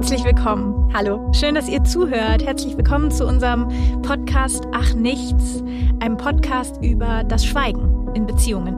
Herzlich 0.00 0.24
willkommen. 0.24 0.90
Hallo. 0.94 1.30
Schön, 1.34 1.54
dass 1.54 1.68
ihr 1.68 1.84
zuhört. 1.84 2.42
Herzlich 2.42 2.74
willkommen 2.74 3.10
zu 3.10 3.26
unserem 3.26 3.68
Podcast 4.00 4.66
Ach 4.72 4.94
Nichts, 4.94 5.62
einem 6.00 6.16
Podcast 6.16 6.82
über 6.82 7.22
das 7.22 7.44
Schweigen 7.44 8.08
in 8.14 8.24
Beziehungen. 8.24 8.76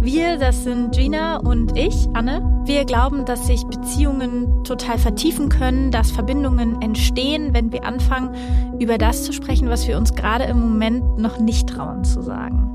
Wir, 0.00 0.36
das 0.36 0.64
sind 0.64 0.96
Gina 0.96 1.36
und 1.36 1.78
ich, 1.78 2.08
Anne. 2.12 2.42
Wir 2.64 2.84
glauben, 2.84 3.24
dass 3.24 3.46
sich 3.46 3.64
Beziehungen 3.66 4.64
total 4.64 4.98
vertiefen 4.98 5.48
können, 5.48 5.92
dass 5.92 6.10
Verbindungen 6.10 6.82
entstehen, 6.82 7.54
wenn 7.54 7.70
wir 7.70 7.84
anfangen, 7.84 8.34
über 8.80 8.98
das 8.98 9.22
zu 9.22 9.32
sprechen, 9.32 9.68
was 9.68 9.86
wir 9.86 9.96
uns 9.96 10.12
gerade 10.16 10.42
im 10.44 10.58
Moment 10.58 11.18
noch 11.18 11.38
nicht 11.38 11.68
trauen 11.68 12.02
zu 12.02 12.20
sagen. 12.20 12.68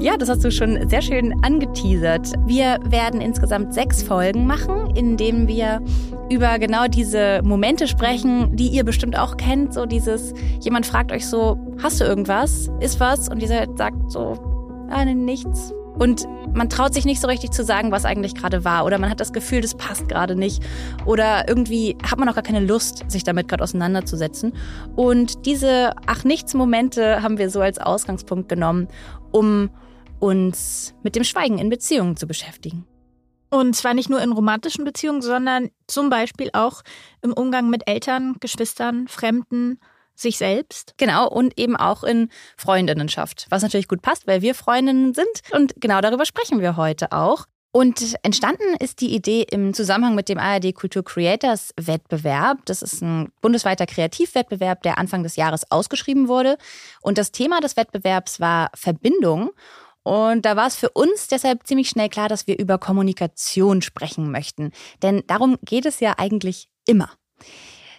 Ja, 0.00 0.16
das 0.16 0.28
hast 0.28 0.44
du 0.44 0.52
schon 0.52 0.88
sehr 0.88 1.02
schön 1.02 1.34
angeteasert. 1.42 2.32
Wir 2.46 2.78
werden 2.84 3.20
insgesamt 3.20 3.74
sechs 3.74 4.00
Folgen 4.00 4.46
machen, 4.46 4.87
in 4.98 5.16
denen 5.16 5.46
wir 5.46 5.80
über 6.28 6.58
genau 6.58 6.88
diese 6.88 7.40
Momente 7.44 7.86
sprechen, 7.86 8.56
die 8.56 8.66
ihr 8.66 8.82
bestimmt 8.82 9.16
auch 9.16 9.36
kennt. 9.36 9.72
So 9.72 9.86
dieses, 9.86 10.34
jemand 10.60 10.86
fragt 10.86 11.12
euch 11.12 11.26
so, 11.26 11.56
hast 11.80 12.00
du 12.00 12.04
irgendwas? 12.04 12.68
Ist 12.80 12.98
was? 12.98 13.28
Und 13.28 13.40
ihr 13.40 13.48
sagt 13.48 14.10
so, 14.10 14.32
ah, 14.90 15.04
nichts. 15.04 15.72
Und 16.00 16.26
man 16.52 16.68
traut 16.68 16.94
sich 16.94 17.04
nicht 17.04 17.20
so 17.20 17.28
richtig 17.28 17.52
zu 17.52 17.64
sagen, 17.64 17.92
was 17.92 18.04
eigentlich 18.04 18.34
gerade 18.34 18.64
war. 18.64 18.84
Oder 18.84 18.98
man 18.98 19.08
hat 19.08 19.20
das 19.20 19.32
Gefühl, 19.32 19.60
das 19.60 19.76
passt 19.76 20.08
gerade 20.08 20.34
nicht. 20.34 20.64
Oder 21.06 21.48
irgendwie 21.48 21.96
hat 22.02 22.18
man 22.18 22.28
auch 22.28 22.34
gar 22.34 22.42
keine 22.42 22.60
Lust, 22.60 23.04
sich 23.08 23.22
damit 23.22 23.46
gerade 23.46 23.62
auseinanderzusetzen. 23.62 24.52
Und 24.96 25.46
diese 25.46 25.92
Ach-Nichts-Momente 26.06 27.22
haben 27.22 27.38
wir 27.38 27.50
so 27.50 27.60
als 27.60 27.78
Ausgangspunkt 27.78 28.48
genommen, 28.48 28.88
um 29.30 29.70
uns 30.18 30.94
mit 31.04 31.14
dem 31.14 31.22
Schweigen 31.22 31.58
in 31.58 31.70
Beziehungen 31.70 32.16
zu 32.16 32.26
beschäftigen. 32.26 32.84
Und 33.50 33.74
zwar 33.74 33.94
nicht 33.94 34.10
nur 34.10 34.20
in 34.20 34.32
romantischen 34.32 34.84
Beziehungen, 34.84 35.22
sondern 35.22 35.70
zum 35.86 36.10
Beispiel 36.10 36.50
auch 36.52 36.82
im 37.22 37.32
Umgang 37.32 37.70
mit 37.70 37.88
Eltern, 37.88 38.36
Geschwistern, 38.40 39.08
Fremden, 39.08 39.80
sich 40.14 40.36
selbst. 40.36 40.94
Genau, 40.96 41.28
und 41.28 41.58
eben 41.58 41.76
auch 41.76 42.02
in 42.02 42.28
Freundinnenschaft, 42.56 43.46
was 43.50 43.62
natürlich 43.62 43.88
gut 43.88 44.02
passt, 44.02 44.26
weil 44.26 44.42
wir 44.42 44.54
Freundinnen 44.54 45.14
sind. 45.14 45.28
Und 45.52 45.74
genau 45.80 46.00
darüber 46.00 46.26
sprechen 46.26 46.60
wir 46.60 46.76
heute 46.76 47.12
auch. 47.12 47.46
Und 47.70 48.16
entstanden 48.22 48.76
ist 48.80 49.00
die 49.02 49.14
Idee 49.14 49.46
im 49.48 49.74
Zusammenhang 49.74 50.14
mit 50.14 50.28
dem 50.28 50.38
ARD 50.38 50.74
Kultur 50.74 51.04
Creators 51.04 51.74
Wettbewerb. 51.76 52.58
Das 52.64 52.82
ist 52.82 53.02
ein 53.02 53.30
bundesweiter 53.42 53.86
Kreativwettbewerb, 53.86 54.82
der 54.82 54.98
Anfang 54.98 55.22
des 55.22 55.36
Jahres 55.36 55.70
ausgeschrieben 55.70 56.28
wurde. 56.28 56.56
Und 57.02 57.18
das 57.18 57.30
Thema 57.30 57.60
des 57.60 57.76
Wettbewerbs 57.76 58.40
war 58.40 58.70
Verbindung. 58.74 59.50
Und 60.08 60.46
da 60.46 60.56
war 60.56 60.66
es 60.66 60.74
für 60.74 60.88
uns 60.88 61.28
deshalb 61.28 61.66
ziemlich 61.66 61.90
schnell 61.90 62.08
klar, 62.08 62.30
dass 62.30 62.46
wir 62.46 62.58
über 62.58 62.78
Kommunikation 62.78 63.82
sprechen 63.82 64.30
möchten. 64.30 64.72
Denn 65.02 65.22
darum 65.26 65.58
geht 65.62 65.84
es 65.84 66.00
ja 66.00 66.14
eigentlich 66.16 66.70
immer. 66.86 67.10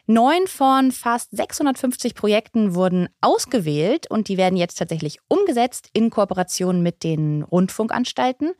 Neun 0.08 0.48
von 0.48 0.92
fast 0.92 1.30
650 1.38 2.16
Projekten 2.16 2.74
wurden 2.74 3.10
ausgewählt 3.22 4.10
und 4.10 4.28
die 4.28 4.38
werden 4.38 4.58
jetzt 4.58 4.80
tatsächlich 4.80 5.20
umgesetzt 5.28 5.92
in 5.94 6.10
Kooperation 6.10 6.82
mit 6.82 7.04
den 7.04 7.44
Rundfunkanstalten. 7.44 8.56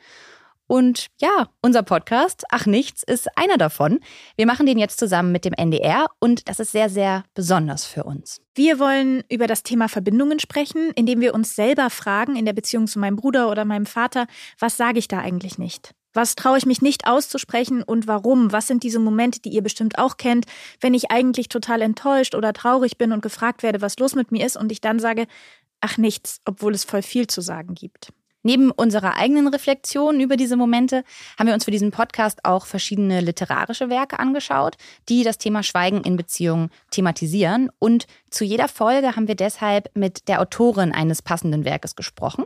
Und 0.70 1.08
ja, 1.20 1.48
unser 1.64 1.82
Podcast, 1.82 2.44
ach 2.52 2.68
nichts, 2.68 3.02
ist 3.02 3.28
einer 3.36 3.58
davon. 3.58 4.02
Wir 4.36 4.46
machen 4.46 4.68
den 4.68 4.78
jetzt 4.78 5.00
zusammen 5.00 5.32
mit 5.32 5.44
dem 5.44 5.54
NDR 5.54 6.06
und 6.20 6.48
das 6.48 6.60
ist 6.60 6.72
sehr, 6.72 6.92
sehr 6.92 7.24
besonders 7.34 7.86
für 7.86 8.04
uns. 8.04 8.40
Wir 8.54 8.78
wollen 8.78 9.24
über 9.30 9.48
das 9.48 9.64
Thema 9.64 9.90
Verbindungen 9.90 10.40
sprechen, 10.40 10.92
indem 10.94 11.22
wir 11.22 11.34
uns 11.34 11.56
selber 11.56 11.90
fragen 11.90 12.36
in 12.36 12.46
der 12.46 12.54
Beziehung 12.54 12.86
zu 12.86 13.00
meinem 13.00 13.16
Bruder 13.16 13.50
oder 13.50 13.66
meinem 13.66 13.88
Vater, 13.88 14.28
was 14.60 14.78
sage 14.78 15.00
ich 15.00 15.08
da 15.08 15.18
eigentlich 15.18 15.58
nicht? 15.58 15.96
Was 16.14 16.36
traue 16.36 16.60
ich 16.60 16.68
mich 16.68 16.84
nicht 16.84 17.08
auszusprechen 17.08 17.82
und 17.82 18.06
warum? 18.06 18.52
Was 18.52 18.68
sind 18.68 18.84
diese 18.84 19.00
Momente, 19.00 19.42
die 19.42 19.50
ihr 19.50 19.64
bestimmt 19.64 19.98
auch 19.98 20.18
kennt, 20.18 20.46
wenn 20.82 20.94
ich 20.94 21.10
eigentlich 21.10 21.50
total 21.50 21.82
enttäuscht 21.82 22.36
oder 22.36 22.54
traurig 22.54 23.00
bin 23.00 23.12
und 23.12 23.22
gefragt 23.22 23.64
werde, 23.64 23.82
was 23.82 23.98
los 23.98 24.14
mit 24.14 24.32
mir 24.32 24.46
ist 24.46 24.56
und 24.56 24.72
ich 24.72 24.82
dann 24.82 25.00
sage, 25.00 25.26
ach 25.82 25.98
nichts, 25.98 26.42
obwohl 26.46 26.76
es 26.76 26.84
voll 26.84 27.02
viel 27.02 27.26
zu 27.26 27.42
sagen 27.42 27.74
gibt. 27.74 28.14
Neben 28.42 28.72
unserer 28.72 29.18
eigenen 29.18 29.50
Reflexion 29.50 30.22
über 30.22 30.38
diese 30.38 30.56
Momente 30.56 31.04
haben 31.38 31.48
wir 31.48 31.54
uns 31.54 31.66
für 31.66 31.72
diesen 31.72 31.92
Podcast 31.92 32.46
auch 32.46 32.66
verschiedene 32.66 33.20
literarische 33.20 33.90
Werke 33.90 34.18
angeschaut, 34.18 34.78
die 35.10 35.24
das 35.24 35.38
Thema 35.38 35.62
Schweigen 35.62 36.04
in 36.04 36.16
Beziehungen 36.16 36.70
thematisieren. 36.90 37.70
Und 37.80 38.08
zu 38.30 38.46
jeder 38.46 38.70
Folge 38.70 39.18
haben 39.18 39.28
wir 39.28 39.36
deshalb 39.36 39.90
mit 39.94 40.30
der 40.30 40.40
Autorin 40.40 40.94
eines 40.94 41.22
passenden 41.22 41.66
Werkes 41.66 41.98
gesprochen. 41.98 42.46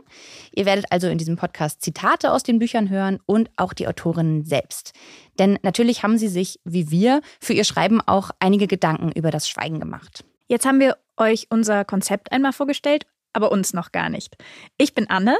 Ihr 0.52 0.66
werdet 0.66 0.86
also 0.90 1.06
in 1.06 1.18
diesem 1.18 1.36
Podcast 1.36 1.82
Zitate 1.82 2.32
aus 2.32 2.42
den 2.42 2.58
Büchern 2.58 2.90
hören 2.90 3.20
und 3.26 3.50
auch 3.56 3.72
die 3.72 3.86
Autorinnen 3.86 4.44
selbst. 4.44 4.94
Denn 5.38 5.58
natürlich 5.62 6.02
haben 6.02 6.18
sie 6.18 6.28
sich, 6.28 6.58
wie 6.64 6.90
wir, 6.90 7.20
für 7.38 7.52
ihr 7.52 7.64
Schreiben 7.64 8.00
auch 8.00 8.30
einige 8.40 8.66
Gedanken 8.66 9.12
über 9.12 9.30
das 9.30 9.48
Schweigen 9.48 9.78
gemacht. 9.78 10.24
Jetzt 10.48 10.66
haben 10.66 10.80
wir 10.80 10.96
euch 11.16 11.46
unser 11.50 11.84
Konzept 11.84 12.32
einmal 12.32 12.52
vorgestellt 12.52 13.06
aber 13.34 13.52
uns 13.52 13.74
noch 13.74 13.92
gar 13.92 14.08
nicht. 14.08 14.36
Ich 14.78 14.94
bin 14.94 15.10
Anne 15.10 15.36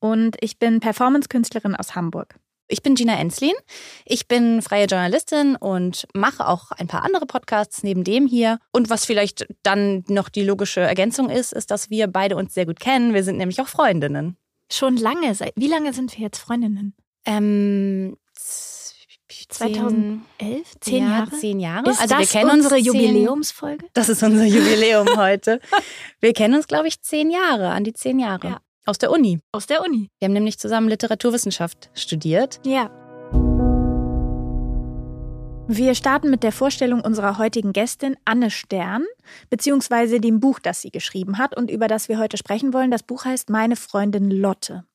und 0.00 0.36
ich 0.40 0.58
bin 0.58 0.80
Performance-Künstlerin 0.80 1.74
aus 1.74 1.94
Hamburg. 1.94 2.36
Ich 2.70 2.82
bin 2.82 2.94
Gina 2.94 3.18
Enslin. 3.18 3.54
Ich 4.04 4.28
bin 4.28 4.60
freie 4.60 4.84
Journalistin 4.84 5.56
und 5.56 6.06
mache 6.14 6.46
auch 6.46 6.70
ein 6.72 6.86
paar 6.86 7.02
andere 7.02 7.24
Podcasts 7.24 7.82
neben 7.82 8.04
dem 8.04 8.26
hier. 8.26 8.58
Und 8.72 8.90
was 8.90 9.06
vielleicht 9.06 9.46
dann 9.62 10.04
noch 10.08 10.28
die 10.28 10.44
logische 10.44 10.80
Ergänzung 10.80 11.30
ist, 11.30 11.52
ist, 11.54 11.70
dass 11.70 11.88
wir 11.88 12.08
beide 12.08 12.36
uns 12.36 12.52
sehr 12.52 12.66
gut 12.66 12.78
kennen. 12.78 13.14
Wir 13.14 13.24
sind 13.24 13.38
nämlich 13.38 13.60
auch 13.60 13.68
Freundinnen. 13.68 14.36
Schon 14.70 14.98
lange. 14.98 15.34
Wie 15.56 15.66
lange 15.66 15.94
sind 15.94 16.14
wir 16.14 16.24
jetzt 16.24 16.38
Freundinnen? 16.38 16.94
Ähm, 17.24 18.16
2011? 19.48 20.22
Zehn 20.80 21.04
ja, 21.04 21.10
Jahre? 21.10 21.30
Zehn 21.30 21.60
Jahre. 21.60 21.90
Ist 21.90 22.00
also 22.00 22.16
das 22.16 22.20
wir 22.32 22.40
kennen 22.40 22.50
unsere 22.50 22.74
uns 22.76 22.86
Jubiläumsfolge? 22.86 23.86
Das 23.94 24.08
ist 24.08 24.22
unser 24.22 24.44
Jubiläum 24.44 25.08
heute. 25.16 25.60
Wir 26.20 26.34
kennen 26.34 26.54
uns, 26.54 26.66
glaube 26.66 26.88
ich, 26.88 27.00
zehn 27.00 27.30
Jahre, 27.30 27.70
an 27.70 27.84
die 27.84 27.94
zehn 27.94 28.18
Jahre. 28.18 28.48
Ja. 28.48 28.60
Aus 28.88 28.96
der 28.96 29.10
Uni. 29.10 29.38
Aus 29.52 29.66
der 29.66 29.82
Uni. 29.82 30.08
Wir 30.18 30.24
haben 30.24 30.32
nämlich 30.32 30.58
zusammen 30.58 30.88
Literaturwissenschaft 30.88 31.90
studiert. 31.92 32.58
Ja. 32.64 32.88
Wir 35.68 35.94
starten 35.94 36.30
mit 36.30 36.42
der 36.42 36.52
Vorstellung 36.52 37.02
unserer 37.02 37.36
heutigen 37.36 37.74
Gästin 37.74 38.16
Anne 38.24 38.50
Stern, 38.50 39.04
beziehungsweise 39.50 40.20
dem 40.20 40.40
Buch, 40.40 40.58
das 40.58 40.80
sie 40.80 40.90
geschrieben 40.90 41.36
hat 41.36 41.54
und 41.54 41.70
über 41.70 41.86
das 41.86 42.08
wir 42.08 42.18
heute 42.18 42.38
sprechen 42.38 42.72
wollen. 42.72 42.90
Das 42.90 43.02
Buch 43.02 43.26
heißt 43.26 43.50
Meine 43.50 43.76
Freundin 43.76 44.30
Lotte. 44.30 44.86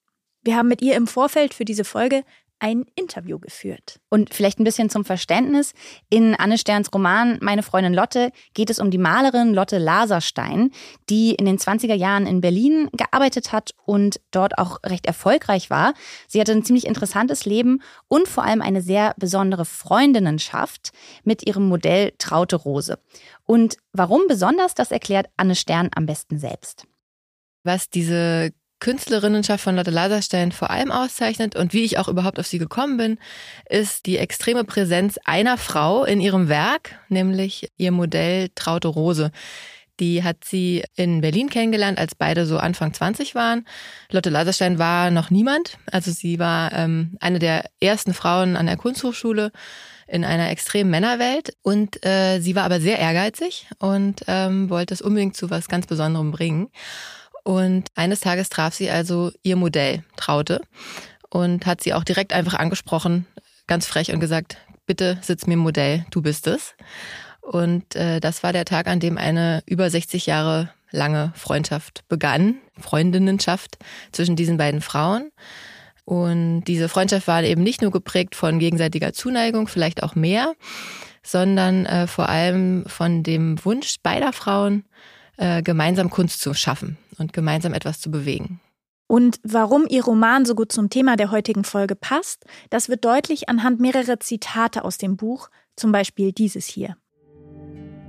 Wir 0.41 0.57
haben 0.57 0.69
mit 0.69 0.81
ihr 0.81 0.95
im 0.95 1.05
Vorfeld 1.05 1.53
für 1.53 1.63
diese 1.63 1.83
Folge 1.83 2.23
ein 2.63 2.85
Interview 2.96 3.40
geführt. 3.40 4.00
Und 4.07 4.34
vielleicht 4.34 4.57
ein 4.57 4.63
bisschen 4.63 4.90
zum 4.90 5.03
Verständnis. 5.03 5.74
In 6.09 6.34
Anne 6.34 6.57
Sterns 6.57 6.94
Roman 6.94 7.38
Meine 7.41 7.62
Freundin 7.62 7.94
Lotte 7.94 8.31
geht 8.53 8.69
es 8.69 8.79
um 8.79 8.90
die 8.90 8.97
Malerin 8.97 9.53
Lotte 9.53 9.79
Laserstein, 9.79 10.72
die 11.09 11.35
in 11.35 11.44
den 11.46 11.57
20er 11.57 11.94
Jahren 11.94 12.25
in 12.25 12.40
Berlin 12.40 12.88
gearbeitet 12.94 13.52
hat 13.52 13.72
und 13.84 14.22
dort 14.31 14.57
auch 14.57 14.79
recht 14.85 15.06
erfolgreich 15.06 15.69
war. 15.69 15.94
Sie 16.29 16.40
hatte 16.40 16.53
ein 16.53 16.63
ziemlich 16.63 16.88
interessantes 16.88 17.44
Leben 17.44 17.81
und 18.07 18.29
vor 18.29 18.46
allem 18.46 18.62
eine 18.62 18.81
sehr 18.81 19.13
besondere 19.18 19.66
Freundinnenschaft 19.66 20.94
mit 21.25 21.46
ihrem 21.46 21.68
Modell 21.68 22.13
Traute 22.18 22.56
Rose. 22.56 22.97
Und 23.46 23.75
warum 23.91 24.22
besonders, 24.29 24.73
das 24.73 24.91
erklärt 24.91 25.28
Anne 25.35 25.56
Stern 25.56 25.90
am 25.94 26.06
besten 26.06 26.40
selbst. 26.40 26.88
Was 27.66 27.90
diese 27.90 28.53
Künstlerinnenschaft 28.83 29.63
von 29.63 29.77
Lotte 29.77 29.91
Laserstein 29.91 30.51
vor 30.51 30.69
allem 30.69 30.91
auszeichnet 30.91 31.55
und 31.55 31.71
wie 31.71 31.85
ich 31.85 31.97
auch 31.99 32.09
überhaupt 32.09 32.38
auf 32.38 32.47
sie 32.47 32.57
gekommen 32.57 32.97
bin, 32.97 33.17
ist 33.69 34.05
die 34.05 34.17
extreme 34.17 34.66
Präsenz 34.66 35.17
einer 35.23 35.57
Frau 35.57 36.03
in 36.03 36.19
ihrem 36.19 36.49
Werk, 36.49 36.99
nämlich 37.07 37.72
ihr 37.77 37.93
Modell 37.93 38.49
Traute 38.55 38.89
Rose. 38.89 39.31
Die 40.01 40.22
hat 40.23 40.43
sie 40.43 40.83
in 40.97 41.22
Berlin 41.22 41.49
kennengelernt, 41.49 41.97
als 41.97 42.13
beide 42.13 42.45
so 42.45 42.57
Anfang 42.57 42.93
20 42.93 43.35
waren. 43.35 43.66
Lotte 44.11 44.29
Laserstein 44.29 44.79
war 44.79 45.11
noch 45.11 45.29
niemand. 45.29 45.77
Also 45.89 46.11
sie 46.11 46.38
war 46.38 46.73
ähm, 46.73 47.16
eine 47.22 47.39
der 47.39 47.63
ersten 47.79 48.13
Frauen 48.13 48.58
an 48.58 48.66
der 48.66 48.75
Kunsthochschule 48.75 49.53
in 50.08 50.25
einer 50.25 50.49
extremen 50.49 50.91
Männerwelt. 50.91 51.55
Und 51.61 52.05
äh, 52.05 52.41
sie 52.41 52.55
war 52.58 52.66
aber 52.66 52.81
sehr 52.81 52.99
ehrgeizig 52.99 53.67
und 53.79 54.25
ähm, 54.28 54.69
wollte 54.69 54.93
es 54.93 55.02
unbedingt 55.02 55.37
zu 55.37 55.49
was 55.49 55.69
ganz 55.69 55.87
Besonderem 55.87 56.31
bringen. 56.31 56.69
Und 57.43 57.87
eines 57.95 58.22
Tages 58.22 58.49
traf 58.49 58.73
sie 58.73 58.90
also 58.90 59.31
ihr 59.43 59.55
Modell, 59.55 60.03
Traute, 60.16 60.61
und 61.29 61.66
hat 61.66 61.81
sie 61.81 61.93
auch 61.93 62.03
direkt 62.03 62.31
einfach 62.31 62.53
angesprochen, 62.53 63.25
ganz 63.67 63.85
frech 63.85 64.11
und 64.13 64.19
gesagt, 64.19 64.57
bitte 64.85 65.17
sitz 65.22 65.45
mir 65.47 65.53
im 65.53 65.59
Modell, 65.59 66.05
du 66.11 66.22
bist 66.22 66.47
es. 66.47 66.75
Und 67.41 67.95
äh, 67.95 68.19
das 68.19 68.43
war 68.43 68.53
der 68.53 68.66
Tag, 68.66 68.87
an 68.87 68.99
dem 68.99 69.17
eine 69.17 69.63
über 69.66 69.90
60 69.90 70.25
Jahre 70.25 70.72
lange 70.91 71.34
Freundschaft 71.35 72.07
begann, 72.07 72.55
Freundinnenschaft 72.79 73.78
zwischen 74.11 74.35
diesen 74.35 74.57
beiden 74.57 74.79
Frauen. 74.81 75.31
Und 76.05 76.66
diese 76.66 76.87
Freundschaft 76.87 77.28
war 77.28 77.43
eben 77.43 77.63
nicht 77.63 77.81
nur 77.81 77.91
geprägt 77.91 78.35
von 78.35 78.59
gegenseitiger 78.59 79.13
Zuneigung, 79.13 79.67
vielleicht 79.67 80.03
auch 80.03 80.16
mehr, 80.16 80.53
sondern 81.23 81.85
äh, 81.85 82.07
vor 82.07 82.29
allem 82.29 82.85
von 82.87 83.23
dem 83.23 83.63
Wunsch 83.66 83.96
beider 84.03 84.34
Frauen, 84.34 84.85
äh, 85.38 85.62
gemeinsam 85.62 86.09
Kunst 86.09 86.41
zu 86.41 86.53
schaffen 86.53 86.97
und 87.18 87.34
gemeinsam 87.34 87.74
etwas 87.74 88.00
zu 88.00 88.12
bewegen. 88.12 88.59
Und 89.08 89.40
warum 89.44 89.85
Ihr 89.90 90.03
Roman 90.03 90.46
so 90.46 90.56
gut 90.56 90.72
zum 90.72 90.90
Thema 90.90 91.16
der 91.16 91.32
heutigen 91.32 91.64
Folge 91.64 91.96
passt, 91.96 92.46
das 92.70 92.90
wird 92.90 93.06
deutlich 93.06 93.50
anhand 93.50 93.80
mehrerer 93.80 94.20
Zitate 94.20 94.84
aus 94.84 94.97
dem 94.97 95.18
Buch, 95.18 95.50
zum 95.76 95.91
Beispiel 95.91 96.32
dieses 96.32 96.66
hier. 96.66 96.96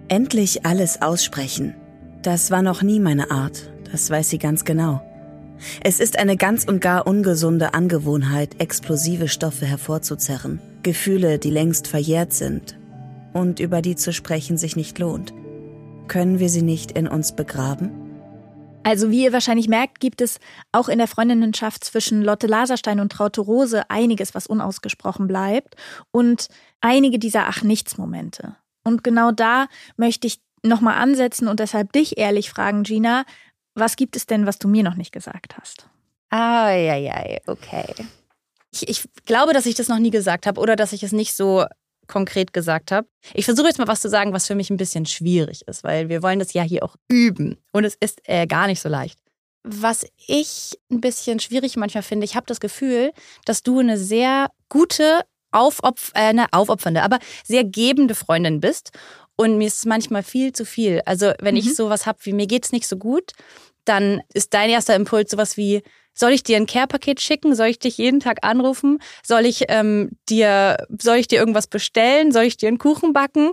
Endlich 0.08 0.64
alles 0.64 1.02
aussprechen. 1.02 1.74
Das 2.22 2.50
war 2.50 2.62
noch 2.62 2.82
nie 2.82 3.00
meine 3.00 3.30
Art, 3.30 3.70
das 3.90 4.08
weiß 4.08 4.30
sie 4.30 4.38
ganz 4.38 4.64
genau. 4.64 5.02
Es 5.82 6.00
ist 6.00 6.18
eine 6.18 6.36
ganz 6.36 6.64
und 6.64 6.80
gar 6.80 7.06
ungesunde 7.06 7.74
Angewohnheit, 7.74 8.60
explosive 8.60 9.28
Stoffe 9.28 9.66
hervorzuzerren, 9.66 10.60
Gefühle, 10.82 11.38
die 11.38 11.50
längst 11.50 11.86
verjährt 11.86 12.32
sind 12.32 12.78
und 13.32 13.60
über 13.60 13.82
die 13.82 13.96
zu 13.96 14.12
sprechen 14.12 14.56
sich 14.56 14.76
nicht 14.76 14.98
lohnt. 14.98 15.32
Können 16.08 16.38
wir 16.38 16.48
sie 16.48 16.62
nicht 16.62 16.92
in 16.92 17.08
uns 17.08 17.34
begraben? 17.34 17.90
Also 18.84 19.10
wie 19.10 19.24
ihr 19.24 19.32
wahrscheinlich 19.32 19.66
merkt, 19.66 19.98
gibt 19.98 20.20
es 20.20 20.38
auch 20.70 20.88
in 20.88 20.98
der 20.98 21.08
Freundinnenschaft 21.08 21.82
zwischen 21.84 22.22
Lotte 22.22 22.46
Laserstein 22.46 23.00
und 23.00 23.10
Traute 23.10 23.40
Rose 23.40 23.88
einiges, 23.88 24.34
was 24.34 24.46
unausgesprochen 24.46 25.26
bleibt 25.26 25.74
und 26.10 26.48
einige 26.82 27.18
dieser 27.18 27.48
Ach-Nichts-Momente. 27.48 28.56
Und 28.84 29.02
genau 29.02 29.32
da 29.32 29.68
möchte 29.96 30.26
ich 30.26 30.40
nochmal 30.62 31.00
ansetzen 31.00 31.48
und 31.48 31.60
deshalb 31.60 31.92
dich 31.92 32.18
ehrlich 32.18 32.50
fragen, 32.50 32.82
Gina, 32.82 33.24
was 33.74 33.96
gibt 33.96 34.16
es 34.16 34.26
denn, 34.26 34.46
was 34.46 34.58
du 34.58 34.68
mir 34.68 34.82
noch 34.82 34.96
nicht 34.96 35.12
gesagt 35.12 35.56
hast? 35.58 35.88
Ah, 36.28 36.70
ja, 36.72 36.96
ja, 36.96 37.38
okay. 37.46 37.86
Ich, 38.70 38.88
ich 38.88 39.04
glaube, 39.24 39.54
dass 39.54 39.66
ich 39.66 39.76
das 39.76 39.88
noch 39.88 39.98
nie 39.98 40.10
gesagt 40.10 40.46
habe 40.46 40.60
oder 40.60 40.76
dass 40.76 40.92
ich 40.92 41.02
es 41.02 41.12
nicht 41.12 41.34
so 41.34 41.64
konkret 42.06 42.52
gesagt 42.52 42.92
habe. 42.92 43.08
Ich 43.32 43.44
versuche 43.44 43.66
jetzt 43.66 43.78
mal 43.78 43.88
was 43.88 44.00
zu 44.00 44.08
sagen, 44.08 44.32
was 44.32 44.46
für 44.46 44.54
mich 44.54 44.70
ein 44.70 44.76
bisschen 44.76 45.06
schwierig 45.06 45.66
ist, 45.66 45.84
weil 45.84 46.08
wir 46.08 46.22
wollen 46.22 46.38
das 46.38 46.52
ja 46.52 46.62
hier 46.62 46.84
auch 46.84 46.96
üben 47.08 47.56
und 47.72 47.84
es 47.84 47.96
ist 47.98 48.20
äh, 48.24 48.46
gar 48.46 48.66
nicht 48.66 48.80
so 48.80 48.88
leicht. 48.88 49.18
Was 49.62 50.06
ich 50.26 50.78
ein 50.90 51.00
bisschen 51.00 51.40
schwierig 51.40 51.76
manchmal 51.76 52.02
finde, 52.02 52.24
ich 52.24 52.36
habe 52.36 52.46
das 52.46 52.60
Gefühl, 52.60 53.12
dass 53.46 53.62
du 53.62 53.78
eine 53.78 53.96
sehr 53.96 54.50
gute, 54.68 55.20
aufopf 55.52 56.12
äh, 56.14 56.20
eine 56.20 56.52
aufopfernde, 56.52 57.02
aber 57.02 57.18
sehr 57.44 57.64
gebende 57.64 58.14
Freundin 58.14 58.60
bist 58.60 58.90
und 59.36 59.58
mir 59.58 59.66
ist 59.66 59.78
es 59.78 59.84
manchmal 59.86 60.22
viel 60.22 60.52
zu 60.52 60.64
viel. 60.64 61.00
Also 61.06 61.32
wenn 61.40 61.54
mhm. 61.54 61.60
ich 61.60 61.74
sowas 61.74 62.06
habe 62.06 62.18
wie 62.22 62.32
mir 62.32 62.46
geht's 62.46 62.72
nicht 62.72 62.86
so 62.86 62.96
gut, 62.96 63.32
dann 63.84 64.22
ist 64.32 64.54
dein 64.54 64.70
erster 64.70 64.94
Impuls 64.94 65.30
sowas 65.30 65.56
wie, 65.56 65.82
soll 66.14 66.30
ich 66.30 66.44
dir 66.44 66.56
ein 66.56 66.66
Care-Paket 66.66 67.20
schicken? 67.20 67.56
Soll 67.56 67.66
ich 67.66 67.80
dich 67.80 67.98
jeden 67.98 68.20
Tag 68.20 68.38
anrufen? 68.42 69.00
Soll 69.24 69.44
ich 69.46 69.64
ähm, 69.68 70.12
dir, 70.28 70.86
soll 71.00 71.16
ich 71.16 71.26
dir 71.26 71.40
irgendwas 71.40 71.66
bestellen? 71.66 72.30
Soll 72.30 72.44
ich 72.44 72.56
dir 72.56 72.68
einen 72.68 72.78
Kuchen 72.78 73.12
backen? 73.12 73.50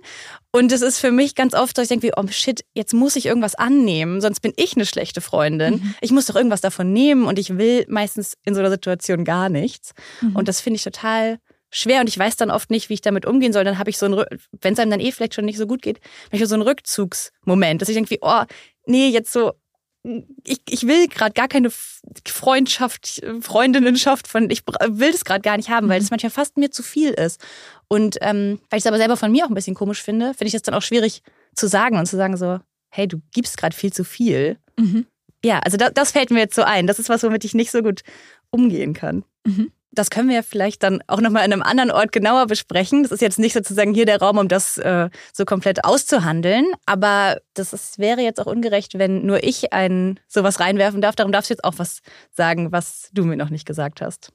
Und 0.51 0.71
es 0.71 0.81
ist 0.81 0.99
für 0.99 1.11
mich 1.11 1.33
ganz 1.33 1.55
oft, 1.55 1.77
dass 1.77 1.85
ich 1.85 1.89
denke, 1.89 2.07
wie, 2.07 2.13
oh 2.15 2.27
shit, 2.29 2.63
jetzt 2.73 2.93
muss 2.93 3.15
ich 3.15 3.25
irgendwas 3.25 3.55
annehmen, 3.55 4.21
sonst 4.21 4.41
bin 4.41 4.53
ich 4.57 4.75
eine 4.75 4.85
schlechte 4.85 5.21
Freundin. 5.21 5.75
Mhm. 5.75 5.95
Ich 6.01 6.11
muss 6.11 6.27
doch 6.27 6.35
irgendwas 6.35 6.61
davon 6.61 6.93
nehmen 6.93 7.25
und 7.25 7.39
ich 7.39 7.57
will 7.57 7.85
meistens 7.89 8.37
in 8.45 8.53
so 8.53 8.59
einer 8.59 8.69
Situation 8.69 9.25
gar 9.25 9.49
nichts. 9.49 9.93
Mhm. 10.21 10.35
Und 10.35 10.47
das 10.47 10.61
finde 10.61 10.75
ich 10.75 10.83
total 10.83 11.39
schwer 11.71 12.01
und 12.01 12.09
ich 12.09 12.19
weiß 12.19 12.35
dann 12.35 12.51
oft 12.51 12.69
nicht, 12.69 12.89
wie 12.89 12.95
ich 12.95 13.01
damit 13.01 13.25
umgehen 13.25 13.53
soll. 13.53 13.63
Dann 13.63 13.79
habe 13.79 13.89
ich 13.89 13.97
so 13.97 14.05
ein, 14.05 14.23
wenn 14.61 14.73
es 14.73 14.79
einem 14.79 14.91
dann 14.91 14.99
eh 14.99 15.11
vielleicht 15.11 15.33
schon 15.33 15.45
nicht 15.45 15.57
so 15.57 15.65
gut 15.65 15.81
geht, 15.81 15.99
habe 16.27 16.43
ich 16.43 16.47
so 16.47 16.53
einen 16.53 16.63
Rückzugsmoment, 16.63 17.81
dass 17.81 17.89
ich 17.89 17.95
denke, 17.95 18.11
wie, 18.11 18.19
oh, 18.21 18.43
nee, 18.85 19.07
jetzt 19.07 19.31
so, 19.31 19.53
ich, 20.03 20.61
ich 20.67 20.87
will 20.87 21.07
gerade 21.07 21.33
gar 21.33 21.47
keine 21.47 21.69
Freundschaft, 22.27 23.21
Freundinnenschaft 23.41 24.27
von, 24.27 24.49
ich 24.49 24.63
will 24.65 25.11
das 25.11 25.25
gerade 25.25 25.41
gar 25.41 25.57
nicht 25.57 25.69
haben, 25.69 25.89
weil 25.89 25.99
das 25.99 26.09
mhm. 26.09 26.13
manchmal 26.13 26.31
fast 26.31 26.57
mir 26.57 26.71
zu 26.71 26.83
viel 26.83 27.11
ist. 27.11 27.39
Und 27.87 28.17
ähm, 28.21 28.59
weil 28.69 28.77
ich 28.77 28.83
es 28.83 28.87
aber 28.87 28.97
selber 28.97 29.17
von 29.17 29.31
mir 29.31 29.45
auch 29.45 29.49
ein 29.49 29.55
bisschen 29.55 29.75
komisch 29.75 30.01
finde, 30.01 30.33
finde 30.33 30.47
ich 30.47 30.55
es 30.55 30.63
dann 30.63 30.75
auch 30.75 30.81
schwierig 30.81 31.21
zu 31.55 31.67
sagen 31.67 31.97
und 31.97 32.05
zu 32.07 32.15
sagen 32.15 32.37
so, 32.37 32.59
hey, 32.89 33.07
du 33.07 33.21
gibst 33.33 33.57
gerade 33.57 33.75
viel 33.75 33.93
zu 33.93 34.03
viel. 34.03 34.57
Mhm. 34.77 35.05
Ja, 35.43 35.59
also 35.59 35.77
da, 35.77 35.89
das 35.89 36.11
fällt 36.11 36.31
mir 36.31 36.39
jetzt 36.39 36.55
so 36.55 36.63
ein. 36.63 36.87
Das 36.87 36.99
ist 36.99 37.09
was, 37.09 37.23
womit 37.23 37.45
ich 37.45 37.53
nicht 37.53 37.71
so 37.71 37.81
gut 37.81 38.01
umgehen 38.49 38.93
kann. 38.93 39.23
Mhm 39.45 39.71
das 39.91 40.09
können 40.09 40.29
wir 40.29 40.43
vielleicht 40.43 40.83
dann 40.83 41.03
auch 41.07 41.19
nochmal 41.19 41.43
an 41.43 41.51
einem 41.51 41.61
anderen 41.61 41.91
Ort 41.91 42.11
genauer 42.11 42.47
besprechen. 42.47 43.03
Das 43.03 43.11
ist 43.11 43.21
jetzt 43.21 43.39
nicht 43.39 43.53
sozusagen 43.53 43.93
hier 43.93 44.05
der 44.05 44.19
Raum, 44.19 44.37
um 44.37 44.47
das 44.47 44.77
äh, 44.77 45.09
so 45.33 45.45
komplett 45.45 45.83
auszuhandeln. 45.83 46.65
Aber 46.85 47.39
das 47.53 47.73
ist, 47.73 47.99
wäre 47.99 48.21
jetzt 48.21 48.39
auch 48.39 48.45
ungerecht, 48.45 48.97
wenn 48.97 49.25
nur 49.25 49.43
ich 49.43 49.73
ein 49.73 50.19
sowas 50.27 50.59
reinwerfen 50.59 51.01
darf. 51.01 51.15
Darum 51.15 51.31
darfst 51.31 51.49
du 51.49 51.53
jetzt 51.53 51.63
auch 51.63 51.73
was 51.77 52.01
sagen, 52.31 52.71
was 52.71 53.09
du 53.13 53.25
mir 53.25 53.35
noch 53.35 53.49
nicht 53.49 53.65
gesagt 53.65 54.01
hast. 54.01 54.31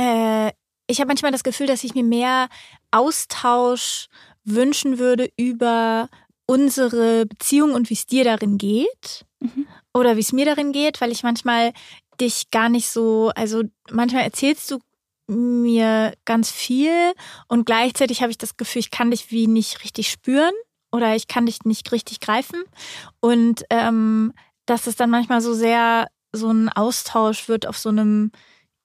Äh, 0.00 0.50
ich 0.88 1.00
habe 1.00 1.08
manchmal 1.08 1.32
das 1.32 1.44
Gefühl, 1.44 1.66
dass 1.66 1.84
ich 1.84 1.94
mir 1.94 2.04
mehr 2.04 2.48
Austausch 2.90 4.08
wünschen 4.44 4.98
würde 4.98 5.30
über 5.36 6.08
unsere 6.46 7.26
Beziehung 7.26 7.72
und 7.72 7.90
wie 7.90 7.94
es 7.94 8.06
dir 8.06 8.24
darin 8.24 8.58
geht. 8.58 9.26
Mhm. 9.40 9.66
Oder 9.94 10.16
wie 10.16 10.20
es 10.20 10.32
mir 10.32 10.44
darin 10.44 10.72
geht, 10.72 11.00
weil 11.00 11.12
ich 11.12 11.22
manchmal 11.22 11.72
dich 12.20 12.50
gar 12.50 12.68
nicht 12.68 12.88
so, 12.88 13.30
also 13.34 13.62
manchmal 13.90 14.24
erzählst 14.24 14.70
du 14.70 14.78
mir 15.28 16.14
ganz 16.24 16.50
viel 16.50 17.12
und 17.48 17.66
gleichzeitig 17.66 18.22
habe 18.22 18.30
ich 18.30 18.38
das 18.38 18.56
Gefühl, 18.56 18.80
ich 18.80 18.90
kann 18.90 19.10
dich 19.10 19.30
wie 19.30 19.46
nicht 19.46 19.84
richtig 19.84 20.10
spüren 20.10 20.54
oder 20.90 21.14
ich 21.14 21.28
kann 21.28 21.46
dich 21.46 21.64
nicht 21.64 21.92
richtig 21.92 22.20
greifen. 22.20 22.62
Und 23.20 23.64
ähm, 23.70 24.32
dass 24.66 24.86
es 24.86 24.96
dann 24.96 25.10
manchmal 25.10 25.40
so 25.40 25.54
sehr 25.54 26.08
so 26.32 26.50
ein 26.50 26.68
Austausch 26.68 27.48
wird 27.48 27.66
auf 27.66 27.78
so 27.78 27.88
einem 27.88 28.32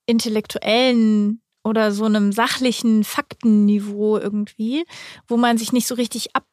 intellektuellen 0.06 1.42
oder 1.64 1.92
so 1.92 2.06
einem 2.06 2.32
sachlichen 2.32 3.04
Faktenniveau 3.04 4.18
irgendwie, 4.18 4.86
wo 5.28 5.38
man 5.38 5.58
sich 5.58 5.72
nicht 5.72 5.88
so 5.88 5.96
richtig 5.96 6.36
ab 6.36 6.46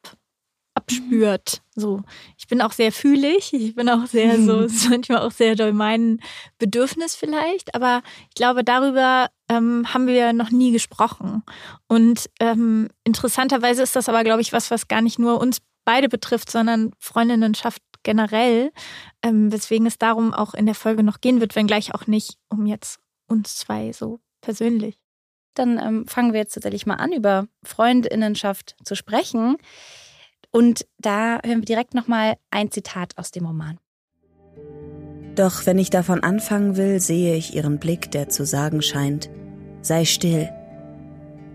abspürt. 0.73 1.61
So, 1.75 2.01
ich 2.37 2.47
bin 2.47 2.61
auch 2.61 2.71
sehr 2.71 2.91
fühlig, 2.91 3.53
ich 3.53 3.75
bin 3.75 3.89
auch 3.89 4.05
sehr 4.05 4.39
so, 4.41 4.67
manchmal 4.89 5.19
auch 5.19 5.31
sehr 5.31 5.55
doll 5.55 5.73
mein 5.73 6.19
Bedürfnis 6.57 7.15
vielleicht, 7.15 7.75
aber 7.75 8.01
ich 8.29 8.35
glaube, 8.35 8.63
darüber 8.63 9.29
ähm, 9.49 9.93
haben 9.93 10.07
wir 10.07 10.33
noch 10.33 10.51
nie 10.51 10.71
gesprochen. 10.71 11.43
Und 11.87 12.29
ähm, 12.39 12.89
interessanterweise 13.03 13.83
ist 13.83 13.95
das 13.95 14.09
aber, 14.09 14.23
glaube 14.23 14.41
ich, 14.41 14.53
was, 14.53 14.71
was 14.71 14.87
gar 14.87 15.01
nicht 15.01 15.19
nur 15.19 15.39
uns 15.39 15.59
beide 15.83 16.09
betrifft, 16.09 16.51
sondern 16.51 16.91
Freundinnenschaft 16.99 17.81
generell, 18.03 18.71
ähm, 19.23 19.51
weswegen 19.51 19.87
es 19.87 19.97
darum 19.97 20.33
auch 20.33 20.53
in 20.53 20.65
der 20.65 20.75
Folge 20.75 21.03
noch 21.03 21.21
gehen 21.21 21.39
wird, 21.39 21.55
wenngleich 21.55 21.93
auch 21.93 22.07
nicht 22.07 22.37
um 22.49 22.65
jetzt 22.65 22.99
uns 23.27 23.57
zwei 23.57 23.93
so 23.93 24.19
persönlich. 24.41 24.97
Dann 25.53 25.77
ähm, 25.77 26.07
fangen 26.07 26.33
wir 26.33 26.39
jetzt 26.39 26.53
tatsächlich 26.53 26.85
mal 26.85 26.95
an, 26.95 27.11
über 27.11 27.47
Freundinnenschaft 27.63 28.75
zu 28.83 28.95
sprechen. 28.95 29.57
Und 30.51 30.85
da 30.99 31.39
hören 31.43 31.59
wir 31.59 31.65
direkt 31.65 31.93
nochmal 31.93 32.35
ein 32.49 32.71
Zitat 32.71 33.17
aus 33.17 33.31
dem 33.31 33.45
Roman. 33.45 33.77
Doch 35.35 35.65
wenn 35.65 35.79
ich 35.79 35.89
davon 35.89 36.23
anfangen 36.23 36.75
will, 36.75 36.99
sehe 36.99 37.35
ich 37.35 37.55
ihren 37.55 37.79
Blick, 37.79 38.11
der 38.11 38.27
zu 38.27 38.45
sagen 38.45 38.81
scheint, 38.81 39.29
sei 39.81 40.03
still. 40.03 40.49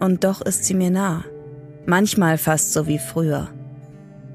Und 0.00 0.24
doch 0.24 0.40
ist 0.40 0.64
sie 0.64 0.74
mir 0.74 0.90
nah, 0.90 1.24
manchmal 1.84 2.38
fast 2.38 2.72
so 2.72 2.86
wie 2.86 2.98
früher. 2.98 3.50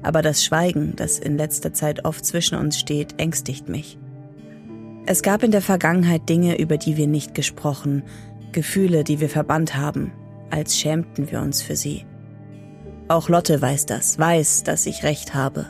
Aber 0.02 0.22
das 0.22 0.44
Schweigen, 0.44 0.94
das 0.96 1.18
in 1.18 1.36
letzter 1.36 1.72
Zeit 1.72 2.04
oft 2.04 2.24
zwischen 2.24 2.56
uns 2.56 2.78
steht, 2.78 3.20
ängstigt 3.20 3.68
mich. 3.68 3.98
Es 5.06 5.22
gab 5.22 5.42
in 5.42 5.50
der 5.50 5.62
Vergangenheit 5.62 6.28
Dinge, 6.28 6.58
über 6.58 6.76
die 6.76 6.96
wir 6.96 7.08
nicht 7.08 7.34
gesprochen, 7.34 8.04
Gefühle, 8.52 9.02
die 9.02 9.20
wir 9.20 9.28
verbannt 9.28 9.76
haben, 9.76 10.12
als 10.50 10.78
schämten 10.78 11.30
wir 11.30 11.40
uns 11.40 11.62
für 11.62 11.74
sie. 11.74 12.04
Auch 13.08 13.28
Lotte 13.28 13.60
weiß 13.60 13.86
das, 13.86 14.18
weiß, 14.18 14.64
dass 14.64 14.86
ich 14.86 15.02
recht 15.02 15.34
habe. 15.34 15.66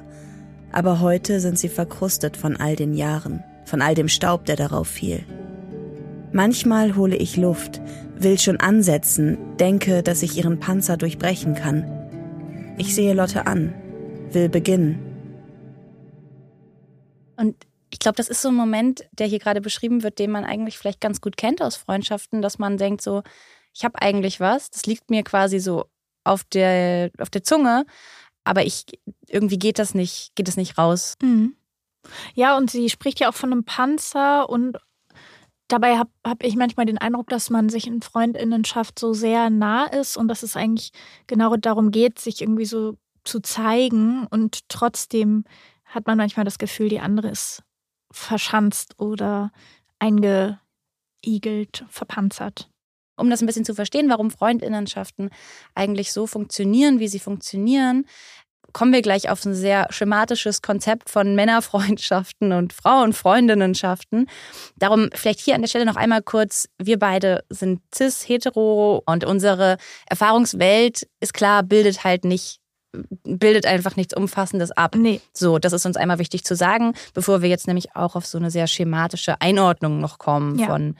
Aber 0.71 1.01
heute 1.01 1.41
sind 1.41 1.59
sie 1.59 1.69
verkrustet 1.69 2.37
von 2.37 2.57
all 2.57 2.77
den 2.77 2.95
Jahren, 2.95 3.43
von 3.65 3.83
all 3.83 3.95
dem 3.95 4.09
Staub, 4.09 4.45
der 4.47 4.57
darauf 4.57 4.89
fiel. 4.89 5.25
Manchmal 6.33 6.97
hole 6.97 7.17
ich 7.17 7.37
Luft, 7.37 7.81
will 8.17 8.39
schon 8.39 8.59
ansetzen, 8.59 9.39
denke, 9.59 10.03
dass 10.03 10.23
ich 10.23 10.37
ihren 10.37 10.61
Panzer 10.61 10.97
durchbrechen 10.97 11.55
kann. 11.55 12.75
Ich 12.79 12.95
sehe 12.95 13.12
Lotte 13.12 13.47
an, 13.47 13.75
will 14.31 14.49
beginnen. 14.49 14.99
Und 17.37 17.57
ich 17.91 17.99
glaube, 17.99 18.17
das 18.17 18.29
ist 18.29 18.41
so 18.41 18.49
ein 18.49 18.55
Moment, 18.55 19.05
der 19.12 19.27
hier 19.27 19.39
gerade 19.39 19.61
beschrieben 19.61 20.03
wird, 20.03 20.19
den 20.19 20.31
man 20.31 20.45
eigentlich 20.45 20.79
vielleicht 20.79 21.01
ganz 21.01 21.21
gut 21.21 21.37
kennt 21.37 21.61
aus 21.61 21.77
Freundschaften, 21.77 22.41
dass 22.41 22.59
man 22.59 22.79
denkt 22.79 23.03
so, 23.03 23.23
ich 23.75 23.85
habe 23.85 24.01
eigentlich 24.01 24.41
was, 24.41 24.71
das 24.71 24.87
liegt 24.87 25.11
mir 25.11 25.23
quasi 25.23 25.59
so 25.59 25.87
auf 26.25 26.45
der, 26.45 27.11
auf 27.19 27.31
der 27.31 27.43
Zunge, 27.43 27.85
aber 28.45 28.64
ich 28.64 28.85
irgendwie 29.29 29.59
geht 29.59 29.79
das 29.79 29.95
nicht, 29.95 30.35
geht 30.35 30.49
das 30.49 30.57
nicht 30.57 30.79
raus. 30.79 31.17
Mhm. 31.23 31.57
Ja, 32.35 32.57
und 32.57 32.71
sie 32.71 32.91
spricht 32.91 33.21
ja 33.21 33.29
auch 33.29 33.35
von 33.35 33.52
einem 33.52 33.64
Panzer 33.64 34.49
und 34.49 34.76
dabei 35.69 35.99
habe 35.99 36.11
hab 36.26 36.43
ich 36.43 36.57
manchmal 36.57 36.87
den 36.87 36.99
Eindruck, 36.99 37.29
dass 37.29 37.50
man 37.50 37.69
sich 37.69 37.87
in 37.87 38.02
Freundinnenschaft 38.02 38.99
so 38.99 39.12
sehr 39.12 39.50
nah 39.50 39.87
ist 39.87 40.17
und 40.17 40.29
dass 40.29 40.43
es 40.43 40.57
eigentlich 40.57 40.93
genau 41.26 41.57
darum 41.57 41.91
geht, 41.91 42.19
sich 42.19 42.43
irgendwie 42.43 42.67
so 42.67 42.97
zu 43.25 43.41
zeigen 43.41 44.26
und 44.26 44.69
trotzdem 44.69 45.45
hat 45.85 46.07
man 46.07 46.19
manchmal 46.19 46.45
das 46.45 46.59
Gefühl, 46.59 46.88
die 46.88 47.00
andere 47.00 47.29
ist 47.29 47.62
verschanzt 48.11 48.99
oder 48.99 49.52
eingeigelt, 50.00 50.59
verpanzert 51.88 52.72
um 53.23 53.31
das 53.31 53.41
ein 53.41 53.47
bisschen 53.47 53.64
zu 53.64 53.75
verstehen, 53.75 54.11
warum 54.11 54.31
Freundinnenschaften 54.31 55.31
eigentlich 55.75 56.12
so 56.12 56.26
funktionieren, 56.26 56.99
wie 57.00 57.09
sie 57.09 57.21
funktionieren, 57.21 58.05
kommen 58.73 58.93
wir 58.93 59.02
gleich 59.02 59.31
auf 59.31 59.45
ein 59.45 59.55
sehr 59.55 59.87
schematisches 59.91 60.62
Konzept 60.62 61.11
von 61.11 61.35
Männerfreundschaften 61.35 62.52
und 62.52 62.73
Frauenfreundinnenschaften. 62.73 64.26
Darum 64.76 65.09
vielleicht 65.14 65.41
hier 65.41 65.55
an 65.55 65.61
der 65.62 65.69
Stelle 65.69 65.87
noch 65.87 65.97
einmal 65.97 66.23
kurz, 66.23 66.69
wir 66.79 66.99
beide 66.99 67.45
sind 67.49 67.81
cis, 67.95 68.26
hetero 68.29 69.02
und 69.07 69.25
unsere 69.25 69.76
Erfahrungswelt 70.07 71.07
ist 71.21 71.35
klar, 71.35 71.62
bildet 71.62 72.05
halt 72.05 72.25
nicht 72.25 72.59
bildet 73.25 73.64
einfach 73.64 73.97
nichts 73.97 74.14
Umfassendes 74.14 74.71
ab. 74.71 74.97
Nee. 74.97 75.23
So, 75.33 75.59
das 75.59 75.73
ist 75.73 75.87
uns 75.87 75.97
einmal 75.97 76.19
wichtig 76.19 76.45
zu 76.45 76.55
sagen, 76.55 76.93
bevor 77.14 77.41
wir 77.41 77.49
jetzt 77.49 77.67
nämlich 77.67 77.97
auch 77.97 78.17
auf 78.17 78.26
so 78.26 78.37
eine 78.37 78.50
sehr 78.50 78.67
schematische 78.67 79.41
Einordnung 79.41 79.99
noch 79.99 80.19
kommen 80.19 80.59
Ja. 80.59 80.67
von 80.67 80.97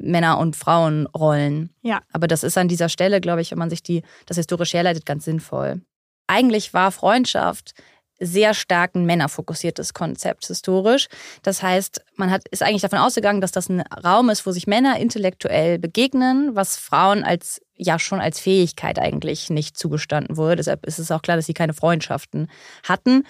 Männer- 0.00 0.38
und 0.38 0.56
Frauenrollen. 0.56 1.70
Ja. 1.82 2.00
Aber 2.12 2.26
das 2.26 2.42
ist 2.42 2.58
an 2.58 2.68
dieser 2.68 2.88
Stelle, 2.88 3.20
glaube 3.20 3.40
ich, 3.40 3.50
wenn 3.50 3.58
man 3.58 3.70
sich 3.70 3.82
die, 3.82 4.02
das 4.26 4.36
historisch 4.36 4.74
herleitet, 4.74 5.06
ganz 5.06 5.24
sinnvoll. 5.24 5.82
Eigentlich 6.26 6.72
war 6.72 6.92
Freundschaft 6.92 7.74
sehr 8.22 8.54
stark 8.54 8.94
ein 8.94 9.04
männerfokussiertes 9.04 9.94
Konzept 9.94 10.46
historisch. 10.46 11.08
Das 11.42 11.62
heißt, 11.62 12.02
man 12.16 12.30
hat, 12.30 12.46
ist 12.50 12.62
eigentlich 12.62 12.82
davon 12.82 13.00
ausgegangen, 13.00 13.40
dass 13.40 13.50
das 13.50 13.68
ein 13.68 13.80
Raum 14.04 14.30
ist, 14.30 14.46
wo 14.46 14.52
sich 14.52 14.66
Männer 14.66 14.98
intellektuell 14.98 15.78
begegnen, 15.78 16.54
was 16.54 16.76
Frauen 16.76 17.24
als 17.24 17.60
ja 17.74 17.98
schon 17.98 18.20
als 18.20 18.38
Fähigkeit 18.38 18.98
eigentlich 18.98 19.50
nicht 19.50 19.76
zugestanden 19.76 20.36
wurde. 20.36 20.56
Deshalb 20.56 20.86
ist 20.86 21.00
es 21.00 21.10
auch 21.10 21.22
klar, 21.22 21.36
dass 21.36 21.46
sie 21.46 21.54
keine 21.54 21.74
Freundschaften 21.74 22.48
hatten. 22.84 23.24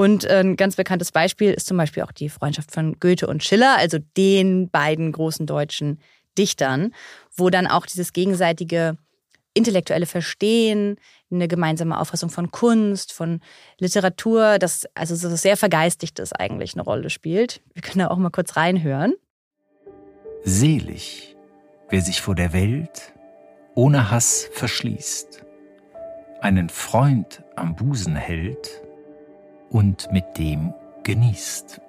Und 0.00 0.26
ein 0.26 0.56
ganz 0.56 0.76
bekanntes 0.76 1.12
Beispiel 1.12 1.52
ist 1.52 1.66
zum 1.66 1.76
Beispiel 1.76 2.02
auch 2.04 2.12
die 2.12 2.30
Freundschaft 2.30 2.72
von 2.72 2.98
Goethe 3.00 3.26
und 3.26 3.44
Schiller, 3.44 3.76
also 3.76 3.98
den 4.16 4.70
beiden 4.70 5.12
großen 5.12 5.44
deutschen 5.44 6.00
Dichtern, 6.38 6.94
wo 7.36 7.50
dann 7.50 7.66
auch 7.66 7.84
dieses 7.84 8.14
gegenseitige 8.14 8.96
intellektuelle 9.52 10.06
Verstehen, 10.06 10.96
eine 11.30 11.48
gemeinsame 11.48 12.00
Auffassung 12.00 12.30
von 12.30 12.50
Kunst, 12.50 13.12
von 13.12 13.40
Literatur, 13.78 14.58
das 14.58 14.86
also 14.94 15.14
so 15.14 15.36
sehr 15.36 15.58
vergeistigtes 15.58 16.32
eigentlich 16.32 16.72
eine 16.72 16.82
Rolle 16.82 17.10
spielt. 17.10 17.60
Wir 17.74 17.82
können 17.82 17.98
da 17.98 18.08
auch 18.08 18.16
mal 18.16 18.30
kurz 18.30 18.56
reinhören. 18.56 19.12
Selig, 20.44 21.36
wer 21.90 22.00
sich 22.00 22.22
vor 22.22 22.34
der 22.34 22.54
Welt 22.54 23.12
ohne 23.74 24.10
Hass 24.10 24.48
verschließt, 24.50 25.44
einen 26.40 26.70
Freund 26.70 27.42
am 27.54 27.76
Busen 27.76 28.16
hält 28.16 28.80
und 29.70 30.12
mit 30.12 30.36
dem 30.36 30.74
genießt. 31.04 31.80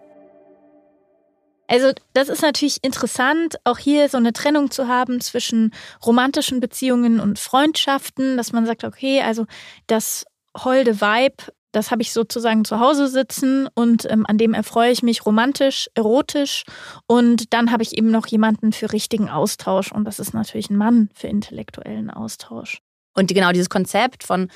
Also 1.67 1.91
das 2.13 2.27
ist 2.27 2.41
natürlich 2.41 2.79
interessant, 2.81 3.55
auch 3.63 3.77
hier 3.77 4.09
so 4.09 4.17
eine 4.17 4.33
Trennung 4.33 4.71
zu 4.71 4.88
haben 4.89 5.21
zwischen 5.21 5.73
romantischen 6.05 6.59
Beziehungen 6.59 7.21
und 7.21 7.39
Freundschaften, 7.39 8.35
dass 8.35 8.51
man 8.51 8.65
sagt, 8.65 8.83
okay, 8.83 9.21
also 9.21 9.45
das 9.88 10.25
holde 10.57 11.00
Vibe, 11.00 11.53
das 11.71 11.89
habe 11.89 12.01
ich 12.01 12.11
sozusagen 12.11 12.65
zu 12.65 12.81
Hause 12.81 13.07
sitzen 13.07 13.69
und 13.73 14.05
ähm, 14.11 14.25
an 14.25 14.38
dem 14.38 14.53
erfreue 14.53 14.91
ich 14.91 15.01
mich 15.01 15.25
romantisch, 15.25 15.89
erotisch 15.93 16.65
und 17.07 17.53
dann 17.53 17.71
habe 17.71 17.83
ich 17.83 17.97
eben 17.97 18.11
noch 18.11 18.27
jemanden 18.27 18.73
für 18.73 18.91
richtigen 18.91 19.29
Austausch 19.29 19.93
und 19.93 20.03
das 20.03 20.19
ist 20.19 20.33
natürlich 20.33 20.69
ein 20.69 20.75
Mann 20.77 21.09
für 21.13 21.27
intellektuellen 21.27 22.09
Austausch. 22.09 22.81
Und 23.13 23.33
genau 23.33 23.51
dieses 23.53 23.69
Konzept 23.69 24.23
von 24.23 24.50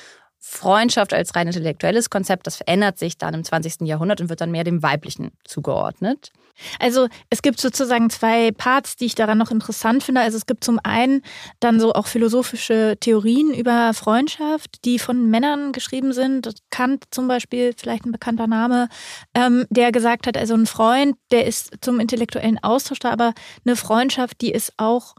Freundschaft 0.48 1.12
als 1.12 1.36
rein 1.36 1.48
intellektuelles 1.48 2.12
Konzept, 2.12 2.46
das 2.46 2.58
verändert 2.58 3.00
sich 3.00 3.18
dann 3.18 3.34
im 3.34 3.44
20. 3.44 3.82
Jahrhundert 3.82 4.22
und 4.22 4.30
wird 4.30 4.42
dann 4.42 4.52
mehr 4.52 4.64
dem 4.64 4.84
Weiblichen 4.84 5.32
zugeordnet. 5.44 6.32
Also 6.80 7.08
es 7.32 7.42
gibt 7.42 7.60
sozusagen 7.60 8.12
zwei 8.12 8.52
Parts, 8.52 8.96
die 8.96 9.06
ich 9.06 9.16
daran 9.16 9.40
noch 9.40 9.50
interessant 9.50 10.04
finde. 10.04 10.22
Also 10.22 10.38
es 10.38 10.46
gibt 10.46 10.64
zum 10.64 10.80
einen 10.84 11.24
dann 11.60 11.80
so 11.80 11.94
auch 11.94 12.06
philosophische 12.06 12.96
Theorien 13.00 13.56
über 13.56 13.94
Freundschaft, 13.96 14.86
die 14.86 15.00
von 15.00 15.32
Männern 15.32 15.72
geschrieben 15.72 16.14
sind. 16.14 16.54
Kant 16.70 17.06
zum 17.10 17.28
Beispiel, 17.28 17.74
vielleicht 17.76 18.06
ein 18.06 18.12
bekannter 18.12 18.46
Name, 18.46 18.88
ähm, 19.34 19.66
der 19.72 19.92
gesagt 19.92 20.28
hat, 20.28 20.38
also 20.38 20.54
ein 20.54 20.68
Freund, 20.68 21.16
der 21.32 21.48
ist 21.48 21.74
zum 21.82 22.00
intellektuellen 22.00 22.64
Austausch 22.64 23.00
da, 23.00 23.10
aber 23.10 23.34
eine 23.66 23.76
Freundschaft, 23.76 24.42
die 24.42 24.52
ist 24.52 24.74
auch 24.78 25.16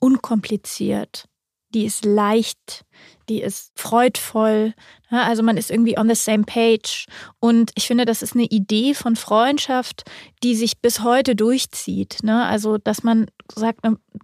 unkompliziert, 0.00 1.26
die 1.70 1.86
ist 1.86 2.04
leicht, 2.04 2.84
die 3.28 3.40
ist 3.40 3.72
freudvoll. 3.74 4.74
Ja, 5.10 5.24
also 5.24 5.42
man 5.42 5.56
ist 5.56 5.70
irgendwie 5.70 5.98
on 5.98 6.08
the 6.08 6.14
same 6.14 6.44
page. 6.44 7.06
Und 7.40 7.70
ich 7.74 7.86
finde, 7.86 8.04
das 8.04 8.22
ist 8.22 8.34
eine 8.34 8.44
Idee 8.44 8.94
von 8.94 9.16
Freundschaft, 9.16 10.04
die 10.42 10.54
sich 10.54 10.80
bis 10.80 11.02
heute 11.02 11.36
durchzieht. 11.36 12.18
Ne? 12.22 12.44
Also, 12.44 12.78
dass 12.78 13.02
man 13.02 13.26
sagt, 13.54 13.80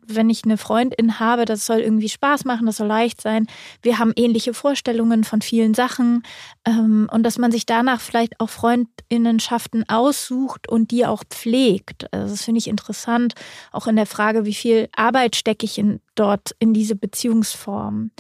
wenn 0.07 0.31
ich 0.31 0.45
eine 0.45 0.59
Freundin 0.59 1.21
habe, 1.21 1.45
das 1.45 1.65
soll 1.65 1.79
irgendwie 1.79 2.09
Spaß 2.09 2.45
machen, 2.45 2.67
das 2.67 2.79
soll 2.79 2.89
leicht 2.89 3.21
sein. 3.21 3.47
Wir 3.83 3.99
haben 3.99 4.13
ähnliche 4.17 4.53
Vorstellungen 4.53 5.25
von 5.25 5.43
vielen 5.43 5.75
Sachen. 5.75 6.23
Ähm, 6.67 7.09
und 7.13 7.23
dass 7.23 7.39
man 7.39 7.53
sich 7.53 7.67
danach 7.67 8.01
vielleicht 8.01 8.41
auch 8.41 8.51
Freundinnenschaften 8.51 9.89
aussucht 9.89 10.69
und 10.69 10.91
die 10.91 11.07
auch 11.07 11.23
pflegt. 11.29 12.13
Also 12.13 12.35
das 12.35 12.45
finde 12.45 12.59
ich 12.59 12.69
interessant, 12.69 13.35
auch 13.73 13.87
in 13.87 13.97
der 13.97 14.07
Frage, 14.07 14.45
wie 14.45 14.55
viel 14.55 14.89
Arbeit 14.97 15.37
stecke 15.37 15.65
ich 15.65 15.79
in, 15.79 16.01
dort 16.15 16.55
in 16.59 16.75
diese 16.75 16.97
Beziehungsform. 16.97 18.11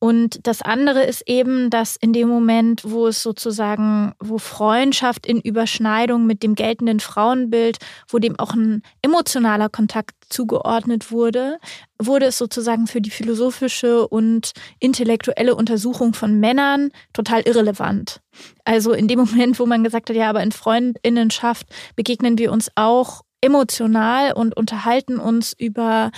Und 0.00 0.46
das 0.46 0.62
andere 0.62 1.02
ist 1.02 1.24
eben, 1.26 1.70
dass 1.70 1.96
in 1.96 2.12
dem 2.12 2.28
Moment, 2.28 2.82
wo 2.84 3.08
es 3.08 3.20
sozusagen, 3.20 4.12
wo 4.20 4.38
Freundschaft 4.38 5.26
in 5.26 5.40
Überschneidung 5.40 6.24
mit 6.24 6.44
dem 6.44 6.54
geltenden 6.54 7.00
Frauenbild, 7.00 7.78
wo 8.08 8.18
dem 8.20 8.38
auch 8.38 8.54
ein 8.54 8.82
emotionaler 9.02 9.68
Kontakt 9.68 10.14
zugeordnet 10.28 11.10
wurde, 11.10 11.58
wurde 12.00 12.26
es 12.26 12.38
sozusagen 12.38 12.86
für 12.86 13.00
die 13.00 13.10
philosophische 13.10 14.06
und 14.06 14.52
intellektuelle 14.78 15.56
Untersuchung 15.56 16.14
von 16.14 16.38
Männern 16.38 16.90
total 17.12 17.42
irrelevant. 17.42 18.20
Also 18.64 18.92
in 18.92 19.08
dem 19.08 19.18
Moment, 19.24 19.58
wo 19.58 19.66
man 19.66 19.82
gesagt 19.82 20.10
hat, 20.10 20.16
ja, 20.16 20.30
aber 20.30 20.44
in 20.44 20.52
Freundinnenschaft 20.52 21.66
begegnen 21.96 22.38
wir 22.38 22.52
uns 22.52 22.70
auch 22.76 23.22
emotional 23.40 24.32
und 24.32 24.56
unterhalten 24.56 25.18
uns 25.18 25.54
über 25.56 26.10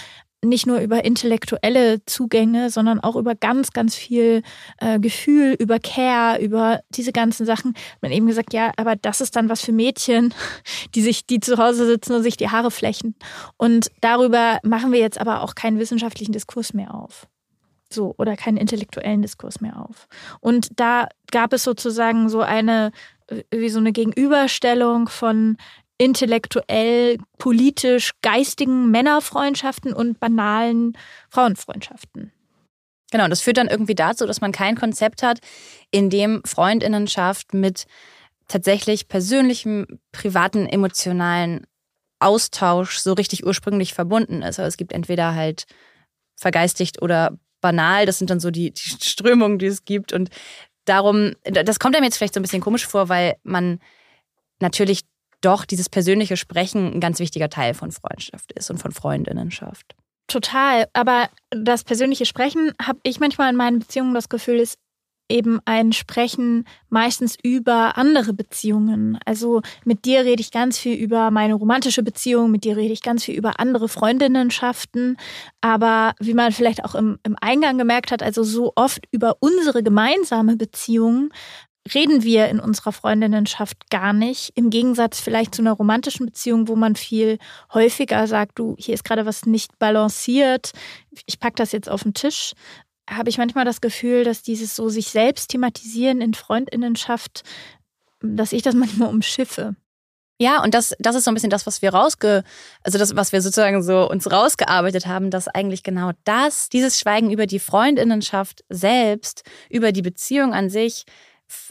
nicht 0.44 0.66
nur 0.66 0.80
über 0.80 1.04
intellektuelle 1.04 2.04
Zugänge, 2.06 2.70
sondern 2.70 3.00
auch 3.00 3.16
über 3.16 3.34
ganz, 3.34 3.72
ganz 3.72 3.94
viel 3.94 4.42
äh, 4.78 4.98
Gefühl, 4.98 5.54
über 5.58 5.78
Care, 5.78 6.40
über 6.40 6.80
diese 6.90 7.12
ganzen 7.12 7.44
Sachen. 7.44 7.74
Man 8.00 8.10
eben 8.10 8.26
gesagt, 8.26 8.54
ja, 8.54 8.72
aber 8.76 8.96
das 8.96 9.20
ist 9.20 9.36
dann 9.36 9.48
was 9.48 9.60
für 9.60 9.72
Mädchen, 9.72 10.32
die 10.94 11.02
sich, 11.02 11.26
die 11.26 11.40
zu 11.40 11.58
Hause 11.58 11.86
sitzen 11.86 12.14
und 12.14 12.22
sich 12.22 12.36
die 12.36 12.48
Haare 12.48 12.70
flechten. 12.70 13.14
Und 13.56 13.90
darüber 14.00 14.58
machen 14.62 14.92
wir 14.92 15.00
jetzt 15.00 15.20
aber 15.20 15.42
auch 15.42 15.54
keinen 15.54 15.78
wissenschaftlichen 15.78 16.32
Diskurs 16.32 16.72
mehr 16.72 16.94
auf. 16.94 17.26
So, 17.92 18.14
oder 18.18 18.36
keinen 18.36 18.56
intellektuellen 18.56 19.20
Diskurs 19.20 19.60
mehr 19.60 19.76
auf. 19.76 20.06
Und 20.38 20.68
da 20.78 21.08
gab 21.32 21.52
es 21.52 21.64
sozusagen 21.64 22.28
so 22.28 22.40
eine, 22.40 22.92
wie 23.50 23.68
so 23.68 23.80
eine 23.80 23.92
Gegenüberstellung 23.92 25.08
von 25.08 25.56
intellektuell, 26.00 27.18
politisch, 27.36 28.12
geistigen 28.22 28.90
Männerfreundschaften 28.90 29.92
und 29.92 30.18
banalen 30.18 30.96
Frauenfreundschaften. 31.28 32.32
Genau, 33.10 33.28
das 33.28 33.42
führt 33.42 33.58
dann 33.58 33.68
irgendwie 33.68 33.94
dazu, 33.94 34.26
dass 34.26 34.40
man 34.40 34.50
kein 34.50 34.76
Konzept 34.76 35.22
hat, 35.22 35.40
in 35.90 36.08
dem 36.08 36.40
Freundinnenschaft 36.46 37.52
mit 37.52 37.86
tatsächlich 38.48 39.08
persönlichem, 39.08 40.00
privaten, 40.10 40.66
emotionalen 40.66 41.66
Austausch 42.18 42.96
so 42.96 43.12
richtig 43.12 43.44
ursprünglich 43.44 43.92
verbunden 43.92 44.40
ist. 44.40 44.58
Also 44.58 44.68
es 44.68 44.78
gibt 44.78 44.92
entweder 44.92 45.34
halt 45.34 45.64
vergeistigt 46.34 47.02
oder 47.02 47.36
banal, 47.60 48.06
das 48.06 48.16
sind 48.16 48.30
dann 48.30 48.40
so 48.40 48.50
die, 48.50 48.72
die 48.72 48.80
Strömungen, 48.80 49.58
die 49.58 49.66
es 49.66 49.84
gibt. 49.84 50.14
Und 50.14 50.30
darum, 50.86 51.32
das 51.44 51.78
kommt 51.78 51.94
einem 51.94 52.04
jetzt 52.04 52.16
vielleicht 52.16 52.32
so 52.32 52.40
ein 52.40 52.42
bisschen 52.42 52.62
komisch 52.62 52.86
vor, 52.86 53.10
weil 53.10 53.36
man 53.42 53.80
natürlich 54.60 55.02
doch 55.40 55.64
dieses 55.64 55.88
persönliche 55.88 56.36
Sprechen 56.36 56.94
ein 56.94 57.00
ganz 57.00 57.18
wichtiger 57.18 57.48
Teil 57.48 57.74
von 57.74 57.92
Freundschaft 57.92 58.52
ist 58.52 58.70
und 58.70 58.78
von 58.78 58.92
Freundinnenschaft. 58.92 59.94
Total. 60.26 60.86
Aber 60.92 61.28
das 61.50 61.84
persönliche 61.84 62.26
Sprechen 62.26 62.72
habe 62.80 63.00
ich 63.02 63.18
manchmal 63.20 63.50
in 63.50 63.56
meinen 63.56 63.80
Beziehungen 63.80 64.14
das 64.14 64.28
Gefühl, 64.28 64.60
ist 64.60 64.78
eben 65.30 65.60
ein 65.64 65.92
Sprechen 65.92 66.64
meistens 66.88 67.36
über 67.42 67.96
andere 67.96 68.34
Beziehungen. 68.34 69.18
Also 69.24 69.62
mit 69.84 70.04
dir 70.04 70.24
rede 70.24 70.42
ich 70.42 70.50
ganz 70.50 70.76
viel 70.76 70.96
über 70.96 71.30
meine 71.30 71.54
romantische 71.54 72.02
Beziehung, 72.02 72.50
mit 72.50 72.64
dir 72.64 72.76
rede 72.76 72.92
ich 72.92 73.02
ganz 73.02 73.24
viel 73.24 73.36
über 73.36 73.60
andere 73.60 73.88
Freundinnenschaften. 73.88 75.16
Aber 75.60 76.14
wie 76.20 76.34
man 76.34 76.52
vielleicht 76.52 76.84
auch 76.84 76.94
im, 76.94 77.18
im 77.22 77.36
Eingang 77.40 77.78
gemerkt 77.78 78.10
hat, 78.10 78.22
also 78.22 78.42
so 78.42 78.72
oft 78.74 79.06
über 79.12 79.36
unsere 79.40 79.82
gemeinsame 79.82 80.56
Beziehung 80.56 81.30
reden 81.94 82.22
wir 82.22 82.48
in 82.48 82.60
unserer 82.60 82.92
Freundinnenschaft 82.92 83.90
gar 83.90 84.12
nicht. 84.12 84.52
Im 84.54 84.70
Gegensatz 84.70 85.20
vielleicht 85.20 85.54
zu 85.54 85.62
einer 85.62 85.72
romantischen 85.72 86.26
Beziehung, 86.26 86.68
wo 86.68 86.76
man 86.76 86.96
viel 86.96 87.38
häufiger 87.72 88.26
sagt, 88.26 88.58
du, 88.58 88.76
hier 88.78 88.94
ist 88.94 89.04
gerade 89.04 89.26
was 89.26 89.46
nicht 89.46 89.78
balanciert, 89.78 90.72
ich 91.26 91.40
pack 91.40 91.56
das 91.56 91.72
jetzt 91.72 91.88
auf 91.88 92.02
den 92.02 92.14
Tisch. 92.14 92.52
Habe 93.08 93.30
ich 93.30 93.38
manchmal 93.38 93.64
das 93.64 93.80
Gefühl, 93.80 94.24
dass 94.24 94.42
dieses 94.42 94.76
so 94.76 94.88
sich 94.88 95.08
selbst 95.08 95.48
thematisieren 95.48 96.20
in 96.20 96.34
Freundinnenschaft, 96.34 97.42
dass 98.20 98.52
ich 98.52 98.62
das 98.62 98.74
manchmal 98.76 99.08
umschiffe. 99.08 99.74
Ja, 100.38 100.62
und 100.62 100.72
das, 100.72 100.94
das 100.98 101.16
ist 101.16 101.24
so 101.24 101.30
ein 101.30 101.34
bisschen 101.34 101.50
das, 101.50 101.66
was 101.66 101.82
wir 101.82 101.92
rausge, 101.92 102.44
also 102.82 102.96
das, 102.96 103.14
was 103.14 103.30
wir 103.32 103.42
sozusagen 103.42 103.82
so 103.82 104.08
uns 104.08 104.32
rausgearbeitet 104.32 105.06
haben, 105.06 105.30
dass 105.30 105.48
eigentlich 105.48 105.82
genau 105.82 106.12
das, 106.24 106.70
dieses 106.70 106.98
Schweigen 106.98 107.30
über 107.30 107.46
die 107.46 107.58
Freundinnenschaft 107.58 108.64
selbst, 108.70 109.42
über 109.68 109.92
die 109.92 110.00
Beziehung 110.00 110.54
an 110.54 110.70
sich, 110.70 111.04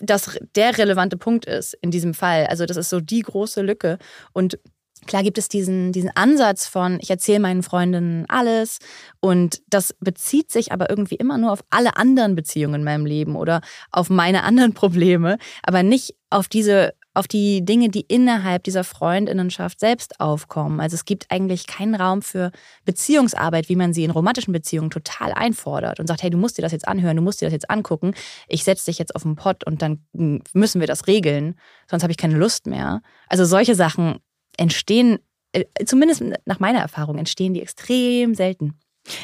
das 0.01 0.37
der 0.55 0.77
relevante 0.77 1.17
Punkt 1.17 1.45
ist 1.45 1.73
in 1.81 1.91
diesem 1.91 2.13
Fall. 2.13 2.47
Also 2.47 2.65
das 2.65 2.77
ist 2.77 2.89
so 2.89 2.99
die 2.99 3.21
große 3.21 3.61
Lücke. 3.61 3.97
Und 4.33 4.59
Klar 5.07 5.23
gibt 5.23 5.37
es 5.37 5.47
diesen, 5.47 5.91
diesen 5.93 6.11
Ansatz 6.15 6.67
von, 6.67 6.99
ich 7.01 7.09
erzähle 7.09 7.39
meinen 7.39 7.63
Freundinnen 7.63 8.25
alles 8.27 8.79
und 9.21 9.61
das 9.69 9.95
bezieht 9.99 10.51
sich 10.51 10.71
aber 10.71 10.89
irgendwie 10.89 11.15
immer 11.15 11.37
nur 11.37 11.51
auf 11.53 11.63
alle 11.69 11.95
anderen 11.95 12.35
Beziehungen 12.35 12.75
in 12.75 12.83
meinem 12.83 13.05
Leben 13.05 13.35
oder 13.35 13.61
auf 13.91 14.09
meine 14.09 14.43
anderen 14.43 14.73
Probleme, 14.75 15.37
aber 15.63 15.83
nicht 15.83 16.15
auf 16.29 16.47
diese 16.47 16.93
auf 17.19 17.27
die 17.27 17.63
Dinge, 17.65 17.89
die 17.89 18.05
innerhalb 18.07 18.63
dieser 18.63 18.85
Freundinnenschaft 18.85 19.81
selbst 19.81 20.21
aufkommen. 20.21 20.79
Also 20.79 20.95
es 20.95 21.03
gibt 21.03 21.25
eigentlich 21.29 21.67
keinen 21.67 21.93
Raum 21.93 22.21
für 22.21 22.51
Beziehungsarbeit, 22.85 23.67
wie 23.67 23.75
man 23.75 23.93
sie 23.93 24.05
in 24.05 24.11
romantischen 24.11 24.53
Beziehungen 24.53 24.89
total 24.89 25.33
einfordert 25.33 25.99
und 25.99 26.07
sagt, 26.07 26.23
hey, 26.23 26.29
du 26.29 26.37
musst 26.37 26.57
dir 26.57 26.61
das 26.61 26.71
jetzt 26.71 26.87
anhören, 26.87 27.17
du 27.17 27.21
musst 27.21 27.41
dir 27.41 27.45
das 27.45 27.53
jetzt 27.53 27.69
angucken, 27.69 28.13
ich 28.47 28.63
setze 28.63 28.85
dich 28.85 28.97
jetzt 28.97 29.15
auf 29.15 29.23
den 29.23 29.35
Pott 29.35 29.65
und 29.65 29.81
dann 29.81 29.99
müssen 30.13 30.79
wir 30.79 30.87
das 30.87 31.07
regeln, 31.07 31.59
sonst 31.89 32.03
habe 32.03 32.11
ich 32.11 32.17
keine 32.17 32.37
Lust 32.37 32.67
mehr. 32.67 33.01
Also 33.27 33.43
solche 33.43 33.75
Sachen 33.75 34.19
entstehen, 34.57 35.19
äh, 35.51 35.65
zumindest 35.85 36.23
nach 36.45 36.59
meiner 36.59 36.79
Erfahrung, 36.79 37.17
entstehen 37.17 37.53
die 37.53 37.61
extrem 37.61 38.33
selten. 38.33 38.79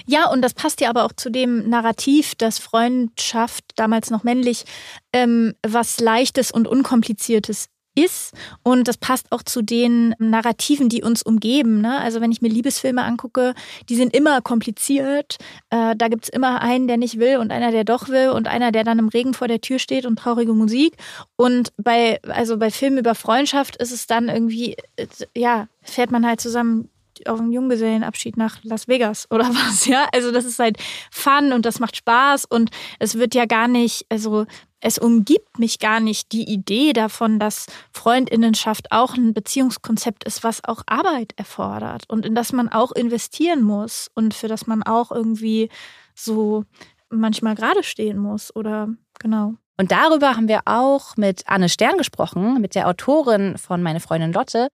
Ja, 0.05 0.29
und 0.29 0.41
das 0.41 0.53
passt 0.53 0.81
ja 0.81 0.89
aber 0.89 1.05
auch 1.05 1.13
zu 1.13 1.29
dem 1.29 1.69
Narrativ, 1.69 2.35
dass 2.35 2.59
Freundschaft, 2.59 3.63
damals 3.75 4.09
noch 4.09 4.23
männlich, 4.23 4.65
ähm, 5.13 5.53
was 5.65 5.99
Leichtes 5.99 6.51
und 6.51 6.67
Unkompliziertes 6.67 7.67
ist. 7.95 8.33
Und 8.63 8.87
das 8.87 8.97
passt 8.97 9.31
auch 9.31 9.43
zu 9.43 9.61
den 9.61 10.13
Narrativen, 10.19 10.89
die 10.89 11.03
uns 11.03 11.23
umgeben. 11.23 11.81
Ne? 11.81 11.99
Also 11.99 12.21
wenn 12.21 12.31
ich 12.31 12.41
mir 12.41 12.49
Liebesfilme 12.49 13.03
angucke, 13.03 13.53
die 13.89 13.95
sind 13.95 14.13
immer 14.15 14.41
kompliziert. 14.41 15.37
Äh, 15.69 15.95
da 15.95 16.07
gibt's 16.07 16.29
immer 16.29 16.61
einen, 16.61 16.87
der 16.87 16.97
nicht 16.97 17.19
will 17.19 17.37
und 17.37 17.51
einer, 17.51 17.71
der 17.71 17.83
doch 17.83 18.09
will 18.09 18.29
und 18.29 18.47
einer, 18.47 18.71
der 18.71 18.83
dann 18.83 18.99
im 18.99 19.07
Regen 19.07 19.33
vor 19.33 19.47
der 19.47 19.61
Tür 19.61 19.79
steht 19.79 20.05
und 20.05 20.17
traurige 20.17 20.53
Musik. 20.53 20.95
Und 21.35 21.71
bei, 21.77 22.19
also 22.23 22.57
bei 22.57 22.69
Filmen 22.69 22.99
über 22.99 23.15
Freundschaft 23.15 23.77
ist 23.77 23.91
es 23.91 24.07
dann 24.07 24.29
irgendwie, 24.29 24.75
äh, 24.95 25.07
ja, 25.35 25.67
fährt 25.81 26.11
man 26.11 26.25
halt 26.25 26.41
zusammen 26.41 26.89
auf 27.25 27.39
einen 27.39 27.51
Junggesellenabschied 27.51 28.37
nach 28.37 28.57
Las 28.63 28.87
Vegas 28.87 29.27
oder 29.31 29.47
was, 29.47 29.85
ja. 29.85 30.07
Also 30.13 30.31
das 30.31 30.45
ist 30.45 30.59
halt 30.59 30.77
Fun 31.11 31.53
und 31.53 31.65
das 31.65 31.79
macht 31.79 31.95
Spaß 31.95 32.45
und 32.45 32.71
es 32.99 33.17
wird 33.17 33.35
ja 33.35 33.45
gar 33.45 33.67
nicht, 33.67 34.05
also 34.09 34.45
es 34.81 34.97
umgibt 34.97 35.57
mich 35.57 35.79
gar 35.79 35.99
nicht 35.99 36.31
die 36.31 36.49
Idee 36.51 36.93
davon, 36.93 37.39
dass 37.39 37.65
Freundinnenschaft 37.91 38.91
auch 38.91 39.15
ein 39.15 39.33
Beziehungskonzept 39.33 40.23
ist, 40.25 40.43
was 40.43 40.63
auch 40.63 40.83
Arbeit 40.85 41.33
erfordert 41.37 42.03
und 42.09 42.25
in 42.25 42.35
das 42.35 42.53
man 42.53 42.69
auch 42.69 42.91
investieren 42.91 43.63
muss 43.63 44.09
und 44.13 44.33
für 44.33 44.47
das 44.47 44.67
man 44.67 44.83
auch 44.83 45.11
irgendwie 45.11 45.69
so 46.13 46.65
manchmal 47.09 47.55
gerade 47.55 47.83
stehen 47.83 48.17
muss 48.17 48.55
oder 48.55 48.89
genau. 49.19 49.55
Und 49.77 49.91
darüber 49.91 50.35
haben 50.35 50.47
wir 50.47 50.61
auch 50.65 51.17
mit 51.17 51.43
Anne 51.47 51.67
Stern 51.69 51.97
gesprochen, 51.97 52.61
mit 52.61 52.75
der 52.75 52.87
Autorin 52.87 53.57
von 53.57 53.83
Meine 53.83 53.99
Freundin 53.99 54.31
Lotte. 54.31 54.69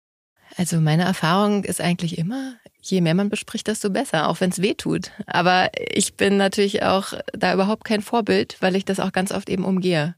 Also 0.57 0.81
meine 0.81 1.05
Erfahrung 1.05 1.64
ist 1.64 1.81
eigentlich 1.81 2.19
immer, 2.19 2.55
je 2.80 3.00
mehr 3.00 3.14
man 3.14 3.28
bespricht, 3.28 3.66
desto 3.66 3.90
besser, 3.90 4.28
auch 4.28 4.40
wenn 4.40 4.50
es 4.50 4.62
weh 4.62 4.75
tut. 4.75 5.11
Aber 5.26 5.70
ich 5.92 6.14
bin 6.14 6.37
natürlich 6.37 6.82
auch 6.82 7.12
da 7.32 7.52
überhaupt 7.52 7.85
kein 7.85 8.02
Vorbild, 8.02 8.56
weil 8.61 8.76
ich 8.76 8.85
das 8.85 9.00
auch 9.00 9.12
ganz 9.12 9.32
oft 9.32 9.49
eben 9.49 9.64
umgehe. 9.64 10.14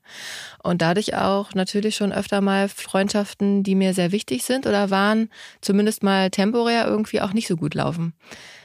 Und 0.63 0.83
dadurch 0.83 1.15
auch 1.15 1.55
natürlich 1.55 1.97
schon 1.97 2.13
öfter 2.13 2.41
mal 2.41 2.69
Freundschaften, 2.69 3.63
die 3.63 3.75
mir 3.75 3.95
sehr 3.95 4.13
wichtig 4.13 4.45
sind 4.45 4.67
oder 4.67 4.91
waren, 4.91 5.31
zumindest 5.61 6.03
mal 6.03 6.31
temporär 6.31 6.87
irgendwie 6.87 7.21
auch 7.21 7.33
nicht 7.33 7.49
so 7.49 7.57
gut 7.57 7.75
laufen. 7.75 8.15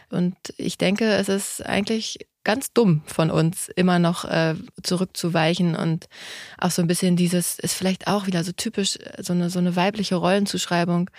Und 0.10 0.36
ich 0.58 0.78
denke, 0.78 1.06
es 1.06 1.30
ist 1.30 1.66
eigentlich 1.66 2.20
ganz 2.44 2.72
dumm 2.72 3.02
von 3.08 3.32
uns, 3.32 3.70
immer 3.76 3.98
noch 3.98 4.24
äh, 4.24 4.54
zurückzuweichen 4.84 5.76
und 5.76 6.08
auch 6.60 6.70
so 6.70 6.82
ein 6.82 6.88
bisschen 6.88 7.16
dieses, 7.16 7.58
ist 7.58 7.74
vielleicht 7.74 8.08
auch 8.08 8.28
wieder 8.28 8.44
so 8.44 8.52
typisch, 8.52 9.00
so 9.18 9.34
eine, 9.34 9.50
so 9.50 9.60
eine 9.60 9.76
weibliche 9.76 10.16
Rollenzuschreibung 10.16 11.10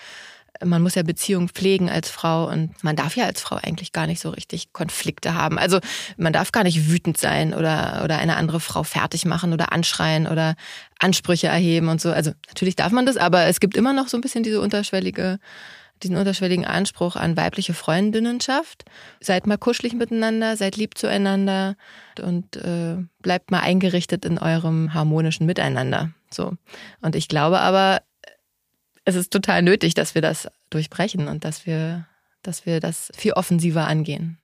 man 0.64 0.82
muss 0.82 0.94
ja 0.94 1.02
Beziehungen 1.02 1.48
pflegen 1.48 1.88
als 1.90 2.10
Frau 2.10 2.48
und 2.48 2.82
man 2.82 2.96
darf 2.96 3.16
ja 3.16 3.24
als 3.24 3.40
Frau 3.40 3.56
eigentlich 3.56 3.92
gar 3.92 4.06
nicht 4.06 4.20
so 4.20 4.30
richtig 4.30 4.72
Konflikte 4.72 5.34
haben. 5.34 5.58
Also 5.58 5.80
man 6.16 6.32
darf 6.32 6.52
gar 6.52 6.64
nicht 6.64 6.90
wütend 6.90 7.18
sein 7.18 7.54
oder, 7.54 8.02
oder 8.04 8.18
eine 8.18 8.36
andere 8.36 8.60
Frau 8.60 8.82
fertig 8.82 9.24
machen 9.24 9.52
oder 9.52 9.72
anschreien 9.72 10.26
oder 10.26 10.54
Ansprüche 10.98 11.48
erheben 11.48 11.88
und 11.88 12.00
so. 12.00 12.10
Also 12.10 12.32
natürlich 12.48 12.76
darf 12.76 12.92
man 12.92 13.06
das, 13.06 13.16
aber 13.16 13.44
es 13.46 13.60
gibt 13.60 13.76
immer 13.76 13.92
noch 13.92 14.08
so 14.08 14.16
ein 14.16 14.20
bisschen 14.20 14.42
diese 14.42 14.60
unterschwellige 14.60 15.38
diesen 16.02 16.16
unterschwelligen 16.16 16.64
Anspruch 16.64 17.16
an 17.16 17.36
weibliche 17.36 17.74
Freundinnenschaft. 17.74 18.84
Seid 19.20 19.46
mal 19.46 19.56
kuschelig 19.56 19.94
miteinander, 19.94 20.56
seid 20.56 20.76
lieb 20.76 20.98
zueinander 20.98 21.76
und 22.20 22.56
äh, 22.56 22.96
bleibt 23.22 23.50
mal 23.50 23.60
eingerichtet 23.60 24.24
in 24.24 24.38
eurem 24.38 24.92
harmonischen 24.92 25.46
Miteinander. 25.46 26.10
So. 26.30 26.52
Und 27.00 27.16
ich 27.16 27.28
glaube 27.28 27.60
aber, 27.60 28.02
es 29.06 29.14
ist 29.14 29.32
total 29.32 29.62
nötig, 29.62 29.94
dass 29.94 30.14
wir 30.14 30.20
das 30.20 30.48
durchbrechen 30.68 31.28
und 31.28 31.44
dass 31.44 31.64
wir, 31.64 32.06
dass 32.42 32.66
wir 32.66 32.80
das 32.80 33.10
viel 33.16 33.32
offensiver 33.32 33.86
angehen. 33.86 34.38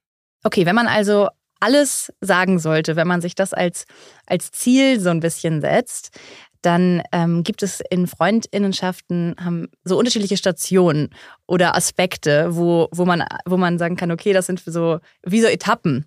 Okay, 0.45 0.65
wenn 0.65 0.77
man 0.77 0.87
also 0.87 1.29
alles 1.61 2.13
sagen 2.21 2.59
sollte, 2.59 2.97
wenn 2.97 3.07
man 3.07 3.21
sich 3.21 3.35
das 3.35 3.53
als, 3.53 3.85
als 4.27 4.51
Ziel 4.53 4.99
so 5.01 5.11
ein 5.11 5.21
bisschen 5.21 5.61
setzt, 5.61 6.19
dann 6.63 7.03
ähm, 7.11 7.43
gibt 7.43 7.65
es 7.65 7.81
in 7.91 8.07
Freundinnenschaften 8.07 9.35
haben 9.39 9.69
so 9.83 9.99
unterschiedliche 9.99 10.37
Stationen 10.37 11.11
oder 11.49 11.77
Aspekte, 11.77 12.55
wo, 12.55 12.89
wo, 12.93 13.05
man, 13.05 13.25
wo 13.45 13.57
man 13.57 13.79
sagen 13.79 13.97
kann, 13.97 14.13
okay, 14.13 14.33
das 14.33 14.47
sind 14.47 14.63
so 14.65 15.01
wie 15.25 15.41
so 15.41 15.49
Etappen. 15.49 16.07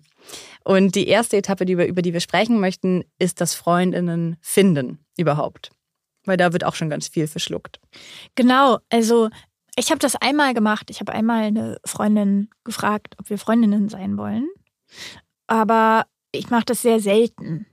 Und 0.64 0.94
die 0.94 1.08
erste 1.08 1.36
Etappe, 1.36 1.66
die 1.66 1.76
wir, 1.76 1.86
über 1.86 2.00
die 2.00 2.14
wir 2.14 2.20
sprechen 2.20 2.58
möchten, 2.58 3.04
ist 3.18 3.42
das 3.42 3.54
Freundinnen 3.54 4.38
finden 4.40 5.04
überhaupt 5.18 5.72
weil 6.26 6.36
da 6.36 6.52
wird 6.52 6.64
auch 6.64 6.74
schon 6.74 6.90
ganz 6.90 7.08
viel 7.08 7.26
verschluckt. 7.26 7.80
Genau, 8.34 8.78
also 8.90 9.30
ich 9.76 9.90
habe 9.90 9.98
das 9.98 10.16
einmal 10.16 10.54
gemacht. 10.54 10.90
Ich 10.90 11.00
habe 11.00 11.12
einmal 11.12 11.44
eine 11.44 11.78
Freundin 11.84 12.48
gefragt, 12.64 13.14
ob 13.18 13.30
wir 13.30 13.38
Freundinnen 13.38 13.88
sein 13.88 14.16
wollen. 14.16 14.48
Aber 15.46 16.06
ich 16.32 16.50
mache 16.50 16.64
das 16.66 16.82
sehr 16.82 17.00
selten. 17.00 17.66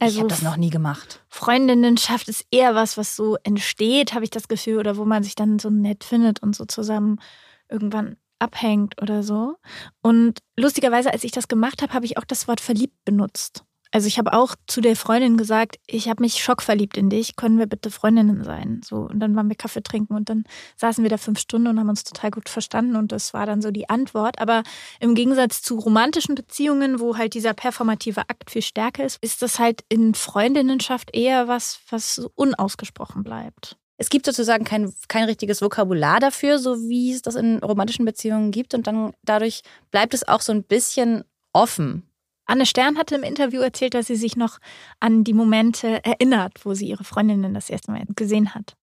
Also 0.00 0.16
ich 0.16 0.18
habe 0.20 0.28
das 0.28 0.42
noch 0.42 0.56
nie 0.56 0.70
gemacht. 0.70 1.24
Freundinnenschaft 1.28 2.28
ist 2.28 2.46
eher 2.50 2.74
was, 2.74 2.96
was 2.96 3.16
so 3.16 3.36
entsteht, 3.42 4.14
habe 4.14 4.24
ich 4.24 4.30
das 4.30 4.46
Gefühl, 4.46 4.78
oder 4.78 4.96
wo 4.96 5.04
man 5.04 5.22
sich 5.24 5.34
dann 5.34 5.58
so 5.58 5.70
nett 5.70 6.04
findet 6.04 6.40
und 6.40 6.54
so 6.54 6.64
zusammen 6.66 7.20
irgendwann 7.68 8.16
abhängt 8.38 9.00
oder 9.02 9.22
so. 9.22 9.56
Und 10.00 10.38
lustigerweise, 10.56 11.12
als 11.12 11.24
ich 11.24 11.32
das 11.32 11.48
gemacht 11.48 11.82
habe, 11.82 11.92
habe 11.94 12.06
ich 12.06 12.16
auch 12.16 12.24
das 12.24 12.46
Wort 12.46 12.60
verliebt 12.60 13.04
benutzt. 13.04 13.64
Also 13.90 14.06
ich 14.06 14.18
habe 14.18 14.34
auch 14.34 14.54
zu 14.66 14.80
der 14.80 14.96
Freundin 14.96 15.36
gesagt, 15.36 15.76
ich 15.86 16.08
habe 16.08 16.22
mich 16.22 16.42
schockverliebt 16.42 16.96
in 16.96 17.08
dich, 17.08 17.36
können 17.36 17.58
wir 17.58 17.66
bitte 17.66 17.90
Freundinnen 17.90 18.44
sein? 18.44 18.82
So 18.84 18.96
und 18.96 19.20
dann 19.20 19.34
waren 19.34 19.48
wir 19.48 19.56
Kaffee 19.56 19.82
trinken 19.82 20.14
und 20.14 20.28
dann 20.28 20.44
saßen 20.76 21.02
wir 21.02 21.08
da 21.08 21.16
fünf 21.16 21.38
Stunden 21.38 21.68
und 21.68 21.78
haben 21.78 21.88
uns 21.88 22.04
total 22.04 22.30
gut 22.30 22.48
verstanden 22.48 22.96
und 22.96 23.12
das 23.12 23.32
war 23.32 23.46
dann 23.46 23.62
so 23.62 23.70
die 23.70 23.88
Antwort. 23.88 24.40
Aber 24.40 24.62
im 25.00 25.14
Gegensatz 25.14 25.62
zu 25.62 25.78
romantischen 25.78 26.34
Beziehungen, 26.34 27.00
wo 27.00 27.16
halt 27.16 27.34
dieser 27.34 27.54
performative 27.54 28.22
Akt 28.28 28.50
viel 28.50 28.62
stärker 28.62 29.04
ist, 29.04 29.22
ist 29.22 29.40
das 29.40 29.58
halt 29.58 29.82
in 29.88 30.14
Freundinnenschaft 30.14 31.14
eher 31.14 31.48
was, 31.48 31.80
was 31.90 32.18
unausgesprochen 32.34 33.22
bleibt. 33.22 33.76
Es 34.00 34.10
gibt 34.10 34.26
sozusagen 34.26 34.64
kein, 34.64 34.94
kein 35.08 35.24
richtiges 35.24 35.60
Vokabular 35.60 36.20
dafür, 36.20 36.60
so 36.60 36.76
wie 36.88 37.12
es 37.12 37.22
das 37.22 37.34
in 37.34 37.58
romantischen 37.58 38.04
Beziehungen 38.04 38.52
gibt. 38.52 38.72
Und 38.74 38.86
dann 38.86 39.12
dadurch 39.24 39.62
bleibt 39.90 40.14
es 40.14 40.26
auch 40.26 40.40
so 40.40 40.52
ein 40.52 40.62
bisschen 40.62 41.24
offen. 41.52 42.07
Anne 42.48 42.66
Stern 42.66 42.96
hatte 42.96 43.14
im 43.14 43.22
Interview 43.22 43.60
erzählt, 43.60 43.94
dass 43.94 44.06
sie 44.06 44.16
sich 44.16 44.36
noch 44.36 44.58
an 45.00 45.22
die 45.22 45.34
Momente 45.34 46.02
erinnert, 46.02 46.64
wo 46.64 46.72
sie 46.74 46.88
ihre 46.88 47.04
Freundinnen 47.04 47.52
das 47.54 47.68
erste 47.68 47.92
Mal 47.92 48.04
gesehen 48.16 48.54
hat. 48.54 48.74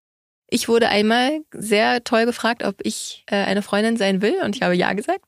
Ich 0.47 0.69
wurde 0.69 0.89
einmal 0.89 1.41
sehr 1.51 2.03
toll 2.03 2.27
gefragt, 2.27 2.63
ob 2.63 2.75
ich 2.83 3.23
äh, 3.25 3.35
eine 3.35 3.63
Freundin 3.63 3.97
sein 3.97 4.21
will 4.21 4.35
und 4.43 4.55
ich 4.55 4.61
habe 4.61 4.75
ja 4.75 4.93
gesagt. 4.93 5.25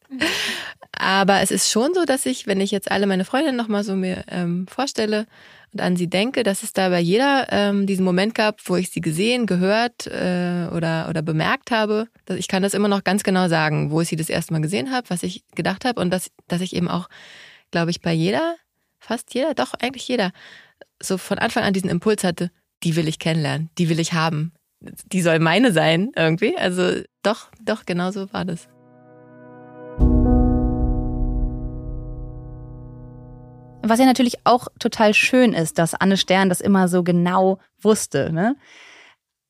Aber 0.91 1.41
es 1.41 1.49
ist 1.49 1.71
schon 1.71 1.95
so, 1.95 2.05
dass 2.05 2.27
ich, 2.27 2.45
wenn 2.45 2.61
ich 2.61 2.69
jetzt 2.69 2.91
alle 2.91 3.07
meine 3.07 3.25
Freundinnen 3.25 3.57
nochmal 3.57 3.83
so 3.83 3.95
mir 3.95 4.23
ähm, 4.29 4.67
vorstelle 4.67 5.25
und 5.73 5.81
an 5.81 5.95
sie 5.95 6.07
denke, 6.07 6.43
dass 6.43 6.61
es 6.61 6.73
da 6.73 6.89
bei 6.89 6.99
jeder 6.99 7.47
ähm, 7.49 7.87
diesen 7.87 8.05
Moment 8.05 8.35
gab, 8.35 8.61
wo 8.65 8.75
ich 8.75 8.91
sie 8.91 9.01
gesehen, 9.01 9.47
gehört 9.47 10.05
äh, 10.05 10.67
oder, 10.71 11.07
oder 11.09 11.23
bemerkt 11.23 11.71
habe. 11.71 12.07
Dass 12.25 12.37
ich 12.37 12.47
kann 12.47 12.61
das 12.61 12.75
immer 12.75 12.87
noch 12.87 13.03
ganz 13.03 13.23
genau 13.23 13.47
sagen, 13.47 13.89
wo 13.89 14.01
ich 14.01 14.09
sie 14.09 14.15
das 14.15 14.29
erste 14.29 14.53
Mal 14.53 14.61
gesehen 14.61 14.91
habe, 14.91 15.09
was 15.09 15.23
ich 15.23 15.43
gedacht 15.55 15.83
habe 15.85 15.99
und 15.99 16.11
dass, 16.11 16.29
dass 16.47 16.61
ich 16.61 16.75
eben 16.75 16.87
auch 16.87 17.09
glaube 17.71 17.91
ich, 17.91 18.01
bei 18.01 18.13
jeder, 18.13 18.55
fast 18.99 19.33
jeder, 19.33 19.53
doch 19.53 19.73
eigentlich 19.73 20.07
jeder, 20.07 20.31
so 21.01 21.17
von 21.17 21.39
Anfang 21.39 21.63
an 21.63 21.73
diesen 21.73 21.89
Impuls 21.89 22.23
hatte, 22.23 22.51
die 22.83 22.95
will 22.95 23.07
ich 23.07 23.19
kennenlernen, 23.19 23.69
die 23.77 23.89
will 23.89 23.99
ich 23.99 24.13
haben, 24.13 24.53
die 24.79 25.21
soll 25.21 25.39
meine 25.39 25.71
sein 25.71 26.11
irgendwie. 26.15 26.55
Also 26.57 27.01
doch, 27.23 27.49
doch, 27.61 27.85
genau 27.85 28.11
so 28.11 28.31
war 28.33 28.45
das. 28.45 28.67
Was 33.81 33.99
ja 33.99 34.05
natürlich 34.05 34.45
auch 34.45 34.67
total 34.79 35.13
schön 35.13 35.53
ist, 35.53 35.77
dass 35.77 35.93
Anne 35.93 36.17
Stern 36.17 36.49
das 36.49 36.61
immer 36.61 36.87
so 36.89 37.03
genau 37.03 37.59
wusste. 37.81 38.33
Ne? 38.33 38.55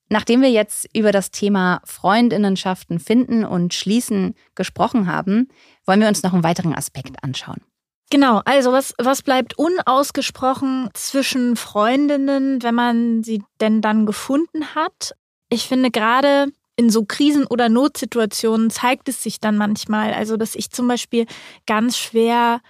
Nachdem 0.09 0.41
wir 0.41 0.51
jetzt 0.51 0.87
über 0.95 1.11
das 1.11 1.31
Thema 1.31 1.81
Freundinnenschaften 1.85 2.99
finden 2.99 3.43
und 3.43 3.73
schließen 3.73 4.35
gesprochen 4.53 5.07
haben, 5.07 5.49
wollen 5.85 5.99
wir 5.99 6.07
uns 6.07 6.23
noch 6.23 6.33
einen 6.33 6.43
weiteren 6.43 6.75
Aspekt 6.75 7.23
anschauen. 7.23 7.61
Genau, 8.09 8.41
also 8.45 8.71
was, 8.71 8.93
was 8.97 9.21
bleibt 9.21 9.57
unausgesprochen 9.57 10.89
zwischen 10.93 11.57
Freundinnen, 11.57 12.63
wenn 12.63 12.75
man 12.75 13.23
sie 13.23 13.43
denn 13.59 13.81
dann 13.81 14.05
gefunden 14.05 14.75
hat? 14.75 15.13
Ich 15.49 15.67
finde 15.67 15.91
gerade 15.91 16.47
in 16.77 16.89
so 16.89 17.03
Krisen 17.05 17.45
oder 17.45 17.67
Notsituationen 17.67 18.69
zeigt 18.69 19.09
es 19.09 19.23
sich 19.23 19.39
dann 19.39 19.57
manchmal. 19.57 20.13
Also, 20.13 20.37
dass 20.37 20.55
ich 20.55 20.69
zum 20.71 20.87
Beispiel 20.87 21.25
ganz 21.65 21.97
schwer 21.97 22.61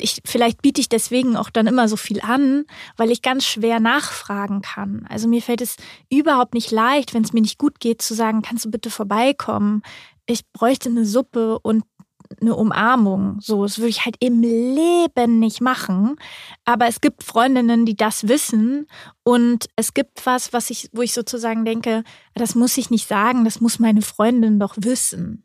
ich, 0.00 0.20
vielleicht 0.24 0.62
biete 0.62 0.80
ich 0.80 0.88
deswegen 0.88 1.36
auch 1.36 1.50
dann 1.50 1.66
immer 1.66 1.88
so 1.88 1.96
viel 1.96 2.20
an, 2.20 2.64
weil 2.96 3.10
ich 3.10 3.22
ganz 3.22 3.46
schwer 3.46 3.80
nachfragen 3.80 4.60
kann. 4.62 5.06
Also 5.08 5.28
mir 5.28 5.40
fällt 5.40 5.60
es 5.60 5.76
überhaupt 6.10 6.54
nicht 6.54 6.70
leicht, 6.70 7.14
wenn 7.14 7.22
es 7.22 7.32
mir 7.32 7.40
nicht 7.40 7.58
gut 7.58 7.80
geht, 7.80 8.02
zu 8.02 8.14
sagen, 8.14 8.42
kannst 8.42 8.64
du 8.64 8.70
bitte 8.70 8.90
vorbeikommen? 8.90 9.82
Ich 10.26 10.40
bräuchte 10.52 10.88
eine 10.88 11.06
Suppe 11.06 11.58
und 11.60 11.84
eine 12.40 12.54
Umarmung. 12.54 13.40
So, 13.40 13.62
das 13.62 13.78
würde 13.78 13.90
ich 13.90 14.04
halt 14.04 14.16
im 14.20 14.40
Leben 14.42 15.38
nicht 15.38 15.60
machen. 15.60 16.16
Aber 16.64 16.86
es 16.86 17.00
gibt 17.00 17.22
Freundinnen, 17.22 17.86
die 17.86 17.96
das 17.96 18.28
wissen. 18.28 18.86
Und 19.22 19.68
es 19.76 19.94
gibt 19.94 20.24
was, 20.26 20.52
was 20.52 20.70
ich, 20.70 20.90
wo 20.92 21.02
ich 21.02 21.12
sozusagen 21.12 21.64
denke, 21.64 22.04
das 22.34 22.54
muss 22.54 22.76
ich 22.76 22.90
nicht 22.90 23.08
sagen, 23.08 23.44
das 23.44 23.60
muss 23.60 23.78
meine 23.78 24.02
Freundin 24.02 24.58
doch 24.58 24.74
wissen. 24.78 25.44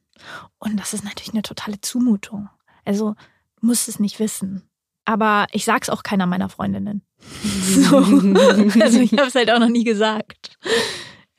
Und 0.60 0.80
das 0.80 0.94
ist 0.94 1.04
natürlich 1.04 1.34
eine 1.34 1.42
totale 1.42 1.82
Zumutung. 1.82 2.50
Also 2.86 3.16
muss 3.62 3.88
es 3.88 4.00
nicht 4.00 4.20
wissen. 4.20 4.70
Aber 5.06 5.48
ich 5.52 5.66
sag's 5.66 5.90
auch 5.90 6.04
keiner 6.04 6.26
meiner 6.26 6.50
Freundinnen. 6.50 7.04
So. 7.62 7.98
Also 7.98 9.00
ich 9.00 9.14
habe 9.14 9.28
es 9.28 9.36
halt 9.36 9.50
auch 9.50 9.60
noch 9.60 9.70
nie 9.70 9.84
gesagt. 9.84 10.58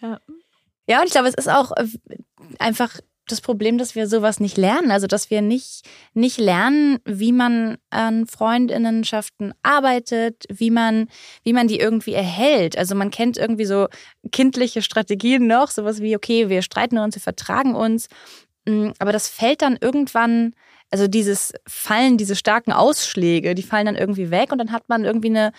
Ja. 0.00 0.18
Ja, 0.88 1.00
und 1.00 1.06
ich 1.06 1.12
glaube, 1.12 1.28
es 1.28 1.34
ist 1.34 1.48
auch 1.48 1.72
äh, 1.76 1.86
einfach 2.58 2.98
das 3.32 3.40
Problem, 3.40 3.78
dass 3.78 3.94
wir 3.94 4.06
sowas 4.06 4.38
nicht 4.38 4.56
lernen. 4.56 4.90
Also, 4.90 5.06
dass 5.06 5.30
wir 5.30 5.42
nicht, 5.42 5.82
nicht 6.14 6.38
lernen, 6.38 6.98
wie 7.04 7.32
man 7.32 7.78
an 7.90 8.26
Freundinnenschaften 8.26 9.54
arbeitet, 9.62 10.44
wie 10.48 10.70
man, 10.70 11.08
wie 11.42 11.52
man 11.52 11.68
die 11.68 11.78
irgendwie 11.78 12.12
erhält. 12.12 12.78
Also, 12.78 12.94
man 12.94 13.10
kennt 13.10 13.38
irgendwie 13.38 13.64
so 13.64 13.88
kindliche 14.30 14.82
Strategien 14.82 15.46
noch, 15.46 15.70
sowas 15.70 16.00
wie, 16.00 16.14
okay, 16.14 16.48
wir 16.48 16.62
streiten 16.62 16.98
uns, 16.98 17.16
wir 17.16 17.22
vertragen 17.22 17.74
uns. 17.74 18.08
Mm, 18.66 18.90
aber 18.98 19.12
das 19.12 19.28
fällt 19.28 19.62
dann 19.62 19.76
irgendwann 19.80 20.54
also 20.92 21.08
dieses 21.08 21.54
Fallen, 21.66 22.18
diese 22.18 22.36
starken 22.36 22.70
Ausschläge, 22.70 23.54
die 23.54 23.62
fallen 23.62 23.86
dann 23.86 23.96
irgendwie 23.96 24.30
weg 24.30 24.52
und 24.52 24.58
dann 24.58 24.72
hat 24.72 24.90
man 24.90 25.06
irgendwie 25.06 25.30
eine 25.30 25.52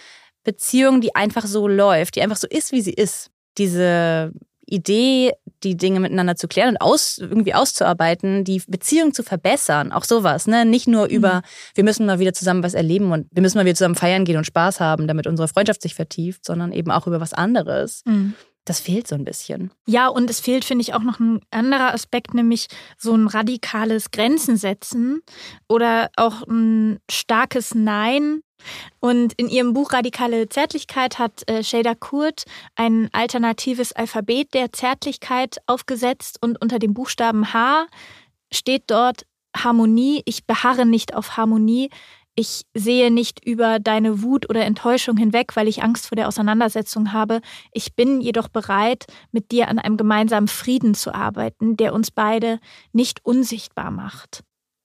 Beziehung, 0.43 1.01
die 1.01 1.15
einfach 1.15 1.45
so 1.47 1.67
läuft, 1.67 2.15
die 2.15 2.21
einfach 2.21 2.37
so 2.37 2.47
ist, 2.47 2.71
wie 2.71 2.81
sie 2.81 2.93
ist. 2.93 3.31
Diese 3.57 4.31
Idee, 4.65 5.31
die 5.63 5.77
Dinge 5.77 5.99
miteinander 5.99 6.35
zu 6.35 6.47
klären 6.47 6.69
und 6.69 6.81
aus, 6.81 7.17
irgendwie 7.17 7.53
auszuarbeiten, 7.53 8.43
die 8.43 8.61
Beziehung 8.67 9.13
zu 9.13 9.23
verbessern, 9.23 9.91
auch 9.91 10.03
sowas, 10.03 10.47
ne? 10.47 10.65
Nicht 10.65 10.87
nur 10.87 11.07
über, 11.07 11.35
mhm. 11.35 11.41
wir 11.75 11.83
müssen 11.83 12.05
mal 12.05 12.19
wieder 12.19 12.33
zusammen 12.33 12.63
was 12.63 12.73
erleben 12.73 13.11
und 13.11 13.27
wir 13.31 13.41
müssen 13.41 13.57
mal 13.57 13.65
wieder 13.65 13.75
zusammen 13.75 13.95
feiern 13.95 14.25
gehen 14.25 14.37
und 14.37 14.45
Spaß 14.45 14.79
haben, 14.79 15.07
damit 15.07 15.27
unsere 15.27 15.47
Freundschaft 15.47 15.81
sich 15.81 15.95
vertieft, 15.95 16.45
sondern 16.45 16.71
eben 16.71 16.91
auch 16.91 17.07
über 17.07 17.19
was 17.19 17.33
anderes. 17.33 18.01
Mhm. 18.05 18.33
Das 18.65 18.79
fehlt 18.79 19.07
so 19.07 19.15
ein 19.15 19.25
bisschen. 19.25 19.71
Ja, 19.87 20.07
und 20.07 20.29
es 20.29 20.39
fehlt, 20.39 20.63
finde 20.63 20.83
ich, 20.83 20.93
auch 20.93 21.03
noch 21.03 21.19
ein 21.19 21.41
anderer 21.51 21.93
Aspekt, 21.93 22.33
nämlich 22.33 22.67
so 22.97 23.13
ein 23.13 23.27
radikales 23.27 24.11
Grenzen 24.11 24.55
setzen 24.55 25.21
oder 25.67 26.09
auch 26.15 26.47
ein 26.47 26.99
starkes 27.11 27.75
Nein. 27.75 28.41
Und 28.99 29.33
in 29.33 29.49
ihrem 29.49 29.73
Buch 29.73 29.93
Radikale 29.93 30.49
Zärtlichkeit 30.49 31.19
hat 31.19 31.49
äh, 31.49 31.63
Shada 31.63 31.95
Kurt 31.95 32.43
ein 32.75 33.09
alternatives 33.11 33.93
Alphabet 33.93 34.53
der 34.53 34.71
Zärtlichkeit 34.71 35.57
aufgesetzt 35.67 36.37
und 36.41 36.61
unter 36.61 36.79
dem 36.79 36.93
Buchstaben 36.93 37.53
H 37.53 37.87
steht 38.51 38.83
dort 38.87 39.25
Harmonie. 39.55 40.21
Ich 40.25 40.45
beharre 40.45 40.85
nicht 40.85 41.13
auf 41.13 41.37
Harmonie 41.37 41.89
ich 42.35 42.63
sehe 42.73 43.11
nicht 43.11 43.45
über 43.45 43.79
deine 43.79 44.23
Wut 44.23 44.49
oder 44.49 44.65
Enttäuschung 44.65 45.17
hinweg, 45.17 45.55
weil 45.55 45.67
ich 45.67 45.83
Angst 45.83 46.07
vor 46.07 46.15
der 46.15 46.27
Auseinandersetzung 46.27 47.13
habe. 47.13 47.41
Ich 47.71 47.95
bin 47.95 48.21
jedoch 48.21 48.47
bereit, 48.47 49.05
mit 49.31 49.51
dir 49.51 49.67
an 49.67 49.77
einem 49.77 49.97
gemeinsamen 49.97 50.47
Frieden 50.47 50.95
zu 50.95 51.13
arbeiten, 51.13 51.77
der 51.77 51.93
uns 51.93 52.09
beide 52.09 52.59
nicht 52.91 53.23
unsichtbar 53.23 53.91
macht. 53.91 54.43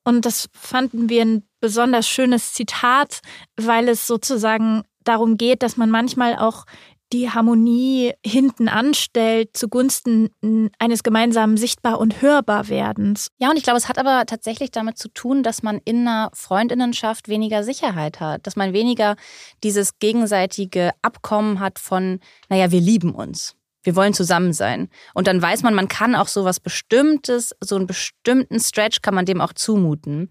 Und 0.08 0.24
das 0.24 0.48
fanden 0.54 1.10
wir 1.10 1.20
ein 1.20 1.42
besonders 1.60 2.08
schönes 2.08 2.54
Zitat, 2.54 3.20
weil 3.58 3.90
es 3.90 4.06
sozusagen 4.06 4.84
darum 5.04 5.36
geht, 5.36 5.62
dass 5.62 5.76
man 5.76 5.90
manchmal 5.90 6.34
auch 6.38 6.64
die 7.12 7.28
Harmonie 7.28 8.14
hinten 8.24 8.70
anstellt 8.70 9.54
zugunsten 9.54 10.30
eines 10.78 11.02
gemeinsamen 11.02 11.58
Sichtbar- 11.58 12.00
und 12.00 12.22
Hörbarwerdens. 12.22 13.28
Ja, 13.36 13.50
und 13.50 13.58
ich 13.58 13.64
glaube, 13.64 13.76
es 13.76 13.90
hat 13.90 13.98
aber 13.98 14.24
tatsächlich 14.24 14.70
damit 14.70 14.96
zu 14.96 15.08
tun, 15.08 15.42
dass 15.42 15.62
man 15.62 15.78
in 15.84 16.08
einer 16.08 16.30
Freundinnenschaft 16.32 17.28
weniger 17.28 17.62
Sicherheit 17.62 18.18
hat, 18.18 18.46
dass 18.46 18.56
man 18.56 18.72
weniger 18.72 19.14
dieses 19.62 19.98
gegenseitige 19.98 20.92
Abkommen 21.02 21.60
hat 21.60 21.78
von, 21.78 22.20
naja, 22.48 22.70
wir 22.70 22.80
lieben 22.80 23.14
uns. 23.14 23.57
Wir 23.88 23.96
wollen 23.96 24.12
zusammen 24.12 24.52
sein. 24.52 24.90
Und 25.14 25.28
dann 25.28 25.40
weiß 25.40 25.62
man, 25.62 25.74
man 25.74 25.88
kann 25.88 26.14
auch 26.14 26.28
so 26.28 26.44
was 26.44 26.60
Bestimmtes, 26.60 27.56
so 27.62 27.74
einen 27.74 27.86
bestimmten 27.86 28.60
Stretch 28.60 29.00
kann 29.00 29.14
man 29.14 29.24
dem 29.24 29.40
auch 29.40 29.54
zumuten. 29.54 30.28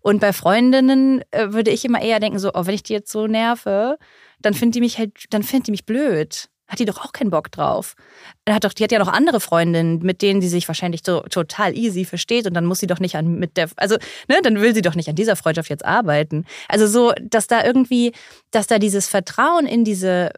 Und 0.00 0.20
bei 0.20 0.32
Freundinnen 0.32 1.20
äh, 1.32 1.52
würde 1.52 1.72
ich 1.72 1.84
immer 1.84 2.00
eher 2.00 2.20
denken, 2.20 2.38
so, 2.38 2.52
oh, 2.54 2.66
wenn 2.66 2.74
ich 2.76 2.84
die 2.84 2.92
jetzt 2.92 3.10
so 3.10 3.26
nerve, 3.26 3.98
dann 4.40 4.54
findet 4.54 4.76
die 4.76 4.80
mich 4.80 4.96
halt, 4.96 5.24
dann 5.30 5.42
findet 5.42 5.66
die 5.66 5.70
mich 5.72 5.86
blöd. 5.86 6.46
Hat 6.68 6.78
die 6.78 6.84
doch 6.84 7.04
auch 7.04 7.12
keinen 7.12 7.30
Bock 7.30 7.50
drauf. 7.50 7.96
Hat 8.48 8.62
doch, 8.62 8.72
die 8.72 8.84
hat 8.84 8.92
ja 8.92 9.00
noch 9.00 9.12
andere 9.12 9.40
Freundinnen, 9.40 9.98
mit 10.04 10.22
denen 10.22 10.40
sie 10.40 10.48
sich 10.48 10.68
wahrscheinlich 10.68 11.00
so 11.04 11.22
total 11.22 11.76
easy 11.76 12.04
versteht 12.04 12.46
und 12.46 12.54
dann 12.54 12.64
muss 12.64 12.78
sie 12.78 12.86
doch 12.86 13.00
nicht 13.00 13.16
an 13.16 13.40
mit 13.40 13.56
der, 13.56 13.70
also, 13.74 13.96
ne, 14.28 14.38
dann 14.40 14.60
will 14.60 14.72
sie 14.72 14.82
doch 14.82 14.94
nicht 14.94 15.08
an 15.08 15.16
dieser 15.16 15.34
Freundschaft 15.34 15.68
jetzt 15.68 15.84
arbeiten. 15.84 16.44
Also 16.68 16.86
so, 16.86 17.12
dass 17.20 17.48
da 17.48 17.64
irgendwie, 17.64 18.12
dass 18.52 18.68
da 18.68 18.78
dieses 18.78 19.08
Vertrauen 19.08 19.66
in 19.66 19.82
diese 19.82 20.30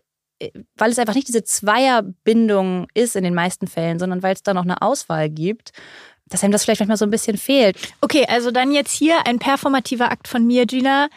weil 0.76 0.90
es 0.90 0.98
einfach 0.98 1.14
nicht 1.14 1.28
diese 1.28 1.44
Zweierbindung 1.44 2.86
ist 2.94 3.16
in 3.16 3.24
den 3.24 3.34
meisten 3.34 3.66
Fällen, 3.66 3.98
sondern 3.98 4.22
weil 4.22 4.34
es 4.34 4.42
da 4.42 4.54
noch 4.54 4.62
eine 4.62 4.82
Auswahl 4.82 5.28
gibt, 5.28 5.72
dass 6.28 6.42
einem 6.42 6.52
das 6.52 6.64
vielleicht 6.64 6.80
manchmal 6.80 6.96
so 6.96 7.04
ein 7.04 7.10
bisschen 7.10 7.36
fehlt. 7.36 7.76
Okay, 8.00 8.26
also 8.28 8.50
dann 8.50 8.72
jetzt 8.72 8.92
hier 8.92 9.26
ein 9.26 9.38
performativer 9.38 10.10
Akt 10.10 10.28
von 10.28 10.46
mir, 10.46 10.66
Gina 10.66 11.08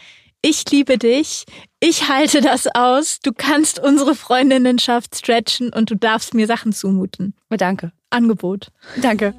ich 0.46 0.70
liebe 0.70 1.00
dich, 1.00 1.46
ich 1.80 2.08
halte 2.08 2.40
das 2.40 2.68
aus, 2.76 3.20
du 3.20 3.32
kannst 3.36 3.80
unsere 3.80 4.14
Freundinnenschaft 4.14 5.16
stretchen 5.16 5.74
und 5.74 5.90
du 5.90 5.96
darfst 5.96 6.36
mir 6.36 6.46
Sachen 6.46 6.72
zumuten. 6.72 7.34
Danke. 7.50 7.92
Angebot. 8.12 8.68
Danke. 9.02 9.34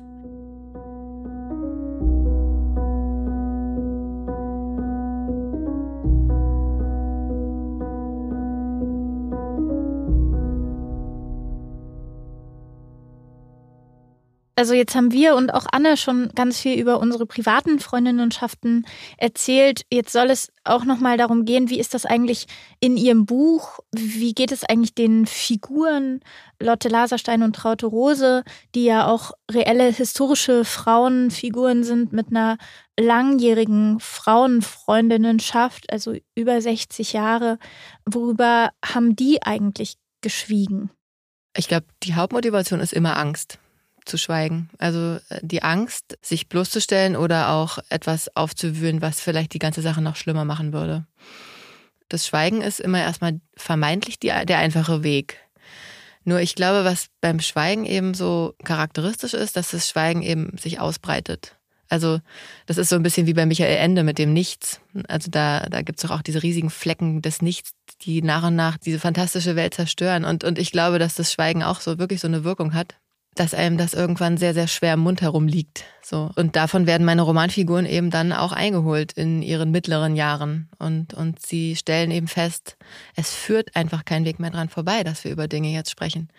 Also 14.59 14.73
jetzt 14.73 14.95
haben 14.95 15.12
wir 15.12 15.37
und 15.37 15.53
auch 15.53 15.66
Anne 15.71 15.99
schon 15.99 16.31
ganz 16.35 16.59
viel 16.59 16.81
über 16.81 16.99
unsere 16.99 17.27
privaten 17.27 17.79
Freundinnenschaften 17.79 18.87
erzählt. 19.19 19.83
Jetzt 19.92 20.12
soll 20.12 20.31
es 20.31 20.51
auch 20.64 20.85
noch 20.85 20.99
mal 20.99 21.19
darum 21.19 21.45
gehen, 21.45 21.69
wie 21.69 21.79
ist 21.79 21.92
das 21.92 22.07
eigentlich 22.07 22.47
in 22.81 22.97
ihrem 22.97 23.27
Buch? 23.27 23.81
Wie 23.95 24.33
geht 24.33 24.53
es 24.53 24.64
eigentlich 24.64 24.95
den 24.95 25.27
Figuren 25.27 26.21
Lotte 26.59 26.88
Laserstein 26.88 27.42
und 27.42 27.55
Traute 27.55 27.85
Rose, 27.85 28.45
die 28.75 28.85
ja 28.85 29.07
auch 29.07 29.33
reelle 29.51 29.92
historische 29.92 30.64
Frauenfiguren 30.64 31.85
sind 31.85 32.14
mit 32.14 32.29
einer 32.31 32.57
langjährigen 32.99 34.01
Frauenfreundinnenschaft, 34.01 35.92
also 35.92 36.14
über 36.35 36.62
60 36.62 37.12
Jahre. 37.12 37.59
Worüber 38.07 38.71
haben 38.83 39.16
die 39.16 39.42
eigentlich 39.42 39.99
geschwiegen? 40.23 40.88
Ich 41.55 41.69
glaube, 41.69 41.85
die 42.03 42.14
Hauptmotivation 42.14 42.81
ist 42.81 42.95
immer 42.95 43.19
Angst 43.19 43.59
schweigen. 44.16 44.71
Also 44.79 45.19
äh, 45.29 45.40
die 45.42 45.62
Angst, 45.62 46.19
sich 46.23 46.49
bloßzustellen 46.49 47.16
oder 47.16 47.51
auch 47.51 47.79
etwas 47.88 48.35
aufzuwühlen, 48.37 49.03
was 49.03 49.21
vielleicht 49.21 49.53
die 49.53 49.59
ganze 49.59 49.83
Sache 49.83 50.01
noch 50.01 50.16
schlimmer 50.16 50.45
machen 50.45 50.73
würde. 50.73 51.07
Das 52.09 52.27
Schweigen 52.27 52.62
ist 52.62 52.81
immer 52.81 53.01
erstmal 53.01 53.40
vermeintlich 53.57 54.19
die, 54.19 54.29
der 54.29 54.59
einfache 54.59 55.03
Weg. 55.03 55.38
Nur 56.25 56.40
ich 56.40 56.55
glaube, 56.55 56.85
was 56.85 57.09
beim 57.21 57.40
Schweigen 57.40 57.85
eben 57.85 58.14
so 58.14 58.55
charakteristisch 58.64 59.35
ist, 59.35 59.57
dass 59.57 59.71
das 59.71 59.88
Schweigen 59.88 60.23
eben 60.23 60.57
sich 60.57 60.81
ausbreitet. 60.81 61.57
Also 61.88 62.21
das 62.66 62.79
ist 62.79 62.88
so 62.88 62.97
ein 62.97 63.03
bisschen 63.03 63.27
wie 63.27 63.35
bei 63.35 63.47
Michael 63.47 63.77
Ende 63.77 64.03
mit 64.03 64.19
dem 64.19 64.33
Nichts. 64.33 64.81
Also 65.09 65.31
da, 65.31 65.61
da 65.71 65.83
gibt 65.83 65.99
es 65.99 66.09
doch 66.09 66.16
auch 66.16 66.23
diese 66.23 66.42
riesigen 66.42 66.71
Flecken 66.71 67.23
des 67.23 67.42
Nichts, 67.42 67.75
die 68.03 68.23
nach 68.23 68.45
und 68.45 68.57
nach 68.57 68.77
diese 68.77 68.99
fantastische 68.99 69.55
Welt 69.55 69.75
zerstören. 69.75 70.25
Und, 70.25 70.42
und 70.42 70.59
ich 70.59 70.73
glaube, 70.73 70.99
dass 70.99 71.14
das 71.14 71.33
Schweigen 71.33 71.62
auch 71.62 71.81
so 71.81 71.99
wirklich 71.99 72.21
so 72.21 72.27
eine 72.27 72.45
Wirkung 72.45 72.75
hat 72.75 72.97
dass 73.37 73.55
einem 73.55 73.77
das 73.77 73.94
irgendwann 73.94 74.38
sehr, 74.38 74.55
sehr 74.55 74.66
schwer 74.66 74.94
im 74.94 75.01
Mund 75.01 75.20
herum 75.20 75.46
liegt. 75.46 75.85
So. 76.03 76.31
Und 76.37 76.57
davon 76.57 76.87
werden 76.87 77.05
meine 77.05 77.22
Romanfiguren 77.22 77.87
eben 77.87 78.11
dann 78.11 78.33
auch 78.33 78.53
eingeholt 78.53 79.12
in 79.12 79.42
ihren 79.42 79.70
mittleren 79.70 80.16
Jahren. 80.16 80.70
Und, 80.79 81.14
und 81.14 81.44
sie 81.44 81.77
stellen 81.77 82.11
eben 82.11 82.29
fest, 82.29 82.77
es 83.14 83.35
führt 83.35 83.77
einfach 83.77 84.05
kein 84.05 84.25
Weg 84.25 84.40
mehr 84.40 84.51
dran 84.51 84.70
vorbei, 84.70 85.05
dass 85.05 85.22
wir 85.22 85.31
über 85.31 85.49
Dinge 85.49 85.68
jetzt 85.68 85.90
sprechen. 85.90 86.31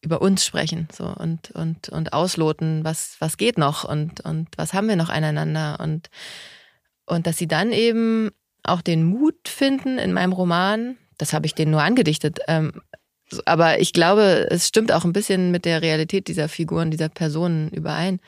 Über 0.00 0.20
uns 0.20 0.44
sprechen, 0.44 0.88
so, 0.92 1.04
und, 1.06 1.52
und, 1.52 1.88
und 1.90 2.12
ausloten, 2.12 2.82
was, 2.82 3.16
was 3.20 3.36
geht 3.36 3.56
noch 3.56 3.84
und, 3.84 4.20
und 4.22 4.48
was 4.56 4.74
haben 4.74 4.88
wir 4.88 4.96
noch 4.96 5.10
aneinander 5.10 5.78
und, 5.78 6.10
und 7.06 7.28
dass 7.28 7.36
sie 7.36 7.46
dann 7.46 7.70
eben 7.70 8.30
auch 8.64 8.80
den 8.80 9.04
Mut 9.04 9.46
finden 9.46 9.98
in 9.98 10.12
meinem 10.12 10.32
Roman, 10.32 10.96
das 11.18 11.32
habe 11.32 11.46
ich 11.46 11.54
denen 11.54 11.70
nur 11.70 11.82
angedichtet, 11.82 12.40
ähm, 12.48 12.72
Aber 13.44 13.80
ich 13.80 13.92
glaube, 13.92 14.46
es 14.50 14.68
stimmt 14.68 14.92
auch 14.92 15.04
ein 15.04 15.12
bisschen 15.12 15.50
mit 15.50 15.64
der 15.64 15.82
Realität 15.82 16.28
dieser 16.28 16.48
Figuren, 16.48 16.90
dieser 16.90 17.08
Personen 17.08 17.70
überein, 17.70 18.20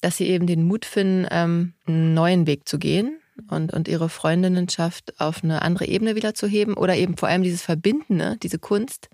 dass 0.00 0.16
sie 0.16 0.28
eben 0.28 0.46
den 0.46 0.64
Mut 0.64 0.84
finden, 0.84 1.26
ähm, 1.30 1.74
einen 1.86 2.14
neuen 2.14 2.46
Weg 2.46 2.68
zu 2.68 2.78
gehen 2.78 3.18
und, 3.48 3.72
und 3.72 3.88
ihre 3.88 4.08
Freundinnenschaft 4.08 5.18
auf 5.20 5.42
eine 5.42 5.62
andere 5.62 5.86
Ebene 5.86 6.14
wieder 6.14 6.34
zu 6.34 6.46
heben 6.46 6.74
oder 6.74 6.96
eben 6.96 7.16
vor 7.16 7.28
allem 7.28 7.42
dieses 7.42 7.62
Verbindende, 7.62 8.36
diese 8.42 8.58
Kunst, 8.58 9.08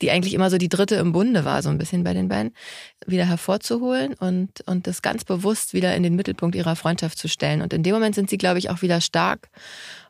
die 0.00 0.10
eigentlich 0.10 0.34
immer 0.34 0.50
so 0.50 0.58
die 0.58 0.68
dritte 0.68 0.96
im 0.96 1.12
Bunde 1.12 1.44
war, 1.44 1.62
so 1.62 1.70
ein 1.70 1.78
bisschen 1.78 2.04
bei 2.04 2.12
den 2.12 2.28
beiden, 2.28 2.52
wieder 3.06 3.24
hervorzuholen 3.24 4.14
und, 4.14 4.60
und 4.66 4.86
das 4.86 5.02
ganz 5.02 5.24
bewusst 5.24 5.74
wieder 5.74 5.94
in 5.94 6.02
den 6.02 6.16
Mittelpunkt 6.16 6.54
ihrer 6.54 6.76
Freundschaft 6.76 7.18
zu 7.18 7.28
stellen. 7.28 7.62
Und 7.62 7.72
in 7.72 7.82
dem 7.82 7.94
Moment 7.94 8.14
sind 8.14 8.30
sie, 8.30 8.38
glaube 8.38 8.58
ich, 8.58 8.70
auch 8.70 8.82
wieder 8.82 9.00
stark 9.00 9.48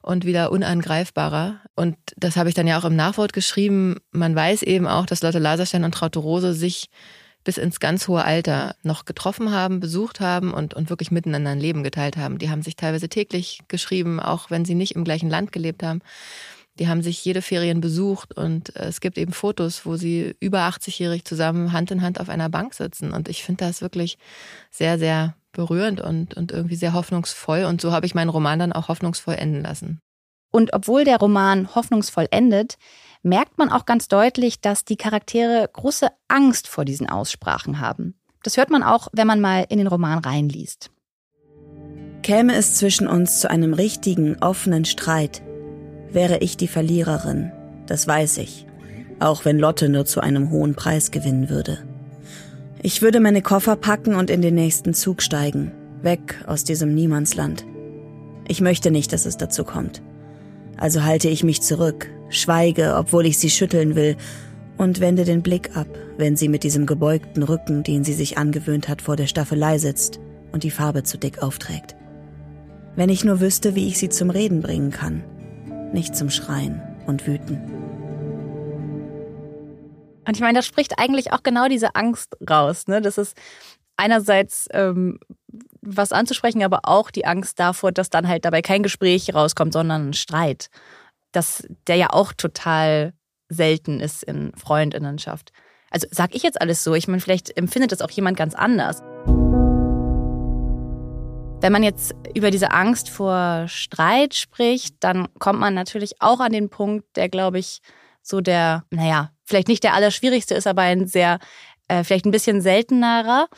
und 0.03 0.25
wieder 0.25 0.51
unangreifbarer. 0.51 1.61
Und 1.75 1.97
das 2.17 2.37
habe 2.37 2.49
ich 2.49 2.55
dann 2.55 2.67
ja 2.67 2.79
auch 2.79 2.85
im 2.85 2.97
Nachwort 2.97 3.33
geschrieben. 3.33 3.97
Man 4.11 4.35
weiß 4.35 4.63
eben 4.63 4.87
auch, 4.87 5.07
dass 5.07 5.23
Lotte 5.23 5.39
Laserstein 5.39 5.85
und 5.85 5.95
Traute 5.95 6.19
Rose 6.19 6.53
sich 6.55 6.91
bis 7.45 7.59
ins 7.59 7.81
ganz 7.81 8.07
hohe 8.09 8.25
Alter 8.25 8.77
noch 8.83 9.05
getroffen 9.05 9.51
haben, 9.51 9.81
besucht 9.81 10.21
haben 10.21 10.53
und, 10.53 10.75
und 10.75 10.91
wirklich 10.91 11.11
miteinander 11.11 11.51
ein 11.51 11.61
Leben 11.61 11.83
geteilt 11.83 12.17
haben. 12.17 12.39
Die 12.39 12.51
haben 12.51 12.63
sich 12.63 12.77
teilweise 12.77 13.09
täglich 13.09 13.61
geschrieben, 13.69 14.21
auch 14.21 14.51
wenn 14.51 14.65
sie 14.65 14.75
nicht 14.75 14.95
im 14.95 15.05
gleichen 15.05 15.31
Land 15.31 15.53
gelebt 15.53 15.83
haben. 15.83 16.01
Die 16.79 16.89
haben 16.89 17.03
sich 17.03 17.23
jede 17.25 17.43
Ferien 17.43 17.81
besucht 17.81 18.35
und 18.37 18.75
es 18.77 19.01
gibt 19.01 19.19
eben 19.19 19.33
Fotos, 19.33 19.85
wo 19.85 19.97
sie 19.97 20.35
über 20.41 20.61
80-jährig 20.61 21.25
zusammen 21.25 21.73
Hand 21.73 21.91
in 21.91 22.01
Hand 22.01 22.19
auf 22.19 22.29
einer 22.29 22.49
Bank 22.49 22.75
sitzen. 22.75 23.13
Und 23.13 23.29
ich 23.29 23.43
finde 23.43 23.67
das 23.67 23.83
wirklich 23.83 24.17
sehr, 24.71 24.99
sehr 24.99 25.35
berührend 25.53 26.01
und, 26.01 26.35
und 26.35 26.53
irgendwie 26.53 26.77
sehr 26.77 26.93
hoffnungsvoll. 26.93 27.65
Und 27.65 27.81
so 27.81 27.93
habe 27.93 28.07
ich 28.07 28.15
meinen 28.15 28.31
Roman 28.31 28.59
dann 28.59 28.73
auch 28.73 28.89
hoffnungsvoll 28.89 29.35
enden 29.35 29.63
lassen. 29.63 30.01
Und 30.51 30.75
obwohl 30.75 31.05
der 31.05 31.19
Roman 31.19 31.75
hoffnungsvoll 31.75 32.27
endet, 32.31 32.77
merkt 33.23 33.59
man 33.59 33.71
auch 33.71 33.87
ganz 33.87 34.09
deutlich, 34.09 34.61
dass 34.61 34.85
die 34.85 34.97
Charaktere 34.97 35.69
große 35.73 36.09
Angst 36.29 36.69
vor 36.69 36.85
diesen 36.85 37.09
Aussprachen 37.09 37.81
haben. 37.81 38.15
Das 38.43 38.57
hört 38.57 38.71
man 38.71 38.83
auch, 38.83 39.09
wenn 39.13 39.27
man 39.27 39.41
mal 39.41 39.65
in 39.69 39.79
den 39.79 39.87
Roman 39.87 40.19
reinliest. 40.19 40.91
Käme 42.23 42.55
es 42.55 42.77
zwischen 42.77 43.09
uns 43.09 43.41
zu 43.41 43.51
einem 43.51 43.75
richtigen, 43.75 44.37
offenen 44.41 44.85
Streit, 44.85 45.43
wäre 46.11 46.39
ich 46.39 46.57
die 46.57 46.69
Verliererin, 46.69 47.53
das 47.87 48.07
weiß 48.07 48.39
ich, 48.39 48.67
auch 49.19 49.45
wenn 49.45 49.59
Lotte 49.59 49.89
nur 49.89 50.05
zu 50.05 50.21
einem 50.21 50.51
hohen 50.51 50.75
Preis 50.75 51.11
gewinnen 51.11 51.49
würde. 51.49 51.92
Ich 52.85 53.01
würde 53.01 53.21
meine 53.21 53.43
Koffer 53.43 53.77
packen 53.77 54.17
und 54.17 54.29
in 54.29 54.43
den 54.43 54.57
nächsten 54.57 54.93
Zug 54.93 55.23
steigen, 55.23 55.71
weg 56.03 56.43
aus 56.49 56.65
diesem 56.65 56.95
Niemandsland. 56.95 57.65
Ich 58.49 58.61
möchte 58.61 58.91
nicht, 58.91 59.13
dass 59.13 59.25
es 59.25 59.37
dazu 59.37 59.63
kommt. 59.63 60.03
Also 60.77 61.05
halte 61.05 61.29
ich 61.29 61.45
mich 61.45 61.63
zurück, 61.63 62.11
schweige, 62.29 62.97
obwohl 62.97 63.27
ich 63.27 63.39
sie 63.39 63.51
schütteln 63.51 63.95
will, 63.95 64.17
und 64.79 64.99
wende 64.99 65.25
den 65.25 65.43
Blick 65.43 65.77
ab, 65.77 65.87
wenn 66.19 66.35
sie 66.35 66.49
mit 66.49 66.65
diesem 66.65 66.87
gebeugten 66.87 67.45
Rücken, 67.45 67.85
den 67.85 68.03
sie 68.03 68.15
sich 68.15 68.37
angewöhnt 68.37 68.89
hat, 68.89 69.01
vor 69.01 69.15
der 69.15 69.29
Staffelei 69.29 69.79
sitzt 69.79 70.19
und 70.51 70.65
die 70.65 70.73
Farbe 70.73 71.05
zu 71.05 71.19
dick 71.19 71.41
aufträgt. 71.41 71.95
Wenn 72.97 73.11
ich 73.11 73.25
nur 73.25 73.41
wüsste, 73.41 73.77
wie 73.77 73.87
ich 73.87 73.99
sie 73.99 74.09
zum 74.09 74.29
Reden 74.29 74.61
bringen 74.61 74.91
kann, 74.91 75.23
nicht 75.93 76.17
zum 76.17 76.31
Schreien 76.31 76.83
und 77.07 77.29
Wüten. 77.29 77.61
Und 80.27 80.37
ich 80.37 80.41
meine, 80.41 80.59
das 80.59 80.67
spricht 80.67 80.99
eigentlich 80.99 81.33
auch 81.33 81.43
genau 81.43 81.69
diese 81.69 81.95
Angst 81.95 82.37
raus. 82.49 82.87
Ne? 82.87 83.01
Das 83.01 83.19
ist 83.19 83.37
einerseits 83.97 84.69
ähm, 84.73 85.19
was 85.81 86.13
anzusprechen, 86.13 86.63
aber 86.63 86.81
auch 86.85 87.11
die 87.11 87.27
Angst 87.27 87.59
davor, 87.59 87.93
dass 87.93 88.11
dann 88.11 88.29
halt 88.29 88.45
dabei 88.45 88.63
kein 88.63 88.83
Gespräch 88.83 89.35
rauskommt, 89.35 89.73
sondern 89.73 90.11
ein 90.11 90.15
Streit 90.15 90.71
dass 91.33 91.67
der 91.87 91.97
ja 91.97 92.11
auch 92.11 92.33
total 92.33 93.15
selten 93.49 94.01
ist 94.01 94.23
in 94.23 94.53
Freundinnenschaft. 94.57 95.53
Also 95.91 96.07
sag 96.11 96.35
ich 96.35 96.43
jetzt 96.43 96.61
alles 96.61 96.85
so. 96.85 96.95
Ich 96.95 97.09
meine, 97.09 97.21
vielleicht 97.21 97.57
empfindet 97.57 97.93
das 97.93 98.01
auch 98.01 98.11
jemand 98.11 98.37
ganz 98.37 98.55
anders. 98.55 99.03
Wenn 101.61 101.73
man 101.73 101.83
jetzt 101.83 102.15
über 102.35 102.51
diese 102.51 102.73
Angst 102.73 103.09
vor 103.09 103.67
Streit 103.69 104.35
spricht, 104.35 104.97
dann 105.01 105.29
kommt 105.39 105.61
man 105.61 105.75
natürlich 105.75 106.21
auch 106.21 106.41
an 106.41 106.53
den 106.53 106.71
Punkt, 106.71 107.05
der, 107.17 107.29
glaube 107.29 107.59
ich, 107.59 107.81
so 108.23 108.41
der, 108.41 108.85
naja, 108.91 109.31
vielleicht 109.53 109.69
nicht 109.69 109.85
der 109.85 109.93
allerschwierigste 109.93 110.55
ist, 110.55 110.67
aber 110.67 110.81
ein 110.81 111.07
sehr, 111.07 111.39
äh, 111.89 112.05
vielleicht 112.05 112.25
ein 112.25 112.31
bisschen 112.31 112.63
seltenerer, 112.63 113.49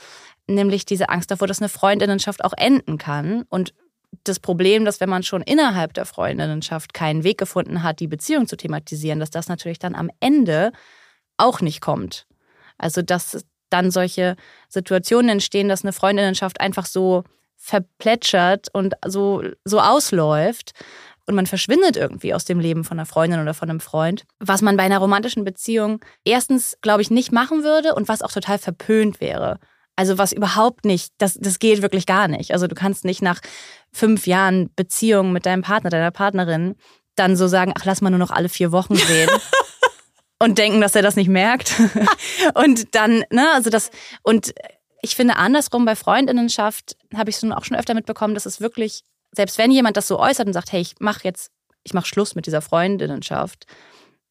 nämlich 0.49 0.85
diese 0.85 1.09
Angst 1.09 1.31
davor, 1.31 1.47
dass 1.47 1.61
eine 1.61 1.69
Freundinnenschaft 1.69 2.45
auch 2.45 2.53
enden 2.57 2.99
kann. 2.99 3.45
Und 3.49 3.73
das 4.25 4.41
Problem, 4.41 4.85
dass 4.85 4.99
wenn 5.01 5.09
man 5.09 5.23
schon 5.23 5.43
innerhalb 5.43 5.95
der 5.95 6.05
Freundinnenschaft 6.05 6.95
keinen 6.95 7.23
Weg 7.23 7.39
gefunden 7.39 7.85
hat, 7.85 8.01
die 8.01 8.09
Beziehung 8.09 8.49
zu 8.49 8.57
thematisieren, 8.57 9.21
dass 9.21 9.31
das 9.31 9.49
natürlich 9.49 9.79
dann 9.79 9.95
am 9.95 10.11
Ende 10.19 10.73
auch 11.37 11.61
nicht 11.61 11.81
kommt. 11.81 12.27
Also 12.77 13.01
dass 13.01 13.45
dann 13.71 13.93
solche 13.93 14.35
Situationen 14.69 15.29
entstehen, 15.31 15.69
dass 15.69 15.85
eine 15.85 15.93
Freundinnenschaft 15.93 16.61
einfach 16.61 16.87
so 16.87 17.23
verplätschert 17.57 18.67
und 18.73 18.95
so, 19.07 19.43
so 19.65 19.81
ausläuft 19.81 20.73
und 21.27 21.35
man 21.35 21.47
verschwindet 21.47 21.97
irgendwie 21.97 22.35
aus 22.35 22.45
dem 22.45 22.61
Leben 22.61 22.85
von 22.85 22.99
einer 22.99 23.07
Freundin 23.07 23.41
oder 23.41 23.55
von 23.55 23.71
einem 23.71 23.81
Freund, 23.81 24.25
was 24.39 24.63
man 24.63 24.77
bei 24.77 24.83
einer 24.83 24.99
romantischen 24.99 25.45
Beziehung 25.45 26.05
erstens, 26.25 26.77
glaube 26.83 27.03
ich, 27.03 27.11
nicht 27.11 27.33
machen 27.33 27.63
würde 27.63 27.95
und 27.95 28.09
was 28.09 28.23
auch 28.23 28.33
total 28.33 28.59
verpönt 28.59 29.21
wäre. 29.21 29.59
Also 29.97 30.19
was 30.19 30.33
überhaupt 30.33 30.85
nicht, 30.85 31.13
das, 31.19 31.35
das 31.35 31.59
geht 31.59 31.83
wirklich 31.83 32.07
gar 32.07 32.29
nicht. 32.29 32.53
Also 32.53 32.67
du 32.67 32.75
kannst 32.75 33.05
nicht 33.05 33.23
nach 33.23 33.41
fünf 33.93 34.27
Jahren 34.27 34.71
Beziehung 34.75 35.33
mit 35.33 35.47
deinem 35.47 35.63
Partner, 35.63 35.91
deiner 35.91 36.11
Partnerin, 36.11 36.75
dann 37.15 37.37
so 37.37 37.47
sagen, 37.47 37.73
ach, 37.77 37.85
lass 37.85 38.01
mal 38.01 38.11
nur 38.11 38.19
noch 38.19 38.33
alle 38.33 38.49
vier 38.49 38.73
Wochen 38.73 38.97
sehen. 38.97 39.31
und 40.41 40.59
denken, 40.59 40.81
dass 40.81 40.97
er 40.97 41.03
das 41.03 41.17
nicht 41.17 41.29
merkt. 41.29 41.75
und 42.55 42.95
dann, 42.95 43.25
ne, 43.31 43.53
also 43.55 43.71
das, 43.71 43.91
und 44.23 44.53
ich 45.01 45.17
finde 45.17 45.37
andersrum 45.37 45.85
bei 45.85 45.97
Freundinnenschaft 45.97 46.97
habe 47.15 47.31
ich 47.31 47.37
es 47.37 47.45
auch 47.45 47.65
schon 47.65 47.77
öfter 47.77 47.95
mitbekommen, 47.95 48.35
dass 48.35 48.47
es 48.47 48.61
wirklich, 48.61 49.03
selbst 49.35 49.59
wenn 49.59 49.71
jemand 49.71 49.97
das 49.97 50.07
so 50.07 50.19
äußert 50.19 50.47
und 50.47 50.53
sagt, 50.53 50.73
hey, 50.73 50.81
ich 50.81 50.95
mach 51.01 51.25
jetzt, 51.25 51.51
ich 51.83 51.95
mach 51.95 52.07
Schluss 52.07 52.35
mit 52.35 52.47
dieser 52.47 52.63
Freundinnenschaft, 52.63 53.67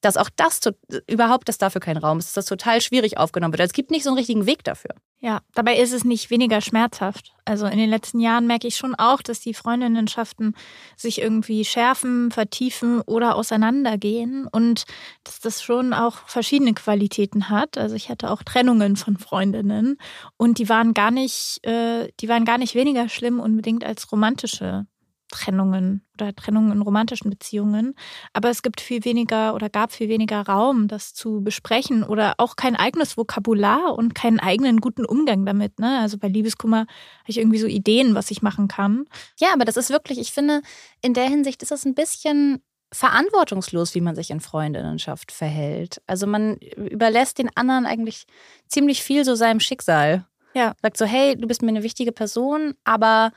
dass 0.04 0.18
auch 0.18 0.30
das 0.36 0.60
überhaupt, 1.08 1.48
dass 1.48 1.58
dafür 1.58 1.80
kein 1.80 1.98
Raum 1.98 2.20
ist, 2.20 2.28
dass 2.28 2.34
das 2.34 2.46
total 2.46 2.82
schwierig 2.82 3.18
aufgenommen 3.18 3.54
wird. 3.54 3.62
Also 3.62 3.70
es 3.70 3.76
gibt 3.76 3.90
nicht 3.90 4.04
so 4.04 4.10
einen 4.10 4.18
richtigen 4.18 4.46
Weg 4.46 4.64
dafür. 4.64 4.92
Ja, 5.20 5.40
dabei 5.54 5.78
ist 5.78 5.94
es 5.94 6.04
nicht 6.04 6.30
weniger 6.30 6.60
schmerzhaft. 6.60 7.32
Also 7.46 7.66
in 7.66 7.78
den 7.78 7.90
letzten 7.90 8.20
Jahren 8.20 8.46
merke 8.46 8.68
ich 8.68 8.76
schon 8.76 8.96
auch, 8.96 9.22
dass 9.22 9.40
die 9.40 9.54
Freundinnenschaften 9.54 10.56
sich 10.98 11.22
irgendwie 11.22 11.64
schärfen, 11.64 12.32
vertiefen 12.32 13.00
oder 13.02 13.36
auseinandergehen 13.36 14.48
und 14.52 14.84
dass 15.24 15.40
das 15.40 15.64
schon 15.64 15.94
auch 15.94 16.18
verschiedene 16.28 16.74
Qualitäten 16.74 17.50
hat. 17.50 17.78
Also 17.78 17.96
ich 17.96 18.10
hatte 18.10 18.30
auch 18.30 18.44
Trennungen 18.44 18.98
von 18.98 19.16
Freundinnen 19.18 19.98
und 20.36 20.60
die 20.60 20.68
waren 20.68 20.94
gar 20.94 21.12
nicht, 21.12 21.66
äh, 21.66 22.10
die 22.20 22.28
waren 22.28 22.44
gar 22.44 22.58
nicht 22.58 22.76
weniger 22.76 23.08
schlimm 23.08 23.40
unbedingt 23.40 23.86
als 23.86 24.12
romantische 24.12 24.86
Trennungen 25.34 26.06
oder 26.14 26.36
Trennungen 26.36 26.72
in 26.72 26.82
romantischen 26.82 27.30
Beziehungen. 27.30 27.96
Aber 28.34 28.50
es 28.50 28.62
gibt 28.62 28.82
viel 28.82 29.04
weniger 29.04 29.56
oder 29.56 29.70
gab 29.70 29.92
viel 29.92 30.10
weniger 30.10 30.42
Raum, 30.42 30.88
das 30.88 31.14
zu 31.14 31.42
besprechen 31.42 32.04
oder 32.04 32.36
auch 32.38 32.56
kein 32.56 32.76
eigenes 32.76 33.18
Vokabular 33.18 33.96
und 33.98 34.14
keinen 34.14 34.40
eigenen 34.40 34.80
guten 34.80 35.06
Umgang 35.06 35.46
damit. 35.46 35.80
Ne? 35.80 36.00
Also 36.00 36.18
bei 36.18 36.28
Liebeskummer 36.28 36.80
habe 36.80 37.28
ich 37.28 37.40
irgendwie 37.40 37.58
so 37.58 37.68
Ideen, 37.68 38.14
was 38.14 38.30
ich 38.30 38.42
machen 38.44 38.68
kann. 38.68 39.06
Ja, 39.40 39.50
aber 39.54 39.66
das 39.66 39.76
ist 39.76 39.90
wirklich, 39.90 40.20
ich 40.20 40.32
finde, 40.32 40.62
in 41.02 41.16
der 41.16 41.28
Hinsicht 41.28 41.64
ist 41.64 41.72
das 41.72 41.86
ein 41.86 41.96
bisschen 41.96 42.62
verantwortungslos, 42.94 43.96
wie 43.96 44.02
man 44.02 44.16
sich 44.16 44.30
in 44.30 44.40
Freundinnenschaft 44.40 45.32
verhält. 45.32 46.00
Also 46.06 46.28
man 46.28 46.58
überlässt 46.58 47.40
den 47.40 47.50
anderen 47.56 47.88
eigentlich 47.88 48.26
ziemlich 48.68 49.02
viel 49.02 49.26
so 49.26 49.34
seinem 49.34 49.60
Schicksal. 49.60 50.28
Ja. 50.54 50.74
Sagt 50.84 50.98
so, 50.98 51.06
hey, 51.06 51.36
du 51.36 51.48
bist 51.48 51.64
mir 51.64 51.70
eine 51.70 51.82
wichtige 51.82 52.12
Person, 52.12 52.76
aber 52.84 53.32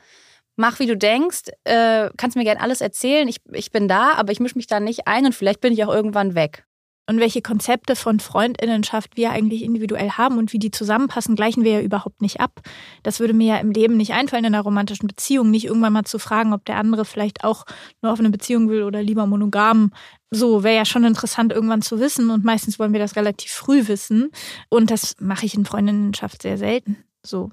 mach 0.57 0.79
wie 0.79 0.87
du 0.87 0.97
denkst, 0.97 1.43
äh, 1.63 2.09
kannst 2.17 2.35
mir 2.35 2.43
gerne 2.43 2.59
alles 2.59 2.81
erzählen, 2.81 3.27
ich, 3.27 3.37
ich 3.53 3.71
bin 3.71 3.87
da, 3.87 4.13
aber 4.15 4.33
ich 4.33 4.41
mische 4.41 4.57
mich 4.57 4.67
da 4.67 4.79
nicht 4.81 5.07
ein 5.07 5.25
und 5.25 5.33
vielleicht 5.33 5.61
bin 5.61 5.71
ich 5.71 5.85
auch 5.85 5.93
irgendwann 5.93 6.35
weg. 6.35 6.65
Und 7.09 7.21
welche 7.21 7.41
Konzepte 7.41 7.95
von 7.95 8.19
Freundinnenschaft 8.19 9.15
wir 9.15 9.31
eigentlich 9.31 9.63
individuell 9.63 10.11
haben 10.11 10.37
und 10.37 10.51
wie 10.51 10.59
die 10.59 10.71
zusammenpassen, 10.71 11.37
gleichen 11.37 11.63
wir 11.63 11.71
ja 11.71 11.81
überhaupt 11.81 12.21
nicht 12.21 12.41
ab. 12.41 12.59
Das 13.01 13.21
würde 13.21 13.33
mir 13.33 13.55
ja 13.55 13.57
im 13.59 13.71
Leben 13.71 13.95
nicht 13.95 14.11
einfallen, 14.11 14.43
in 14.43 14.53
einer 14.53 14.63
romantischen 14.63 15.07
Beziehung, 15.07 15.49
nicht 15.49 15.67
irgendwann 15.67 15.93
mal 15.93 16.03
zu 16.03 16.19
fragen, 16.19 16.51
ob 16.51 16.65
der 16.65 16.75
andere 16.75 17.05
vielleicht 17.05 17.45
auch 17.45 17.63
nur 18.01 18.11
auf 18.11 18.19
eine 18.19 18.29
Beziehung 18.29 18.67
will 18.67 18.83
oder 18.83 19.01
lieber 19.01 19.25
monogam. 19.25 19.93
So 20.31 20.63
wäre 20.63 20.75
ja 20.75 20.83
schon 20.83 21.05
interessant, 21.05 21.53
irgendwann 21.53 21.81
zu 21.81 22.01
wissen. 22.01 22.29
Und 22.29 22.43
meistens 22.43 22.77
wollen 22.77 22.91
wir 22.91 22.99
das 22.99 23.15
relativ 23.15 23.51
früh 23.51 23.87
wissen. 23.87 24.29
Und 24.67 24.91
das 24.91 25.15
mache 25.21 25.45
ich 25.45 25.55
in 25.55 25.63
Freundinnenschaft 25.63 26.41
sehr 26.41 26.57
selten. 26.57 27.05
So. 27.25 27.51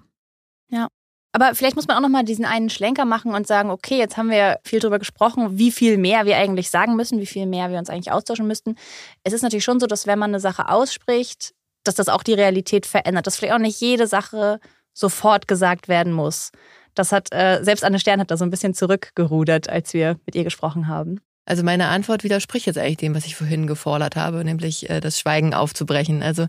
Ja. 0.68 0.88
Aber 1.34 1.56
vielleicht 1.56 1.74
muss 1.74 1.88
man 1.88 1.96
auch 1.96 2.00
noch 2.00 2.08
mal 2.08 2.22
diesen 2.22 2.44
einen 2.44 2.70
Schlenker 2.70 3.04
machen 3.04 3.34
und 3.34 3.44
sagen, 3.48 3.70
okay, 3.70 3.98
jetzt 3.98 4.16
haben 4.16 4.30
wir 4.30 4.60
viel 4.62 4.78
darüber 4.78 5.00
gesprochen, 5.00 5.58
wie 5.58 5.72
viel 5.72 5.98
mehr 5.98 6.26
wir 6.26 6.36
eigentlich 6.36 6.70
sagen 6.70 6.94
müssen, 6.94 7.18
wie 7.18 7.26
viel 7.26 7.46
mehr 7.46 7.72
wir 7.72 7.78
uns 7.78 7.90
eigentlich 7.90 8.12
austauschen 8.12 8.46
müssten. 8.46 8.76
Es 9.24 9.32
ist 9.32 9.42
natürlich 9.42 9.64
schon 9.64 9.80
so, 9.80 9.88
dass 9.88 10.06
wenn 10.06 10.20
man 10.20 10.30
eine 10.30 10.38
Sache 10.38 10.68
ausspricht, 10.68 11.52
dass 11.82 11.96
das 11.96 12.08
auch 12.08 12.22
die 12.22 12.34
Realität 12.34 12.86
verändert, 12.86 13.26
dass 13.26 13.34
vielleicht 13.34 13.52
auch 13.54 13.58
nicht 13.58 13.80
jede 13.80 14.06
Sache 14.06 14.60
sofort 14.92 15.48
gesagt 15.48 15.88
werden 15.88 16.12
muss. 16.12 16.52
Das 16.94 17.10
hat 17.10 17.32
äh, 17.32 17.64
selbst 17.64 17.82
Anne 17.82 17.98
Stern 17.98 18.20
hat 18.20 18.30
da 18.30 18.36
so 18.36 18.44
ein 18.44 18.50
bisschen 18.50 18.72
zurückgerudert, 18.72 19.68
als 19.68 19.92
wir 19.92 20.20
mit 20.26 20.36
ihr 20.36 20.44
gesprochen 20.44 20.86
haben. 20.86 21.20
Also 21.46 21.64
meine 21.64 21.88
Antwort 21.88 22.22
widerspricht 22.22 22.66
jetzt 22.66 22.78
eigentlich 22.78 22.98
dem, 22.98 23.14
was 23.16 23.26
ich 23.26 23.34
vorhin 23.34 23.66
gefordert 23.66 24.14
habe, 24.14 24.44
nämlich 24.44 24.88
äh, 24.88 25.00
das 25.00 25.18
Schweigen 25.18 25.52
aufzubrechen. 25.52 26.22
Also 26.22 26.46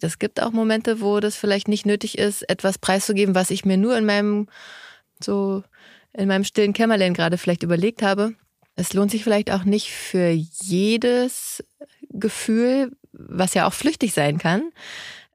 das 0.00 0.18
gibt 0.18 0.42
auch 0.42 0.52
Momente, 0.52 1.00
wo 1.00 1.20
das 1.20 1.36
vielleicht 1.36 1.68
nicht 1.68 1.86
nötig 1.86 2.18
ist, 2.18 2.48
etwas 2.48 2.78
preiszugeben, 2.78 3.34
was 3.34 3.50
ich 3.50 3.64
mir 3.64 3.76
nur 3.76 3.96
in 3.96 4.04
meinem 4.04 4.48
so 5.22 5.62
in 6.12 6.28
meinem 6.28 6.44
stillen 6.44 6.72
Kämmerlein 6.72 7.14
gerade 7.14 7.38
vielleicht 7.38 7.62
überlegt 7.62 8.02
habe. 8.02 8.34
Es 8.74 8.92
lohnt 8.92 9.10
sich 9.10 9.24
vielleicht 9.24 9.50
auch 9.50 9.64
nicht 9.64 9.90
für 9.90 10.28
jedes 10.30 11.64
Gefühl, 12.10 12.92
was 13.12 13.54
ja 13.54 13.66
auch 13.66 13.72
flüchtig 13.72 14.12
sein 14.12 14.38
kann, 14.38 14.70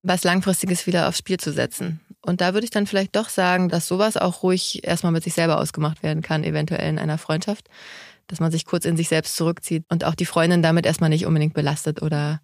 was 0.04 0.24
langfristiges 0.24 0.88
wieder 0.88 1.08
aufs 1.08 1.20
Spiel 1.20 1.40
zu 1.40 1.52
setzen. 1.52 2.00
Und 2.24 2.42
da 2.42 2.54
würde 2.54 2.66
ich 2.66 2.72
dann 2.72 2.88
vielleicht 2.88 3.16
doch 3.16 3.30
sagen, 3.30 3.70
dass 3.70 3.88
sowas 3.88 4.18
auch 4.18 4.44
ruhig 4.44 4.84
erstmal 4.84 5.12
mit 5.12 5.24
sich 5.24 5.34
selber 5.34 5.60
ausgemacht 5.60 6.04
werden 6.04 6.22
kann, 6.22 6.44
eventuell 6.44 6.88
in 6.88 7.00
einer 7.00 7.18
Freundschaft, 7.18 7.68
dass 8.28 8.40
man 8.40 8.52
sich 8.52 8.66
kurz 8.66 8.86
in 8.86 8.96
sich 8.96 9.10
selbst 9.10 9.36
zurückzieht 9.36 9.86
und 9.90 10.04
auch 10.04 10.16
die 10.16 10.26
Freundin 10.26 10.62
damit 10.62 10.86
erstmal 10.86 11.10
nicht 11.10 11.26
unbedingt 11.26 11.56
belastet 11.56 12.02
oder 12.02 12.42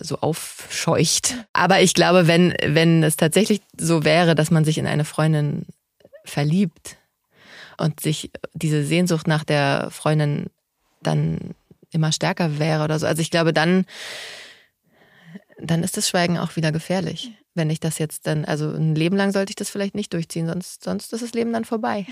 so 0.00 0.18
aufscheucht. 0.18 1.34
Aber 1.52 1.80
ich 1.80 1.94
glaube, 1.94 2.26
wenn, 2.26 2.54
wenn 2.64 3.02
es 3.02 3.16
tatsächlich 3.16 3.60
so 3.78 4.04
wäre, 4.04 4.34
dass 4.34 4.50
man 4.50 4.64
sich 4.64 4.78
in 4.78 4.86
eine 4.86 5.04
Freundin 5.04 5.66
verliebt 6.24 6.96
und 7.78 8.00
sich 8.00 8.30
diese 8.54 8.84
Sehnsucht 8.84 9.26
nach 9.26 9.44
der 9.44 9.88
Freundin 9.90 10.46
dann 11.02 11.54
immer 11.90 12.12
stärker 12.12 12.58
wäre 12.58 12.84
oder 12.84 12.98
so. 12.98 13.06
Also 13.06 13.20
ich 13.20 13.30
glaube, 13.30 13.52
dann, 13.52 13.84
dann 15.58 15.82
ist 15.82 15.96
das 15.96 16.08
Schweigen 16.08 16.38
auch 16.38 16.56
wieder 16.56 16.72
gefährlich. 16.72 17.32
Wenn 17.54 17.68
ich 17.68 17.80
das 17.80 17.98
jetzt 17.98 18.26
dann, 18.26 18.44
also 18.46 18.70
ein 18.70 18.94
Leben 18.94 19.16
lang 19.16 19.32
sollte 19.32 19.50
ich 19.50 19.56
das 19.56 19.68
vielleicht 19.68 19.94
nicht 19.94 20.12
durchziehen, 20.14 20.46
sonst, 20.46 20.84
sonst 20.84 21.12
ist 21.12 21.22
das 21.22 21.34
Leben 21.34 21.52
dann 21.52 21.64
vorbei. 21.64 22.06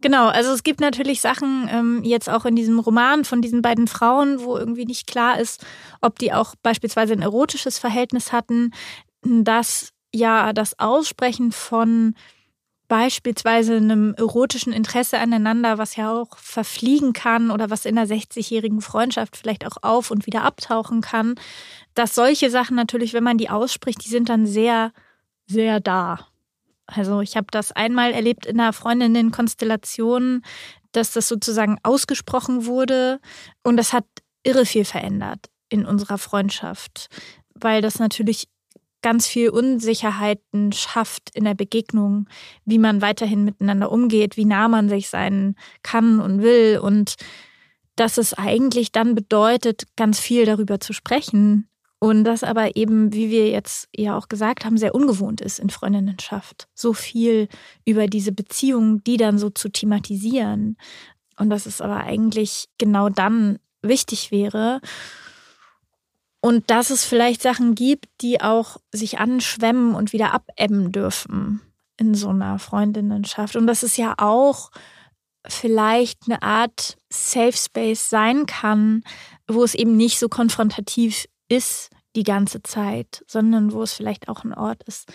Genau, 0.00 0.28
also 0.28 0.52
es 0.52 0.62
gibt 0.62 0.80
natürlich 0.80 1.20
Sachen 1.20 1.68
ähm, 1.72 2.02
jetzt 2.04 2.30
auch 2.30 2.44
in 2.44 2.54
diesem 2.54 2.78
Roman 2.78 3.24
von 3.24 3.42
diesen 3.42 3.62
beiden 3.62 3.88
Frauen, 3.88 4.40
wo 4.40 4.56
irgendwie 4.56 4.84
nicht 4.84 5.08
klar 5.08 5.40
ist, 5.40 5.66
ob 6.00 6.18
die 6.20 6.32
auch 6.32 6.54
beispielsweise 6.62 7.14
ein 7.14 7.22
erotisches 7.22 7.78
Verhältnis 7.78 8.30
hatten, 8.32 8.70
dass 9.24 9.90
ja 10.14 10.52
das 10.52 10.78
Aussprechen 10.78 11.50
von 11.50 12.14
beispielsweise 12.88 13.76
einem 13.76 14.14
erotischen 14.16 14.72
Interesse 14.72 15.18
aneinander, 15.18 15.78
was 15.78 15.96
ja 15.96 16.12
auch 16.12 16.38
verfliegen 16.38 17.12
kann 17.12 17.50
oder 17.50 17.68
was 17.70 17.84
in 17.84 17.98
einer 17.98 18.06
60-jährigen 18.08 18.80
Freundschaft 18.80 19.36
vielleicht 19.36 19.66
auch 19.66 19.82
auf 19.82 20.10
und 20.10 20.26
wieder 20.26 20.42
abtauchen 20.44 21.00
kann, 21.02 21.34
dass 21.94 22.14
solche 22.14 22.50
Sachen 22.50 22.76
natürlich, 22.76 23.14
wenn 23.14 23.24
man 23.24 23.36
die 23.38 23.50
ausspricht, 23.50 24.04
die 24.04 24.08
sind 24.08 24.28
dann 24.28 24.46
sehr, 24.46 24.92
sehr 25.46 25.80
da. 25.80 26.26
Also 26.90 27.20
ich 27.20 27.36
habe 27.36 27.48
das 27.50 27.70
einmal 27.72 28.12
erlebt 28.12 28.46
in 28.46 28.58
einer 28.58 28.72
Freundinnen-Konstellation, 28.72 30.42
dass 30.92 31.12
das 31.12 31.28
sozusagen 31.28 31.78
ausgesprochen 31.82 32.64
wurde 32.64 33.20
und 33.62 33.76
das 33.76 33.92
hat 33.92 34.06
irre 34.42 34.64
viel 34.64 34.86
verändert 34.86 35.46
in 35.68 35.84
unserer 35.84 36.16
Freundschaft, 36.16 37.08
weil 37.54 37.82
das 37.82 37.98
natürlich 37.98 38.48
ganz 39.02 39.26
viel 39.26 39.50
Unsicherheiten 39.50 40.72
schafft 40.72 41.30
in 41.34 41.44
der 41.44 41.54
Begegnung, 41.54 42.26
wie 42.64 42.78
man 42.78 43.02
weiterhin 43.02 43.44
miteinander 43.44 43.92
umgeht, 43.92 44.36
wie 44.36 44.46
nah 44.46 44.66
man 44.66 44.88
sich 44.88 45.08
sein 45.08 45.54
kann 45.82 46.20
und 46.20 46.42
will 46.42 46.80
und 46.82 47.14
dass 47.96 48.16
es 48.16 48.32
eigentlich 48.32 48.92
dann 48.92 49.14
bedeutet, 49.14 49.84
ganz 49.96 50.18
viel 50.20 50.46
darüber 50.46 50.80
zu 50.80 50.92
sprechen 50.92 51.68
und 52.00 52.24
das 52.24 52.44
aber 52.44 52.76
eben, 52.76 53.12
wie 53.12 53.28
wir 53.30 53.48
jetzt 53.48 53.88
ja 53.94 54.16
auch 54.16 54.28
gesagt 54.28 54.64
haben, 54.64 54.78
sehr 54.78 54.94
ungewohnt 54.94 55.40
ist 55.40 55.58
in 55.58 55.68
Freundinnenschaft, 55.68 56.68
so 56.74 56.92
viel 56.92 57.48
über 57.84 58.06
diese 58.06 58.30
Beziehung, 58.30 59.02
die 59.02 59.16
dann 59.16 59.38
so 59.38 59.50
zu 59.50 59.68
thematisieren. 59.68 60.76
Und 61.38 61.50
dass 61.50 61.66
es 61.66 61.80
aber 61.80 61.98
eigentlich 61.98 62.66
genau 62.78 63.08
dann 63.08 63.58
wichtig 63.82 64.30
wäre. 64.30 64.80
Und 66.40 66.70
dass 66.70 66.90
es 66.90 67.04
vielleicht 67.04 67.42
Sachen 67.42 67.74
gibt, 67.74 68.06
die 68.20 68.40
auch 68.40 68.76
sich 68.92 69.18
anschwemmen 69.18 69.94
und 69.96 70.12
wieder 70.12 70.32
abebben 70.32 70.92
dürfen 70.92 71.60
in 71.96 72.14
so 72.14 72.28
einer 72.28 72.60
Freundinnenschaft. 72.60 73.56
Und 73.56 73.66
dass 73.66 73.82
es 73.82 73.96
ja 73.96 74.14
auch 74.18 74.70
vielleicht 75.48 76.26
eine 76.26 76.42
Art 76.42 76.96
Safe 77.10 77.56
Space 77.56 78.08
sein 78.08 78.46
kann, 78.46 79.02
wo 79.48 79.64
es 79.64 79.74
eben 79.74 79.96
nicht 79.96 80.20
so 80.20 80.28
konfrontativ 80.28 81.26
ist 81.48 81.90
die 82.16 82.22
ganze 82.22 82.62
Zeit, 82.62 83.24
sondern 83.26 83.72
wo 83.72 83.82
es 83.82 83.92
vielleicht 83.92 84.28
auch 84.28 84.44
ein 84.44 84.54
Ort 84.54 84.82
ist, 84.84 85.10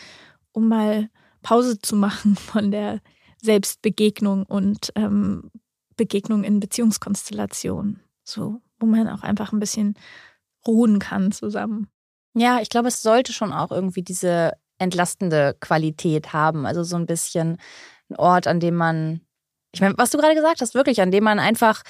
um 0.51 0.67
mal 0.67 1.09
Pause 1.41 1.79
zu 1.79 1.95
machen 1.95 2.35
von 2.37 2.71
der 2.71 3.01
Selbstbegegnung 3.41 4.43
und 4.43 4.91
ähm, 4.95 5.51
Begegnung 5.95 6.43
in 6.43 6.59
Beziehungskonstellationen. 6.59 8.01
So, 8.23 8.61
wo 8.79 8.85
man 8.85 9.09
auch 9.09 9.21
einfach 9.21 9.51
ein 9.51 9.59
bisschen 9.59 9.95
ruhen 10.65 10.99
kann 10.99 11.31
zusammen. 11.31 11.89
Ja, 12.35 12.61
ich 12.61 12.69
glaube, 12.69 12.87
es 12.87 13.01
sollte 13.01 13.33
schon 13.33 13.51
auch 13.51 13.71
irgendwie 13.71 14.01
diese 14.01 14.53
entlastende 14.79 15.55
Qualität 15.59 16.33
haben. 16.33 16.65
Also 16.65 16.83
so 16.83 16.95
ein 16.95 17.05
bisschen 17.05 17.57
ein 18.09 18.15
Ort, 18.15 18.47
an 18.47 18.59
dem 18.59 18.75
man, 18.75 19.21
ich 19.73 19.81
meine, 19.81 19.95
was 19.97 20.11
du 20.11 20.17
gerade 20.17 20.35
gesagt 20.35 20.61
hast, 20.61 20.73
wirklich, 20.73 21.01
an 21.01 21.11
dem 21.11 21.23
man 21.23 21.39
einfach 21.39 21.83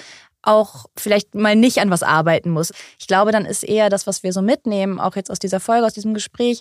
auch 0.46 0.86
vielleicht 0.96 1.34
mal 1.34 1.56
nicht 1.56 1.78
an 1.78 1.90
was 1.90 2.02
arbeiten 2.02 2.50
muss. 2.50 2.72
Ich 2.98 3.06
glaube, 3.06 3.32
dann 3.32 3.44
ist 3.44 3.62
eher 3.62 3.90
das, 3.90 4.06
was 4.06 4.22
wir 4.22 4.32
so 4.32 4.42
mitnehmen, 4.42 5.00
auch 5.00 5.16
jetzt 5.16 5.30
aus 5.30 5.38
dieser 5.38 5.60
Folge, 5.60 5.86
aus 5.86 5.94
diesem 5.94 6.14
Gespräch, 6.14 6.60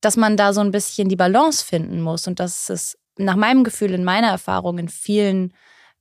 dass 0.00 0.16
man 0.16 0.36
da 0.36 0.52
so 0.52 0.60
ein 0.60 0.70
bisschen 0.70 1.08
die 1.08 1.16
Balance 1.16 1.64
finden 1.64 2.00
muss 2.00 2.26
und 2.26 2.38
dass 2.40 2.68
es 2.68 2.98
nach 3.18 3.36
meinem 3.36 3.64
Gefühl, 3.64 3.92
in 3.92 4.04
meiner 4.04 4.28
Erfahrung, 4.28 4.78
in 4.78 4.88
vielen 4.88 5.54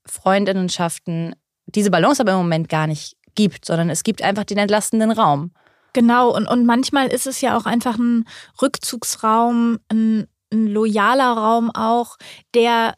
Freundinnenschaften 0.05 1.35
diese 1.65 1.91
Balance 1.91 2.21
aber 2.21 2.33
im 2.33 2.37
Moment 2.39 2.69
gar 2.69 2.87
nicht 2.87 3.17
gibt, 3.33 3.65
sondern 3.65 3.89
es 3.89 4.03
gibt 4.03 4.21
einfach 4.21 4.43
den 4.43 4.57
entlastenden 4.57 5.11
Raum. 5.11 5.51
Genau, 5.93 6.35
und, 6.35 6.47
und 6.47 6.65
manchmal 6.65 7.07
ist 7.07 7.25
es 7.25 7.41
ja 7.41 7.57
auch 7.57 7.65
einfach 7.65 7.97
ein 7.97 8.25
Rückzugsraum, 8.61 9.79
ein, 9.89 10.27
ein 10.51 10.67
loyaler 10.67 11.31
Raum 11.31 11.71
auch, 11.71 12.17
der 12.53 12.95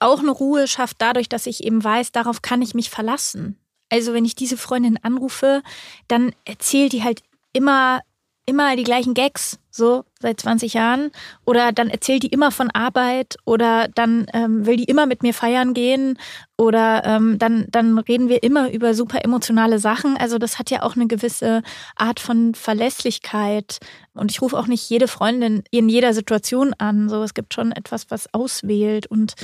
auch 0.00 0.20
eine 0.20 0.30
Ruhe 0.30 0.66
schafft 0.66 0.96
dadurch, 1.00 1.28
dass 1.28 1.46
ich 1.46 1.64
eben 1.64 1.82
weiß, 1.82 2.12
darauf 2.12 2.42
kann 2.42 2.62
ich 2.62 2.74
mich 2.74 2.90
verlassen. 2.90 3.58
Also 3.90 4.12
wenn 4.12 4.24
ich 4.24 4.34
diese 4.34 4.56
Freundin 4.56 4.98
anrufe, 5.02 5.62
dann 6.08 6.34
erzählt 6.44 6.92
die 6.92 7.04
halt 7.04 7.22
immer 7.52 8.00
immer 8.46 8.76
die 8.76 8.84
gleichen 8.84 9.14
Gags, 9.14 9.58
so 9.70 10.04
seit 10.20 10.40
20 10.40 10.74
Jahren. 10.74 11.10
Oder 11.44 11.72
dann 11.72 11.88
erzählt 11.88 12.22
die 12.22 12.28
immer 12.28 12.50
von 12.50 12.70
Arbeit 12.70 13.36
oder 13.44 13.88
dann 13.94 14.26
ähm, 14.32 14.66
will 14.66 14.76
die 14.76 14.84
immer 14.84 15.06
mit 15.06 15.22
mir 15.22 15.34
feiern 15.34 15.74
gehen 15.74 16.18
oder 16.56 17.04
ähm, 17.04 17.38
dann, 17.38 17.66
dann 17.70 17.98
reden 17.98 18.28
wir 18.28 18.42
immer 18.42 18.70
über 18.70 18.94
super 18.94 19.24
emotionale 19.24 19.78
Sachen. 19.78 20.16
Also 20.16 20.38
das 20.38 20.58
hat 20.58 20.70
ja 20.70 20.82
auch 20.82 20.94
eine 20.96 21.06
gewisse 21.06 21.62
Art 21.96 22.20
von 22.20 22.54
Verlässlichkeit. 22.54 23.78
Und 24.14 24.30
ich 24.30 24.42
rufe 24.42 24.58
auch 24.58 24.66
nicht 24.66 24.88
jede 24.88 25.08
Freundin 25.08 25.64
in 25.70 25.88
jeder 25.88 26.14
Situation 26.14 26.74
an. 26.74 27.08
So, 27.08 27.22
es 27.22 27.34
gibt 27.34 27.54
schon 27.54 27.72
etwas, 27.72 28.10
was 28.10 28.32
auswählt. 28.32 29.06
Und 29.06 29.34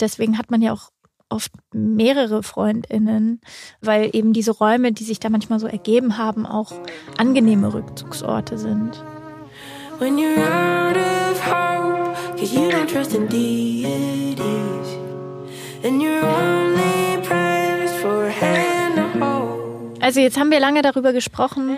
deswegen 0.00 0.38
hat 0.38 0.50
man 0.50 0.62
ja 0.62 0.72
auch 0.72 0.90
oft 1.30 1.52
mehrere 1.72 2.42
Freundinnen, 2.42 3.40
weil 3.80 4.10
eben 4.12 4.32
diese 4.32 4.50
Räume, 4.50 4.92
die 4.92 5.04
sich 5.04 5.20
da 5.20 5.30
manchmal 5.30 5.60
so 5.60 5.66
ergeben 5.66 6.18
haben, 6.18 6.46
auch 6.46 6.72
angenehme 7.16 7.72
Rückzugsorte 7.72 8.58
sind. 8.58 9.02
When 9.98 10.16
you're 10.16 10.36
out 10.38 10.96
of 10.96 11.38
hope, 11.46 12.16
cause 12.38 12.54
you 12.54 12.70
don't 12.70 12.86
trust 12.90 13.14
in 13.14 13.26
deities, 13.28 14.96
and 15.84 16.02
you're 16.02 16.24
only 16.24 17.18
prayers 17.22 17.92
for 18.00 18.26
a 18.26 18.30
hand 18.30 18.96
to 18.96 19.20
hold. 19.20 20.02
Also 20.02 20.20
jetzt 20.20 20.38
haben 20.40 20.50
wir 20.50 20.58
lange 20.58 20.80
darüber 20.80 21.12
gesprochen, 21.12 21.76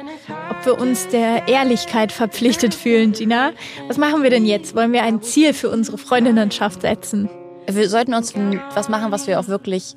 ob 0.50 0.64
wir 0.64 0.80
uns 0.80 1.08
der 1.08 1.48
Ehrlichkeit 1.48 2.12
verpflichtet 2.12 2.74
fühlen, 2.74 3.12
Gina. 3.12 3.50
Was 3.88 3.98
machen 3.98 4.22
wir 4.22 4.30
denn 4.30 4.46
jetzt? 4.46 4.76
Wollen 4.76 4.92
wir 4.92 5.02
ein 5.02 5.20
Ziel 5.22 5.52
für 5.52 5.68
unsere 5.70 5.98
Freundinnenschaft 5.98 6.82
setzen? 6.82 7.28
Wir 7.70 7.88
sollten 7.88 8.14
uns 8.14 8.34
was 8.74 8.88
machen, 8.88 9.12
was 9.12 9.26
wir 9.26 9.38
auch 9.40 9.48
wirklich 9.48 9.94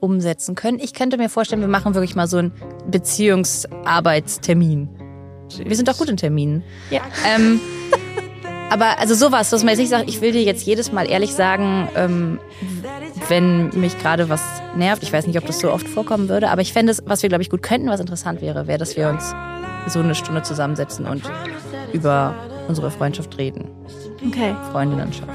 umsetzen 0.00 0.54
können. 0.54 0.78
Ich 0.78 0.92
könnte 0.92 1.16
mir 1.16 1.28
vorstellen, 1.28 1.60
wir 1.60 1.68
machen 1.68 1.94
wirklich 1.94 2.14
mal 2.14 2.26
so 2.26 2.38
einen 2.38 2.52
Beziehungsarbeitstermin. 2.90 4.88
Wir 5.64 5.76
sind 5.76 5.88
doch 5.88 5.96
gut 5.96 6.08
in 6.08 6.16
Terminen. 6.16 6.62
Ja. 6.90 7.02
Ähm, 7.34 7.60
aber 8.70 8.98
also 8.98 9.14
sowas, 9.14 9.50
dass 9.50 9.62
man 9.62 9.70
jetzt 9.70 9.78
nicht 9.78 9.90
sagt, 9.90 10.08
ich 10.08 10.20
will 10.20 10.32
dir 10.32 10.42
jetzt 10.42 10.66
jedes 10.66 10.92
Mal 10.92 11.08
ehrlich 11.08 11.32
sagen, 11.32 11.88
ähm, 11.96 12.40
wenn 13.28 13.68
mich 13.78 13.98
gerade 13.98 14.28
was 14.28 14.42
nervt. 14.76 15.02
Ich 15.02 15.12
weiß 15.12 15.26
nicht, 15.26 15.38
ob 15.38 15.46
das 15.46 15.60
so 15.60 15.70
oft 15.70 15.88
vorkommen 15.88 16.28
würde, 16.28 16.50
aber 16.50 16.60
ich 16.60 16.72
fände 16.72 16.92
es, 16.92 17.02
was 17.06 17.22
wir, 17.22 17.28
glaube 17.28 17.42
ich, 17.42 17.50
gut 17.50 17.62
könnten, 17.62 17.88
was 17.88 18.00
interessant 18.00 18.40
wäre, 18.40 18.66
wäre, 18.66 18.78
dass 18.78 18.96
wir 18.96 19.08
uns 19.08 19.34
so 19.86 20.00
eine 20.00 20.14
Stunde 20.14 20.42
zusammensetzen 20.42 21.06
und 21.06 21.22
über 21.92 22.34
unsere 22.68 22.90
Freundschaft 22.90 23.38
reden. 23.38 23.70
Okay. 24.26 24.54
Freundinnenschaft. 24.72 25.30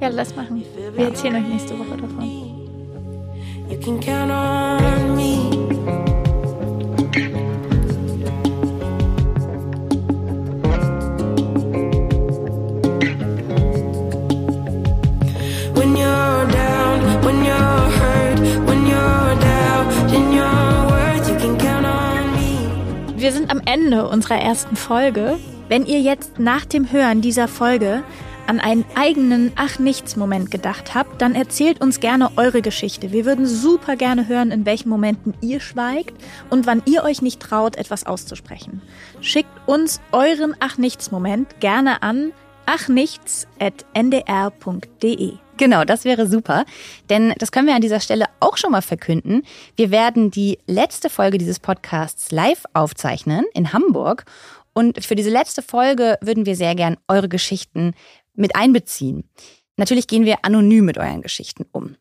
Ja, 0.00 0.08
lass 0.08 0.34
machen. 0.34 0.64
Wir 0.92 1.06
erzählen 1.06 1.36
euch 1.36 1.48
nächste 1.48 1.78
Woche 1.78 1.96
davon. 1.96 2.24
You 3.70 3.78
can 3.80 4.00
count 4.00 4.30
on 4.30 5.16
me. 5.16 5.64
Wir 23.16 23.32
sind 23.32 23.50
am 23.50 23.62
Ende 23.64 24.06
unserer 24.06 24.36
ersten 24.36 24.76
Folge. 24.76 25.38
Wenn 25.70 25.86
ihr 25.86 25.98
jetzt 25.98 26.38
nach 26.38 26.66
dem 26.66 26.92
Hören 26.92 27.22
dieser 27.22 27.48
Folge 27.48 28.02
an 28.46 28.60
einen 28.60 28.84
eigenen 28.94 29.52
Ach 29.56 29.78
nichts 29.78 30.16
Moment 30.16 30.50
gedacht 30.50 30.94
habt, 30.94 31.22
dann 31.22 31.34
erzählt 31.34 31.80
uns 31.80 32.00
gerne 32.00 32.30
eure 32.36 32.60
Geschichte. 32.62 33.12
Wir 33.12 33.24
würden 33.24 33.46
super 33.46 33.96
gerne 33.96 34.28
hören, 34.28 34.50
in 34.50 34.66
welchen 34.66 34.88
Momenten 34.88 35.34
ihr 35.40 35.60
schweigt 35.60 36.14
und 36.50 36.66
wann 36.66 36.82
ihr 36.86 37.04
euch 37.04 37.22
nicht 37.22 37.40
traut, 37.40 37.76
etwas 37.76 38.06
auszusprechen. 38.06 38.82
Schickt 39.20 39.50
uns 39.66 40.00
euren 40.12 40.54
Ach 40.60 40.78
nichts 40.78 41.10
Moment 41.10 41.60
gerne 41.60 42.02
an 42.02 42.32
achnichts@ndr.de. 42.66 45.32
Genau, 45.56 45.84
das 45.84 46.04
wäre 46.04 46.26
super, 46.26 46.64
denn 47.10 47.32
das 47.38 47.52
können 47.52 47.68
wir 47.68 47.76
an 47.76 47.80
dieser 47.80 48.00
Stelle 48.00 48.24
auch 48.40 48.56
schon 48.56 48.72
mal 48.72 48.82
verkünden. 48.82 49.42
Wir 49.76 49.92
werden 49.92 50.32
die 50.32 50.58
letzte 50.66 51.10
Folge 51.10 51.38
dieses 51.38 51.60
Podcasts 51.60 52.32
live 52.32 52.64
aufzeichnen 52.72 53.44
in 53.54 53.72
Hamburg 53.72 54.24
und 54.72 55.04
für 55.04 55.14
diese 55.14 55.30
letzte 55.30 55.62
Folge 55.62 56.18
würden 56.20 56.44
wir 56.46 56.56
sehr 56.56 56.74
gern 56.74 56.96
eure 57.06 57.28
Geschichten 57.28 57.94
mit 58.34 58.56
einbeziehen. 58.56 59.28
Natürlich 59.76 60.06
gehen 60.06 60.24
wir 60.24 60.44
anonym 60.44 60.84
mit 60.84 60.98
euren 60.98 61.22
Geschichten 61.22 61.66
um. 61.72 61.96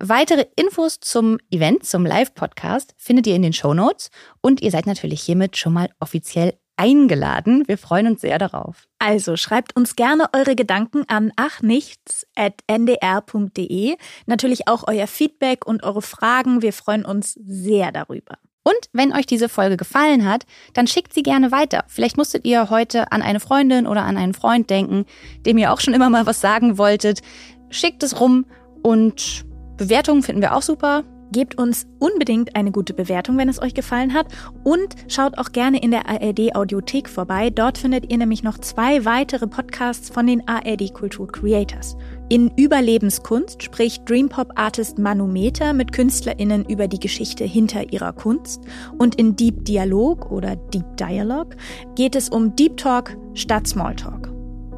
Weitere 0.00 0.46
Infos 0.56 0.98
zum 1.00 1.38
Event, 1.50 1.86
zum 1.86 2.04
Live-Podcast 2.04 2.94
findet 2.96 3.28
ihr 3.28 3.36
in 3.36 3.42
den 3.42 3.52
Show 3.52 3.72
Notes 3.72 4.10
und 4.40 4.60
ihr 4.60 4.72
seid 4.72 4.86
natürlich 4.86 5.22
hiermit 5.22 5.56
schon 5.56 5.74
mal 5.74 5.90
offiziell 6.00 6.54
eingeladen. 6.76 7.62
Wir 7.68 7.78
freuen 7.78 8.08
uns 8.08 8.22
sehr 8.22 8.38
darauf. 8.38 8.88
Also 8.98 9.36
schreibt 9.36 9.76
uns 9.76 9.94
gerne 9.94 10.26
eure 10.34 10.56
Gedanken 10.56 11.04
an 11.06 11.30
achnichts.ndr.de. 11.36 13.96
Natürlich 14.26 14.66
auch 14.66 14.88
euer 14.88 15.06
Feedback 15.06 15.64
und 15.66 15.84
eure 15.84 16.02
Fragen. 16.02 16.62
Wir 16.62 16.72
freuen 16.72 17.04
uns 17.04 17.34
sehr 17.34 17.92
darüber. 17.92 18.38
Und 18.64 18.76
wenn 18.92 19.12
euch 19.12 19.26
diese 19.26 19.48
Folge 19.48 19.76
gefallen 19.76 20.28
hat, 20.28 20.44
dann 20.72 20.86
schickt 20.86 21.12
sie 21.12 21.22
gerne 21.22 21.50
weiter. 21.50 21.84
Vielleicht 21.88 22.16
musstet 22.16 22.44
ihr 22.44 22.70
heute 22.70 23.10
an 23.10 23.22
eine 23.22 23.40
Freundin 23.40 23.86
oder 23.86 24.04
an 24.04 24.16
einen 24.16 24.34
Freund 24.34 24.70
denken, 24.70 25.04
dem 25.44 25.58
ihr 25.58 25.72
auch 25.72 25.80
schon 25.80 25.94
immer 25.94 26.10
mal 26.10 26.26
was 26.26 26.40
sagen 26.40 26.78
wolltet. 26.78 27.22
Schickt 27.70 28.02
es 28.02 28.20
rum 28.20 28.46
und 28.82 29.44
Bewertungen 29.76 30.22
finden 30.22 30.42
wir 30.42 30.54
auch 30.54 30.62
super. 30.62 31.04
Gebt 31.32 31.58
uns 31.58 31.86
unbedingt 31.98 32.54
eine 32.54 32.70
gute 32.70 32.94
Bewertung, 32.94 33.38
wenn 33.38 33.48
es 33.48 33.60
euch 33.60 33.74
gefallen 33.74 34.12
hat. 34.12 34.26
Und 34.64 34.94
schaut 35.08 35.38
auch 35.38 35.52
gerne 35.52 35.82
in 35.82 35.90
der 35.90 36.08
ARD 36.08 36.54
Audiothek 36.54 37.08
vorbei. 37.08 37.50
Dort 37.50 37.78
findet 37.78 38.10
ihr 38.12 38.18
nämlich 38.18 38.42
noch 38.42 38.58
zwei 38.58 39.04
weitere 39.04 39.46
Podcasts 39.46 40.10
von 40.10 40.26
den 40.26 40.46
ARD 40.46 40.92
Kultur 40.92 41.26
Creators. 41.26 41.96
In 42.28 42.50
Überlebenskunst 42.56 43.62
spricht 43.62 44.08
Dreampop 44.08 44.52
Artist 44.56 44.98
Manometer 44.98 45.72
mit 45.72 45.92
KünstlerInnen 45.92 46.64
über 46.66 46.88
die 46.88 47.00
Geschichte 47.00 47.44
hinter 47.44 47.92
ihrer 47.92 48.12
Kunst. 48.12 48.62
Und 48.98 49.14
in 49.16 49.36
Deep 49.36 49.64
Dialog 49.64 50.30
oder 50.30 50.56
Deep 50.56 50.96
Dialogue 50.96 51.56
geht 51.94 52.14
es 52.14 52.28
um 52.28 52.54
Deep 52.56 52.76
Talk 52.76 53.16
statt 53.34 53.66
Smalltalk. 53.66 54.30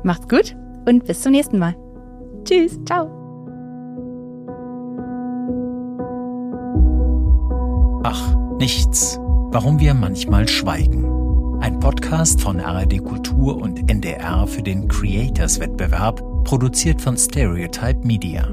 Macht's 0.05 0.29
gut 0.29 0.57
und 0.87 1.05
bis 1.05 1.23
zum 1.23 1.33
nächsten 1.33 1.59
Mal. 1.59 1.75
Tschüss, 2.45 2.79
ciao. 2.85 3.24
Ach, 8.07 8.37
nichts. 8.59 9.19
Warum 9.51 9.81
wir 9.81 9.95
manchmal 9.95 10.47
schweigen. 10.47 11.07
Ein 11.63 11.81
Podcast 11.81 12.39
von 12.39 12.61
RRD 12.61 13.03
Kultur 13.03 13.57
und 13.57 13.91
NDR 13.91 14.47
für 14.47 14.63
den 14.63 14.89
Creators 14.89 15.59
Wettbewerb, 15.59 16.23
produziert 16.45 17.01
von 17.01 17.17
Stereotype 17.17 18.07
Media. 18.07 18.47